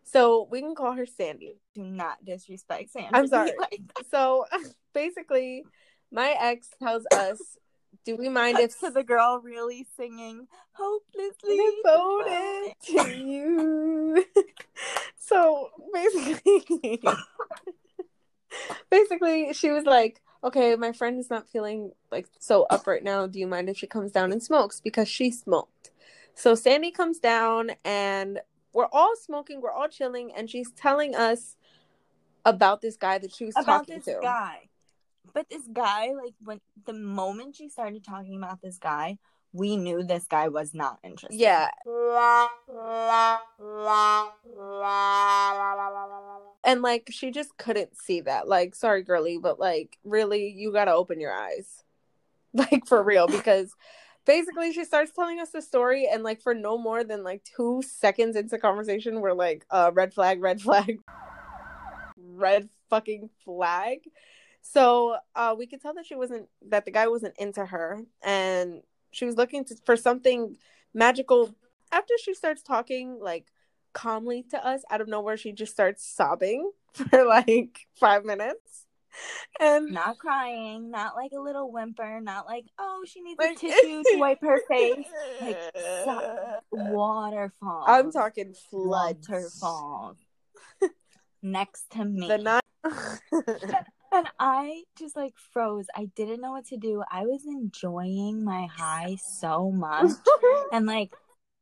So 0.06 0.46
we 0.50 0.60
can 0.60 0.74
call 0.74 0.92
her 0.92 1.06
Sandy. 1.06 1.56
Do 1.74 1.82
not 1.82 2.22
disrespect 2.24 2.90
Sandy. 2.90 3.08
I'm 3.14 3.26
sorry. 3.26 3.52
Like, 3.58 3.80
So 4.10 4.44
basically, 4.94 5.64
my 6.12 6.36
ex 6.38 6.68
tells 6.80 7.06
us, 7.10 7.56
"Do 8.05 8.16
we 8.16 8.28
mind 8.28 8.59
if 8.59 8.78
to 8.80 8.90
the 8.90 9.05
girl 9.05 9.40
really 9.42 9.86
singing 9.96 10.46
hopelessly 10.72 11.72
devoted 11.82 12.74
to 12.86 13.16
you?" 13.16 14.24
so 15.18 15.70
basically, 15.92 17.02
basically, 18.90 19.52
she 19.52 19.70
was 19.70 19.84
like, 19.84 20.20
"Okay, 20.42 20.76
my 20.76 20.92
friend 20.92 21.18
is 21.18 21.30
not 21.30 21.48
feeling 21.48 21.92
like 22.11 22.26
so 22.38 22.64
up 22.64 22.86
right 22.86 23.02
now. 23.02 23.26
Do 23.26 23.38
you 23.38 23.46
mind 23.46 23.68
if 23.68 23.76
she 23.78 23.86
comes 23.86 24.12
down 24.12 24.32
and 24.32 24.42
smokes 24.42 24.80
because 24.80 25.09
she 25.09 25.30
smoked?" 25.30 25.90
So 26.34 26.55
Sandy 26.55 26.90
comes 26.90 27.18
down 27.20 27.70
and 27.84 28.40
we're 28.72 28.88
all 28.92 29.14
smoking, 29.16 29.61
we're 29.61 29.72
all 29.72 29.88
chilling, 29.88 30.32
and 30.34 30.50
she's 30.50 30.72
telling 30.72 31.14
us 31.14 31.57
about 32.44 32.82
this 32.82 32.96
guy 32.96 33.18
that 33.18 33.32
she 33.32 33.44
was 33.44 33.55
about 33.57 33.86
talking 33.86 33.96
this 33.96 34.05
to. 34.07 34.18
guy. 34.20 34.68
But 35.35 35.51
this 35.51 35.66
guy, 35.72 36.12
like 36.12 36.35
when 36.43 36.61
the 36.87 36.93
moment 36.93 37.57
she 37.57 37.68
started 37.68 38.05
talking 38.05 38.37
about 38.37 38.62
this 38.62 38.78
guy, 38.78 39.18
we 39.53 39.76
knew 39.76 40.03
this 40.03 40.26
guy 40.26 40.49
was 40.49 40.74
not 40.74 40.99
interested. 41.03 41.39
Yeah. 41.39 41.68
And 46.64 46.82
like 46.82 47.09
she 47.11 47.32
just 47.32 47.57
couldn't 47.57 47.97
see 47.97 48.20
that. 48.22 48.49
Like, 48.49 48.76
sorry, 48.76 49.03
girly, 49.03 49.39
but 49.39 49.59
like 49.59 49.99
really 50.05 50.49
you 50.49 50.72
gotta 50.72 50.93
open 50.93 51.20
your 51.20 51.32
eyes. 51.32 51.82
Like 52.57 52.87
for 52.87 53.03
real. 53.03 53.26
Because 53.26 53.74
basically 54.24 54.72
she 54.72 54.85
starts 54.85 55.11
telling 55.11 55.41
us 55.41 55.51
the 55.51 55.61
story 55.61 56.09
and 56.09 56.22
like 56.22 56.41
for 56.41 56.55
no 56.55 56.78
more 56.78 57.03
than 57.03 57.24
like 57.24 57.43
two 57.57 57.82
seconds 57.82 58.37
into 58.37 58.59
conversation, 58.59 59.20
we're 59.20 59.32
like, 59.32 59.66
uh 59.70 59.91
red 59.93 60.14
flag, 60.14 60.41
red 60.41 60.61
flag, 60.61 61.01
red 62.16 62.68
fucking 62.91 63.28
flag. 63.45 63.99
So 64.66 65.16
uh 65.36 65.54
we 65.58 65.66
could 65.66 65.80
tell 65.82 65.94
that 65.94 66.06
she 66.06 66.14
wasn't 66.16 66.48
that 66.68 66.84
the 66.86 66.90
guy 66.90 67.06
wasn't 67.08 67.34
into 67.38 67.64
her 67.64 68.00
and 68.22 68.80
she 69.12 69.24
was 69.26 69.36
looking 69.36 69.64
to, 69.66 69.76
for 69.84 69.94
something 69.96 70.56
magical 70.94 71.54
after 71.92 72.14
she 72.22 72.32
starts 72.34 72.62
talking 72.62 73.18
like 73.20 73.46
calmly 73.92 74.42
to 74.50 74.66
us 74.66 74.82
out 74.90 75.00
of 75.02 75.06
nowhere 75.06 75.36
she 75.36 75.52
just 75.52 75.72
starts 75.72 76.04
sobbing 76.04 76.70
for 76.94 77.24
like 77.24 77.86
five 78.00 78.24
minutes 78.24 78.86
and 79.60 79.92
Not 79.92 80.18
crying, 80.18 80.90
not 80.90 81.14
like 81.14 81.30
a 81.30 81.40
little 81.40 81.70
whimper, 81.70 82.20
not 82.20 82.46
like, 82.46 82.64
oh, 82.80 83.04
she 83.06 83.20
needs 83.20 83.38
Like- 83.38 83.56
a 83.58 83.60
tissue 83.60 84.02
to 84.02 84.16
wipe 84.18 84.40
her 84.40 84.58
face. 84.68 85.06
Like, 85.40 85.56
so- 86.04 86.56
Waterfalls. 86.72 87.84
i'm 87.86 88.10
talking 88.10 88.54
floods 88.70 89.28
Waterfalls. 89.28 90.16
Next 91.42 91.90
to 91.92 92.04
me. 92.04 92.26
the 92.26 92.38
night 92.38 92.62
And 94.14 94.28
I 94.38 94.84
just 94.96 95.16
like 95.16 95.34
froze. 95.52 95.86
I 95.94 96.04
didn't 96.14 96.40
know 96.40 96.52
what 96.52 96.66
to 96.66 96.76
do. 96.76 97.02
I 97.10 97.26
was 97.26 97.44
enjoying 97.46 98.44
my 98.44 98.66
high 98.66 99.16
so 99.16 99.72
much. 99.72 100.12
and 100.72 100.86
like 100.86 101.12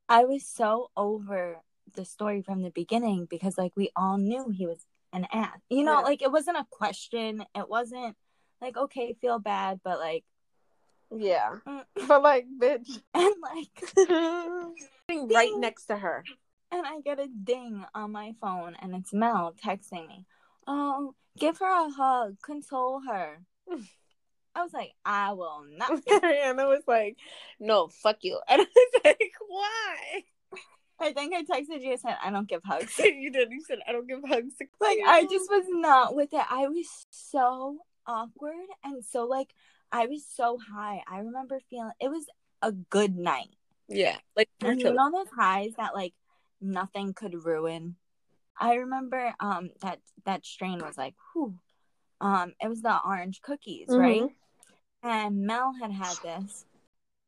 I 0.09 0.25
was 0.25 0.47
so 0.47 0.91
over 0.97 1.57
the 1.95 2.05
story 2.05 2.43
from 2.43 2.63
the 2.63 2.71
beginning 2.71 3.27
because 3.29 3.57
like 3.57 3.73
we 3.75 3.91
all 3.97 4.19
knew 4.19 4.51
he 4.51 4.67
was 4.67 4.85
an 5.15 5.27
ass. 5.33 5.59
You 5.71 5.85
know, 5.85 6.01
Yeah. 6.01 6.01
like 6.01 6.21
it 6.21 6.31
wasn't 6.31 6.59
a 6.59 6.67
question. 6.71 7.45
It 7.55 7.69
wasn't 7.71 8.17
like 8.61 8.77
okay, 8.77 9.15
feel 9.21 9.39
bad, 9.39 9.81
but 9.83 9.99
like 9.99 10.25
yeah 11.15 11.57
mm. 11.67 11.85
but 12.09 12.23
like 12.23 12.47
bitch 12.59 13.01
and 13.15 13.35
like 13.43 13.87
sitting 15.09 15.29
right 15.29 15.53
next 15.59 15.85
to 15.87 15.97
her 15.97 16.25
and 16.71 16.87
I 16.87 17.01
get 17.05 17.21
a 17.21 17.29
ding 17.29 17.85
on 17.95 18.13
my 18.13 18.35
phone 18.41 18.77
and 18.81 18.95
it's 18.95 19.13
Mel 19.13 19.55
texting 19.63 20.09
me. 20.09 20.25
Oh, 20.67 21.15
give 21.39 21.59
her 21.59 21.87
a 21.87 21.91
hug, 21.91 22.37
console 22.43 23.01
her. 23.09 23.39
I 24.55 24.63
was 24.63 24.73
like, 24.73 24.93
I 25.05 25.33
will 25.33 25.65
not. 25.77 26.05
Ariana 26.07 26.69
was 26.69 26.83
like 26.87 27.17
no 27.59 27.89
fuck 27.89 28.19
you 28.23 28.39
and 28.49 28.61
i 28.61 28.65
was 28.65 29.01
like 29.05 29.33
why 29.49 30.23
I 31.01 31.13
think 31.13 31.35
I 31.35 31.43
texted 31.43 31.83
you 31.83 31.93
and 31.93 32.01
said 32.01 32.17
I 32.23 32.31
don't 32.31 32.49
give 32.49 32.63
hugs. 32.65 32.97
you 32.99 33.33
did 33.33 33.51
you 33.51 33.61
said 33.67 33.79
i 33.89 33.93
don't 33.93 34.07
give 34.07 34.21
hugs 34.27 34.55
like 34.81 34.99
I 35.05 35.23
just 35.23 35.51
was 35.51 35.65
not 35.69 36.15
with 36.15 36.33
it. 36.33 36.45
I 36.49 36.69
was 36.69 37.07
so 37.11 37.79
awkward 38.07 38.67
and 38.85 39.05
so 39.05 39.25
like 39.25 39.49
I 39.91 40.07
was 40.07 40.25
so 40.25 40.59
high. 40.73 41.03
I 41.09 41.19
remember 41.21 41.59
feeling 41.69 41.93
it 42.01 42.09
was 42.09 42.27
a 42.63 42.73
good 42.73 43.17
night. 43.17 43.57
yeah 43.89 44.17
like 44.37 44.49
And 44.61 44.81
you 44.81 44.93
know 44.93 45.11
those 45.11 45.33
highs 45.37 45.73
that 45.77 45.95
like 45.95 46.15
nothing 46.61 47.15
could 47.15 47.45
ruin. 47.45 47.97
I 48.59 48.75
remember 48.75 49.35
um 49.41 49.71
that 49.81 50.01
that 50.25 50.47
strain 50.47 50.79
was 50.81 50.97
like 50.97 51.15
whew. 51.33 51.55
Um 52.21 52.53
it 52.61 52.69
was 52.69 52.83
the 52.83 52.99
orange 53.05 53.41
cookies, 53.43 53.89
right? 53.89 54.23
And 55.03 55.47
Mel 55.47 55.75
had 55.81 55.91
had 55.91 56.17
this. 56.23 56.65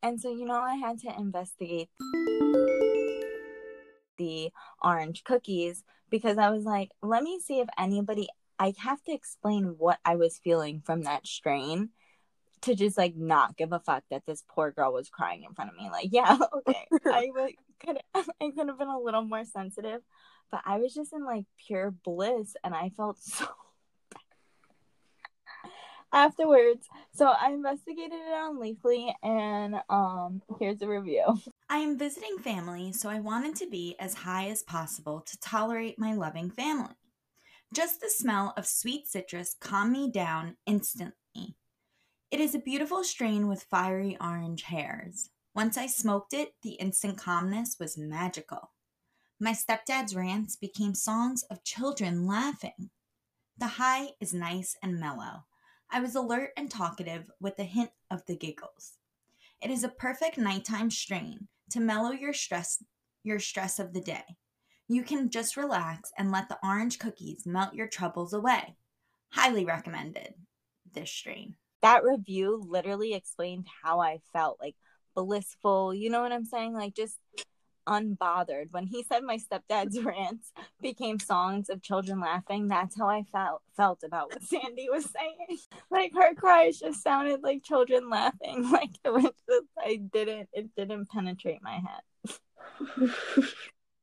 And 0.03 0.21
so 0.21 0.31
you 0.31 0.45
know 0.45 0.61
I 0.61 0.75
had 0.77 1.01
to 1.01 1.19
investigate 1.19 1.89
the 4.17 4.51
orange 4.83 5.25
cookies 5.25 5.83
because 6.11 6.39
I 6.39 6.51
was 6.51 6.65
like, 6.65 6.91
let 7.03 7.23
me 7.23 7.41
see 7.41 7.59
if 7.61 7.69
anybody 7.79 8.29
I 8.59 8.73
have 8.79 9.03
to 9.05 9.13
explain 9.13 9.75
what 9.79 9.99
I 10.05 10.17
was 10.17 10.39
feeling 10.39 10.81
from 10.85 11.03
that 11.03 11.27
strain 11.27 11.91
to 12.63 12.75
just 12.75 12.97
like 12.97 13.15
not 13.17 13.57
give 13.57 13.73
a 13.73 13.79
fuck 13.79 14.05
that 14.11 14.25
this 14.27 14.43
poor 14.49 14.71
girl 14.71 14.93
was 14.93 15.09
crying 15.09 15.45
in 15.45 15.55
front 15.55 15.71
of 15.71 15.77
me. 15.77 15.91
Like, 15.91 16.09
yeah, 16.13 16.39
okay. 16.59 16.87
I 17.07 17.31
would 17.35 17.53
could 17.81 17.99
I 18.15 18.51
could 18.51 18.69
have 18.69 18.79
been 18.79 18.89
a 18.89 18.99
little 18.99 19.23
more 19.23 19.45
sensitive, 19.45 20.01
but 20.51 20.63
I 20.65 20.79
was 20.79 20.95
just 20.95 21.13
in 21.13 21.25
like 21.25 21.45
pure 21.67 21.91
bliss 21.91 22.57
and 22.63 22.75
I 22.75 22.91
felt 22.91 23.19
so 23.23 23.47
afterwards. 26.13 26.87
So 27.13 27.27
I 27.27 27.51
investigated 27.51 28.13
it 28.13 28.33
on 28.33 28.59
Leafly 28.59 29.13
and 29.23 29.77
um 29.89 30.43
here's 30.59 30.81
a 30.81 30.89
review. 30.89 31.25
I 31.69 31.79
am 31.79 31.99
visiting 31.99 32.39
family, 32.39 32.93
so 32.93 33.09
I 33.09 33.21
wanted 33.21 33.57
to 33.57 33.69
be 33.69 33.97
as 33.99 34.15
high 34.15 34.49
as 34.49 34.63
possible 34.63 35.21
to 35.27 35.41
tolerate 35.41 35.99
my 35.99 36.15
loving 36.15 36.51
family. 36.51 36.95
Just 37.75 38.01
the 38.01 38.09
smell 38.09 38.55
of 38.57 38.67
sweet 38.67 39.09
citrus 39.09 39.57
calmed 39.61 39.93
me 39.93 40.11
down 40.11 40.57
instantly. 40.67 41.57
It 42.31 42.41
is 42.41 42.55
a 42.55 42.61
beautiful 42.61 43.03
strain 43.03 43.49
with 43.49 43.67
fiery 43.71 44.17
orange 44.21 44.63
hairs. 44.63 45.31
Once 45.55 45.77
I 45.77 45.87
smoked 45.87 46.35
it, 46.35 46.51
the 46.63 46.73
instant 46.73 47.19
calmness 47.19 47.77
was 47.79 47.99
magical. 47.99 48.71
My 49.41 49.53
stepdad's 49.53 50.15
rants 50.15 50.57
became 50.57 50.95
songs 50.95 51.43
of 51.51 51.65
children 51.65 52.27
laughing. 52.27 52.91
The 53.59 53.67
high 53.67 54.11
is 54.21 54.33
nice 54.33 54.77
and 54.83 55.01
mellow. 55.01 55.45
I 55.91 56.01
was 56.01 56.15
alert 56.15 56.51
and 56.57 56.71
talkative 56.71 57.31
with 57.41 57.59
a 57.59 57.65
hint 57.65 57.91
of 58.11 58.25
the 58.27 58.37
giggles. 58.37 58.93
It 59.61 59.71
is 59.71 59.83
a 59.83 59.89
perfect 59.89 60.39
nighttime 60.39 60.91
strain 60.91 61.49
to 61.71 61.81
mellow 61.81 62.11
your 62.11 62.33
stress 62.33 62.83
your 63.25 63.39
stress 63.39 63.79
of 63.79 63.93
the 63.93 64.01
day. 64.01 64.37
You 64.87 65.03
can 65.03 65.31
just 65.31 65.57
relax 65.57 66.13
and 66.19 66.31
let 66.31 66.49
the 66.49 66.59
orange 66.63 66.99
cookies 66.99 67.47
melt 67.47 67.75
your 67.75 67.89
troubles 67.89 68.35
away. 68.35 68.77
Highly 69.31 69.65
recommended 69.65 70.35
this 70.93 71.11
strain. 71.11 71.57
That 71.81 72.05
review 72.05 72.63
literally 72.69 73.15
explained 73.15 73.67
how 73.83 74.01
I 74.01 74.19
felt 74.33 74.59
like 74.61 74.77
blissful, 75.15 75.95
you 75.95 76.11
know 76.11 76.21
what 76.21 76.33
I'm 76.33 76.45
saying? 76.45 76.75
Like 76.75 76.95
just 76.95 77.19
unbothered. 77.87 78.73
When 78.73 78.87
he 78.87 79.03
said 79.03 79.23
my 79.23 79.39
stepdad's 79.39 80.01
rants 80.05 80.53
became 80.81 81.19
songs 81.19 81.69
of 81.69 81.83
children 81.83 82.21
laughing, 82.21 82.69
that's 82.69 82.97
how 82.97 83.09
I 83.09 83.25
felt 83.33 83.63
felt 83.77 84.03
about 84.05 84.33
what 84.33 84.43
Sandy 84.45 84.89
was 84.91 85.09
saying. 85.11 85.59
Like 85.91 86.13
her 86.15 86.35
cries 86.35 86.79
just 86.79 87.03
sounded 87.03 87.43
like 87.43 87.63
children 87.63 88.09
laughing. 88.09 88.71
Like 88.75 88.91
it 89.05 89.13
was 89.13 89.25
just 89.49 89.67
I 89.79 89.97
didn't 89.97 90.49
it 90.53 90.75
didn't 90.77 91.09
penetrate 91.09 91.63
my 91.63 91.81
head. 91.81 93.11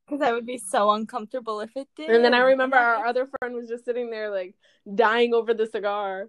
Cause 0.08 0.20
I 0.20 0.32
would 0.32 0.46
be 0.46 0.58
so 0.58 0.90
uncomfortable 0.90 1.60
if 1.60 1.70
it 1.76 1.88
did. 1.96 2.10
And 2.10 2.24
then 2.24 2.34
I 2.34 2.40
remember 2.40 2.76
our 2.76 3.06
other 3.06 3.26
friend 3.26 3.54
was 3.54 3.68
just 3.68 3.84
sitting 3.84 4.10
there 4.10 4.30
like 4.30 4.54
dying 4.94 5.34
over 5.34 5.54
the 5.54 5.66
cigar. 5.66 6.28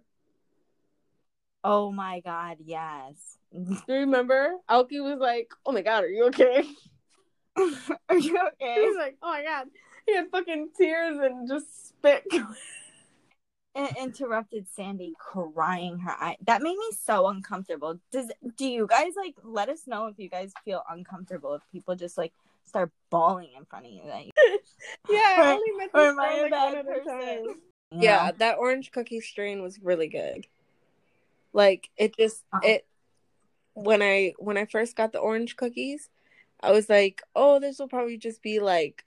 Oh 1.63 1.91
my 1.91 2.19
god, 2.19 2.57
yes. 2.63 3.37
Do 3.53 3.77
you 3.87 3.99
remember? 4.01 4.55
Alki 4.67 4.99
was 4.99 5.19
like, 5.19 5.49
"Oh 5.65 5.71
my 5.71 5.81
god, 5.81 6.03
are 6.03 6.09
you 6.09 6.25
okay?" 6.25 6.65
Are 8.09 8.17
you 8.17 8.37
He 8.37 8.47
okay? 8.61 8.81
was 8.81 8.97
like, 8.97 9.17
"Oh 9.21 9.29
my 9.29 9.43
god." 9.43 9.67
He 10.05 10.15
had 10.15 10.29
fucking 10.31 10.69
tears 10.77 11.17
and 11.21 11.47
just 11.47 11.89
spit. 11.89 12.25
It 13.75 13.97
interrupted 13.97 14.67
Sandy 14.69 15.13
crying 15.17 15.97
her 15.97 16.11
eye. 16.11 16.37
That 16.45 16.61
made 16.61 16.77
me 16.77 16.89
so 17.03 17.27
uncomfortable. 17.27 17.99
Does 18.11 18.31
do 18.55 18.67
you 18.67 18.85
guys 18.85 19.13
like 19.17 19.33
let 19.43 19.67
us 19.67 19.87
know 19.87 20.05
if 20.05 20.19
you 20.19 20.29
guys 20.29 20.53
feel 20.63 20.83
uncomfortable 20.91 21.55
if 21.55 21.63
people 21.71 21.95
just 21.95 22.15
like 22.15 22.33
start 22.65 22.91
bawling 23.09 23.49
in 23.57 23.65
front 23.65 23.87
of 23.87 23.91
you 23.91 24.03
that 24.05 24.25
you 24.25 24.31
yeah, 25.09 25.19
I 25.37 25.53
only 25.53 25.71
met 25.71 25.89
or 25.91 26.05
this 26.05 26.15
girl 26.15 26.41
like 26.43 26.51
one 26.51 26.75
at 26.75 26.81
a 26.81 26.83
person? 26.83 27.03
time. 27.07 27.45
you 27.91 28.01
Yeah, 28.01 28.31
that 28.37 28.57
orange 28.59 28.91
cookie 28.91 29.21
strain 29.21 29.63
was 29.63 29.79
really 29.81 30.07
good. 30.07 30.45
Like 31.51 31.89
it 31.97 32.15
just 32.15 32.43
Uh-huh. 32.53 32.67
it 32.67 32.85
when 33.73 34.03
I 34.03 34.33
when 34.37 34.57
I 34.57 34.65
first 34.65 34.95
got 34.95 35.13
the 35.13 35.19
orange 35.19 35.55
cookies, 35.55 36.09
I 36.63 36.71
was 36.71 36.89
like, 36.89 37.21
"Oh, 37.35 37.59
this 37.59 37.79
will 37.79 37.87
probably 37.89 38.17
just 38.17 38.41
be 38.41 38.59
like 38.59 39.05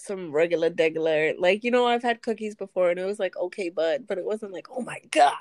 some 0.00 0.32
regular 0.32 0.70
degular. 0.70 1.34
Like, 1.38 1.64
you 1.64 1.70
know, 1.70 1.86
I've 1.86 2.02
had 2.02 2.22
cookies 2.22 2.54
before 2.54 2.90
and 2.90 2.98
it 2.98 3.04
was 3.04 3.18
like 3.18 3.36
okay, 3.36 3.68
bud, 3.70 4.06
but 4.06 4.18
it 4.18 4.24
wasn't 4.24 4.52
like, 4.52 4.68
oh 4.70 4.82
my 4.82 5.00
god. 5.10 5.34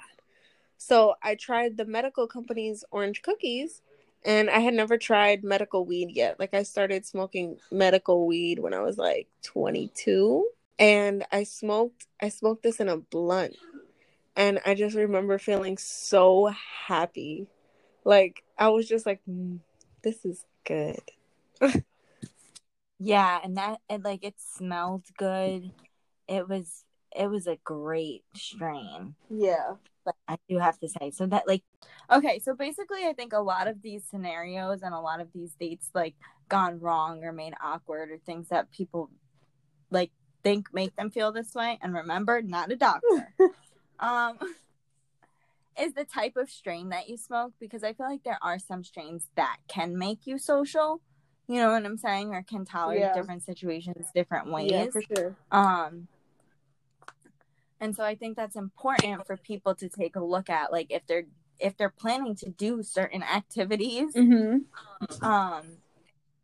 So 0.77 1.15
I 1.23 1.35
tried 1.35 1.77
the 1.77 1.85
medical 1.85 2.27
company's 2.27 2.83
orange 2.91 3.21
cookies 3.21 3.81
and 4.25 4.49
I 4.49 4.59
had 4.59 4.73
never 4.73 4.97
tried 4.97 5.43
medical 5.43 5.85
weed 5.85 6.11
yet. 6.11 6.39
Like 6.39 6.53
I 6.53 6.63
started 6.63 7.05
smoking 7.05 7.57
medical 7.71 8.27
weed 8.27 8.59
when 8.59 8.73
I 8.73 8.81
was 8.81 8.97
like 8.97 9.27
22 9.43 10.47
and 10.77 11.25
I 11.31 11.43
smoked 11.43 12.07
I 12.21 12.29
smoked 12.29 12.63
this 12.63 12.79
in 12.79 12.89
a 12.89 12.97
blunt. 12.97 13.57
And 14.35 14.59
I 14.65 14.73
just 14.73 14.95
remember 14.95 15.37
feeling 15.37 15.77
so 15.77 16.53
happy. 16.87 17.47
Like 18.05 18.43
I 18.57 18.69
was 18.69 18.87
just 18.87 19.05
like 19.05 19.21
mm, 19.29 19.59
this 20.03 20.25
is 20.25 20.45
good. 20.65 21.01
Yeah, 22.99 23.39
and 23.41 23.55
that 23.57 23.79
it 23.89 24.03
like 24.03 24.23
it 24.23 24.35
smelled 24.37 25.05
good. 25.17 25.71
It 26.27 26.49
was 26.49 26.83
it 27.15 27.27
was 27.27 27.47
a 27.47 27.57
great 27.63 28.23
strain. 28.35 29.15
Yeah. 29.29 29.75
But 30.05 30.15
I 30.27 30.37
do 30.49 30.57
have 30.59 30.79
to 30.79 30.89
say, 30.89 31.11
so 31.11 31.25
that 31.27 31.47
like 31.47 31.63
okay, 32.11 32.39
so 32.39 32.53
basically 32.53 33.05
I 33.05 33.13
think 33.13 33.31
a 33.31 33.39
lot 33.39 33.67
of 33.67 33.81
these 33.81 34.03
scenarios 34.03 34.81
and 34.81 34.93
a 34.93 34.99
lot 34.99 35.21
of 35.21 35.31
these 35.33 35.55
dates 35.55 35.89
like 35.93 36.15
gone 36.49 36.79
wrong 36.79 37.23
or 37.23 37.31
made 37.31 37.53
awkward 37.63 38.11
or 38.11 38.17
things 38.17 38.49
that 38.49 38.71
people 38.71 39.09
like 39.89 40.11
think 40.43 40.73
make 40.73 40.95
them 40.97 41.09
feel 41.09 41.31
this 41.31 41.55
way. 41.55 41.79
And 41.81 41.93
remember, 41.93 42.41
not 42.41 42.71
a 42.71 42.75
doctor. 42.75 43.33
um 43.99 44.37
is 45.79 45.93
the 45.93 46.03
type 46.03 46.35
of 46.35 46.49
strain 46.49 46.89
that 46.89 47.07
you 47.07 47.15
smoke 47.15 47.53
because 47.61 47.83
I 47.85 47.93
feel 47.93 48.07
like 48.07 48.23
there 48.23 48.39
are 48.41 48.59
some 48.59 48.83
strains 48.83 49.27
that 49.37 49.57
can 49.69 49.97
make 49.97 50.27
you 50.27 50.37
social 50.37 50.99
you 51.49 51.55
know 51.55 51.71
what 51.71 51.83
I'm 51.83 51.97
saying, 51.97 52.33
or 52.33 52.43
can 52.43 52.63
tolerate 52.63 52.99
Yeah. 53.01 53.13
different 53.13 53.43
situations 53.43 54.07
different 54.13 54.51
ways. 54.51 54.71
Yeah, 54.71 54.85
for 54.91 55.01
sure. 55.01 55.35
Um, 55.51 56.07
and 57.81 57.95
so 57.95 58.03
I 58.03 58.15
think 58.15 58.37
that's 58.37 58.55
important 58.55 59.25
for 59.25 59.35
people 59.35 59.73
to 59.75 59.89
take 59.89 60.15
a 60.15 60.23
look 60.23 60.49
at, 60.49 60.71
like 60.71 60.87
if 60.91 61.05
they're 61.07 61.25
if 61.59 61.75
they're 61.75 61.89
planning 61.89 62.35
to 62.35 62.49
do 62.49 62.83
certain 62.83 63.23
activities, 63.23 64.13
Mm-hmm. 64.15 65.25
um, 65.27 65.63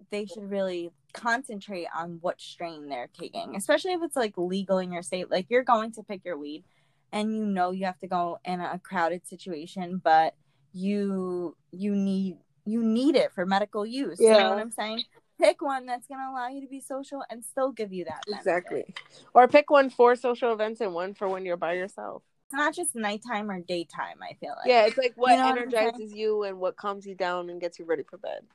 they 0.10 0.26
should 0.26 0.50
really 0.50 0.92
concentrate 1.14 1.88
on 1.98 2.18
what 2.22 2.42
strain 2.42 2.90
they're 2.90 3.10
taking, 3.18 3.56
especially 3.56 3.94
if 3.94 4.02
it's 4.04 4.16
like 4.18 4.34
legal 4.38 4.80
in 4.80 4.92
your 4.92 5.04
state. 5.04 5.30
Like 5.30 5.46
you're 5.50 5.64
going 5.64 5.92
to 5.94 6.04
pick 6.04 6.26
your 6.26 6.38
weed, 6.38 6.64
and 7.12 7.36
you 7.36 7.46
know 7.46 7.72
you 7.72 7.86
have 7.86 8.00
to 8.00 8.08
go 8.08 8.40
in 8.44 8.60
a 8.60 8.80
crowded 8.80 9.28
situation, 9.28 10.02
but 10.04 10.34
you 10.74 11.56
you 11.72 11.96
need 11.96 12.38
you 12.66 12.84
need 12.84 13.16
it 13.16 13.32
for 13.34 13.46
medical 13.46 13.86
use. 13.86 14.20
You 14.20 14.30
know 14.32 14.38
Yeah. 14.38 14.50
what 14.50 14.60
I'm 14.60 14.72
saying? 14.72 15.04
Pick 15.40 15.62
one 15.62 15.86
that's 15.86 16.08
gonna 16.08 16.32
allow 16.32 16.48
you 16.48 16.62
to 16.62 16.68
be 16.68 16.80
social 16.80 17.24
and 17.30 17.44
still 17.44 17.72
give 17.72 17.92
you 17.92 18.06
that. 18.06 18.24
benefit. 18.26 18.40
Exactly. 18.40 18.96
Or 19.34 19.48
pick 19.48 19.70
one 19.70 19.90
for 19.90 20.16
social 20.16 20.54
events 20.54 20.82
and 20.82 20.94
one 20.94 21.14
for 21.14 21.28
when 21.28 21.46
you're 21.46 21.58
by 21.58 21.74
yourself. 21.74 22.24
It's 22.48 22.54
not 22.54 22.74
just 22.74 22.96
nighttime 22.96 23.50
or 23.52 23.60
daytime. 23.60 24.20
I 24.22 24.34
feel 24.36 24.52
like. 24.52 24.68
Yeah, 24.68 24.86
it's 24.86 24.98
like 24.98 25.14
what 25.16 25.32
You 25.32 25.38
know 25.38 25.46
what 25.50 25.58
energizes 25.58 26.14
you 26.14 26.44
and 26.44 26.60
what 26.60 26.78
calms 26.78 27.06
you 27.06 27.16
down 27.16 27.50
and 27.50 27.60
gets 27.60 27.80
you 27.80 27.86
ready 27.86 28.04
for 28.04 28.18
bed. 28.18 28.46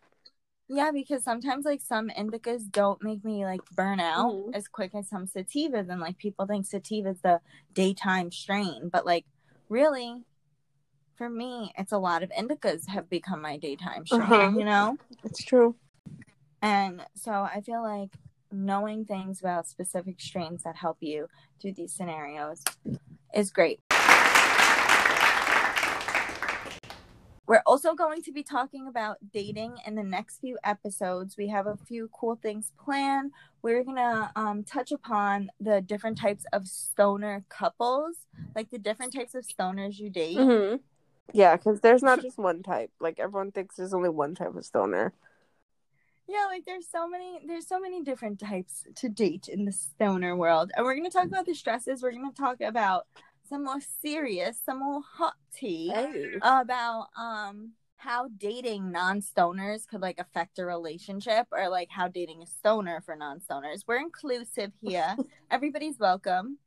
Yeah, 0.69 0.93
because 0.93 1.25
sometimes 1.25 1.65
like 1.65 1.81
some 1.81 2.11
indicas 2.11 2.71
don't 2.71 3.03
make 3.03 3.25
me 3.25 3.45
like 3.45 3.61
burn 3.75 3.99
out 3.99 4.33
Mhm. 4.33 4.55
as 4.55 4.69
quick 4.69 4.95
as 4.95 5.09
some 5.09 5.27
sativas, 5.27 5.91
and 5.91 6.01
like 6.01 6.17
people 6.17 6.47
think 6.47 6.65
sativa's 6.65 7.21
the 7.21 7.41
daytime 7.75 8.31
strain, 8.31 8.89
but 8.89 9.05
like 9.05 9.27
really, 9.69 10.25
for 11.21 11.29
me, 11.29 11.71
it's 11.77 11.93
a 11.93 11.99
lot 11.99 12.23
of 12.23 12.31
indicas 12.31 12.89
have 12.89 13.11
become 13.11 13.43
my 13.43 13.59
daytime 13.59 14.07
strain. 14.07 14.23
Uh-huh. 14.23 14.53
You 14.59 14.65
know, 14.65 14.97
It's 15.23 15.45
true. 15.45 15.77
and 16.63 17.03
so 17.15 17.31
I 17.31 17.61
feel 17.61 17.83
like 17.83 18.09
knowing 18.51 19.05
things 19.05 19.39
about 19.39 19.69
specific 19.69 20.19
strains 20.19 20.63
that 20.63 20.77
help 20.77 20.97
you 21.01 21.29
through 21.61 21.75
these 21.75 21.93
scenarios 21.93 22.65
is 23.35 23.51
great. 23.51 23.81
We're 27.47 27.63
also 27.67 27.95
going 27.95 28.23
to 28.23 28.33
be 28.33 28.43
talking 28.43 28.87
about 28.89 29.19
dating 29.31 29.75
in 29.85 29.97
the 29.97 30.03
next 30.03 30.41
few 30.41 30.57
episodes. 30.65 31.37
We 31.37 31.49
have 31.49 31.67
a 31.67 31.77
few 31.77 32.09
cool 32.19 32.39
things 32.41 32.73
planned. 32.83 33.33
We're 33.61 33.85
going 33.85 33.97
to 33.97 34.31
um, 34.37 34.65
touch 34.65 34.91
upon 34.91 35.51
the 35.61 35.83
different 35.83 36.17
types 36.17 36.45
of 36.55 36.67
stoner 36.67 37.45
couples, 37.51 38.17
like 38.55 38.71
the 38.71 38.79
different 38.79 39.13
types 39.13 39.35
of 39.35 39.45
stoners 39.47 39.99
you 39.99 40.09
date. 40.09 40.39
Mm-hmm. 40.39 40.77
Yeah, 41.33 41.57
because 41.57 41.81
there's 41.81 42.03
not 42.03 42.21
just 42.23 42.39
one 42.39 42.63
type. 42.63 42.91
Like 43.01 43.19
everyone 43.19 43.53
thinks 43.53 43.77
there's 43.77 43.95
only 43.95 44.09
one 44.11 44.35
type 44.35 44.55
of 44.55 44.65
stoner. 44.65 45.13
Yeah, 46.29 46.47
like 46.47 46.65
there's 46.65 46.87
so 46.89 47.09
many 47.09 47.41
there's 47.47 47.67
so 47.67 47.81
many 47.81 48.03
different 48.03 48.39
types 48.39 48.85
to 48.97 49.09
date 49.09 49.49
in 49.49 49.65
the 49.65 49.73
stoner 49.73 50.37
world. 50.37 50.71
And 50.77 50.85
we're 50.85 50.95
gonna 50.95 51.11
talk 51.11 51.27
about 51.27 51.47
the 51.47 51.55
stresses. 51.55 52.03
We're 52.03 52.13
gonna 52.13 52.33
talk 52.33 52.61
about 52.61 53.07
some 53.49 53.65
more 53.65 53.81
serious, 54.01 54.61
some 54.65 54.79
more 54.79 55.03
hot 55.03 55.35
tea 55.53 55.89
Hey. 55.89 56.35
about 56.41 57.09
um 57.17 57.73
how 57.97 58.29
dating 58.39 58.91
non-stoners 58.93 59.87
could 59.87 60.01
like 60.01 60.19
affect 60.19 60.59
a 60.59 60.65
relationship 60.65 61.47
or 61.53 61.69
like 61.69 61.91
how 61.91 62.09
dating 62.09 62.43
a 62.43 62.47
stoner 62.47 63.01
for 63.01 63.15
non-stoners. 63.17 63.83
We're 63.87 64.01
inclusive 64.01 64.73
here. 64.81 65.17
Everybody's 65.51 65.99
welcome. 65.99 66.59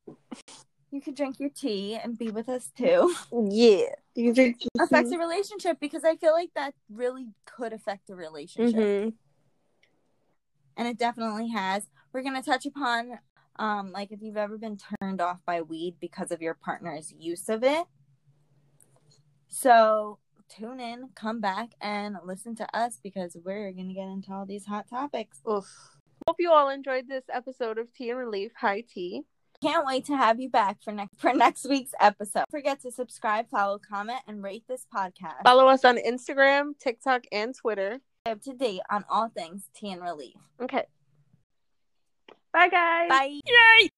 You 0.94 1.02
could 1.02 1.16
drink 1.16 1.40
your 1.40 1.50
tea 1.50 1.96
and 1.96 2.16
be 2.16 2.30
with 2.30 2.48
us 2.48 2.70
too. 2.78 3.16
Yeah. 3.50 3.86
You 4.14 4.32
drink 4.32 4.62
affects 4.80 5.12
a 5.12 5.18
relationship 5.18 5.80
because 5.80 6.04
I 6.04 6.16
feel 6.18 6.34
like 6.34 6.52
that 6.54 6.76
really 6.88 7.30
could 7.48 7.74
affect 7.74 8.12
a 8.12 8.16
relationship. 8.16 8.76
hmm 8.76 9.10
and 10.78 10.88
it 10.88 10.98
definitely 10.98 11.50
has. 11.50 11.88
We're 12.12 12.22
gonna 12.22 12.44
touch 12.44 12.68
upon 12.68 13.20
um 13.58 13.92
like 13.92 14.12
if 14.12 14.22
you've 14.22 14.38
ever 14.38 14.58
been 14.60 14.78
turned 15.02 15.20
off 15.20 15.40
by 15.48 15.64
weed 15.64 15.96
because 16.00 16.32
of 16.32 16.44
your 16.44 16.54
partner's 16.54 17.12
use 17.18 17.50
of 17.50 17.64
it. 17.64 17.86
So 19.48 20.20
tune 20.48 20.80
in, 20.80 21.10
come 21.16 21.42
back 21.42 21.70
and 21.82 22.18
listen 22.24 22.56
to 22.58 22.78
us 22.78 23.00
because 23.02 23.36
we're 23.44 23.72
gonna 23.72 23.96
get 23.96 24.10
into 24.10 24.32
all 24.32 24.46
these 24.46 24.68
hot 24.68 24.88
topics. 24.88 25.42
Oof. 25.50 25.98
Hope 26.28 26.38
you 26.38 26.52
all 26.52 26.70
enjoyed 26.70 27.08
this 27.08 27.26
episode 27.34 27.80
of 27.80 27.92
Tea 27.94 28.12
and 28.12 28.20
Relief. 28.20 28.52
Hi, 28.60 28.82
Tea. 28.82 29.24
Can't 29.64 29.86
wait 29.86 30.06
to 30.06 30.18
have 30.18 30.40
you 30.42 30.50
back 30.50 30.82
for 30.84 30.92
next 30.92 31.20
for 31.20 31.34
next 31.34 31.68
week's 31.70 31.94
episode. 32.00 32.40
Don't 32.40 32.52
forget 32.52 32.82
to 32.82 32.92
subscribe, 32.92 33.50
follow, 33.50 33.80
comment, 33.80 34.20
and 34.28 34.44
rate 34.44 34.66
this 34.68 34.86
podcast. 34.94 35.44
Follow 35.46 35.68
us 35.68 35.86
on 35.86 35.98
Instagram, 35.98 36.78
TikTok, 36.78 37.24
and 37.32 37.56
Twitter. 37.56 38.00
Up 38.26 38.42
to 38.42 38.54
date 38.54 38.82
on 38.90 39.06
all 39.10 39.30
things 39.30 39.64
tea 39.74 39.92
and 39.92 40.02
relief. 40.02 40.36
Okay. 40.62 40.84
Bye, 42.52 42.68
guys. 42.70 43.10
Bye. 43.10 43.90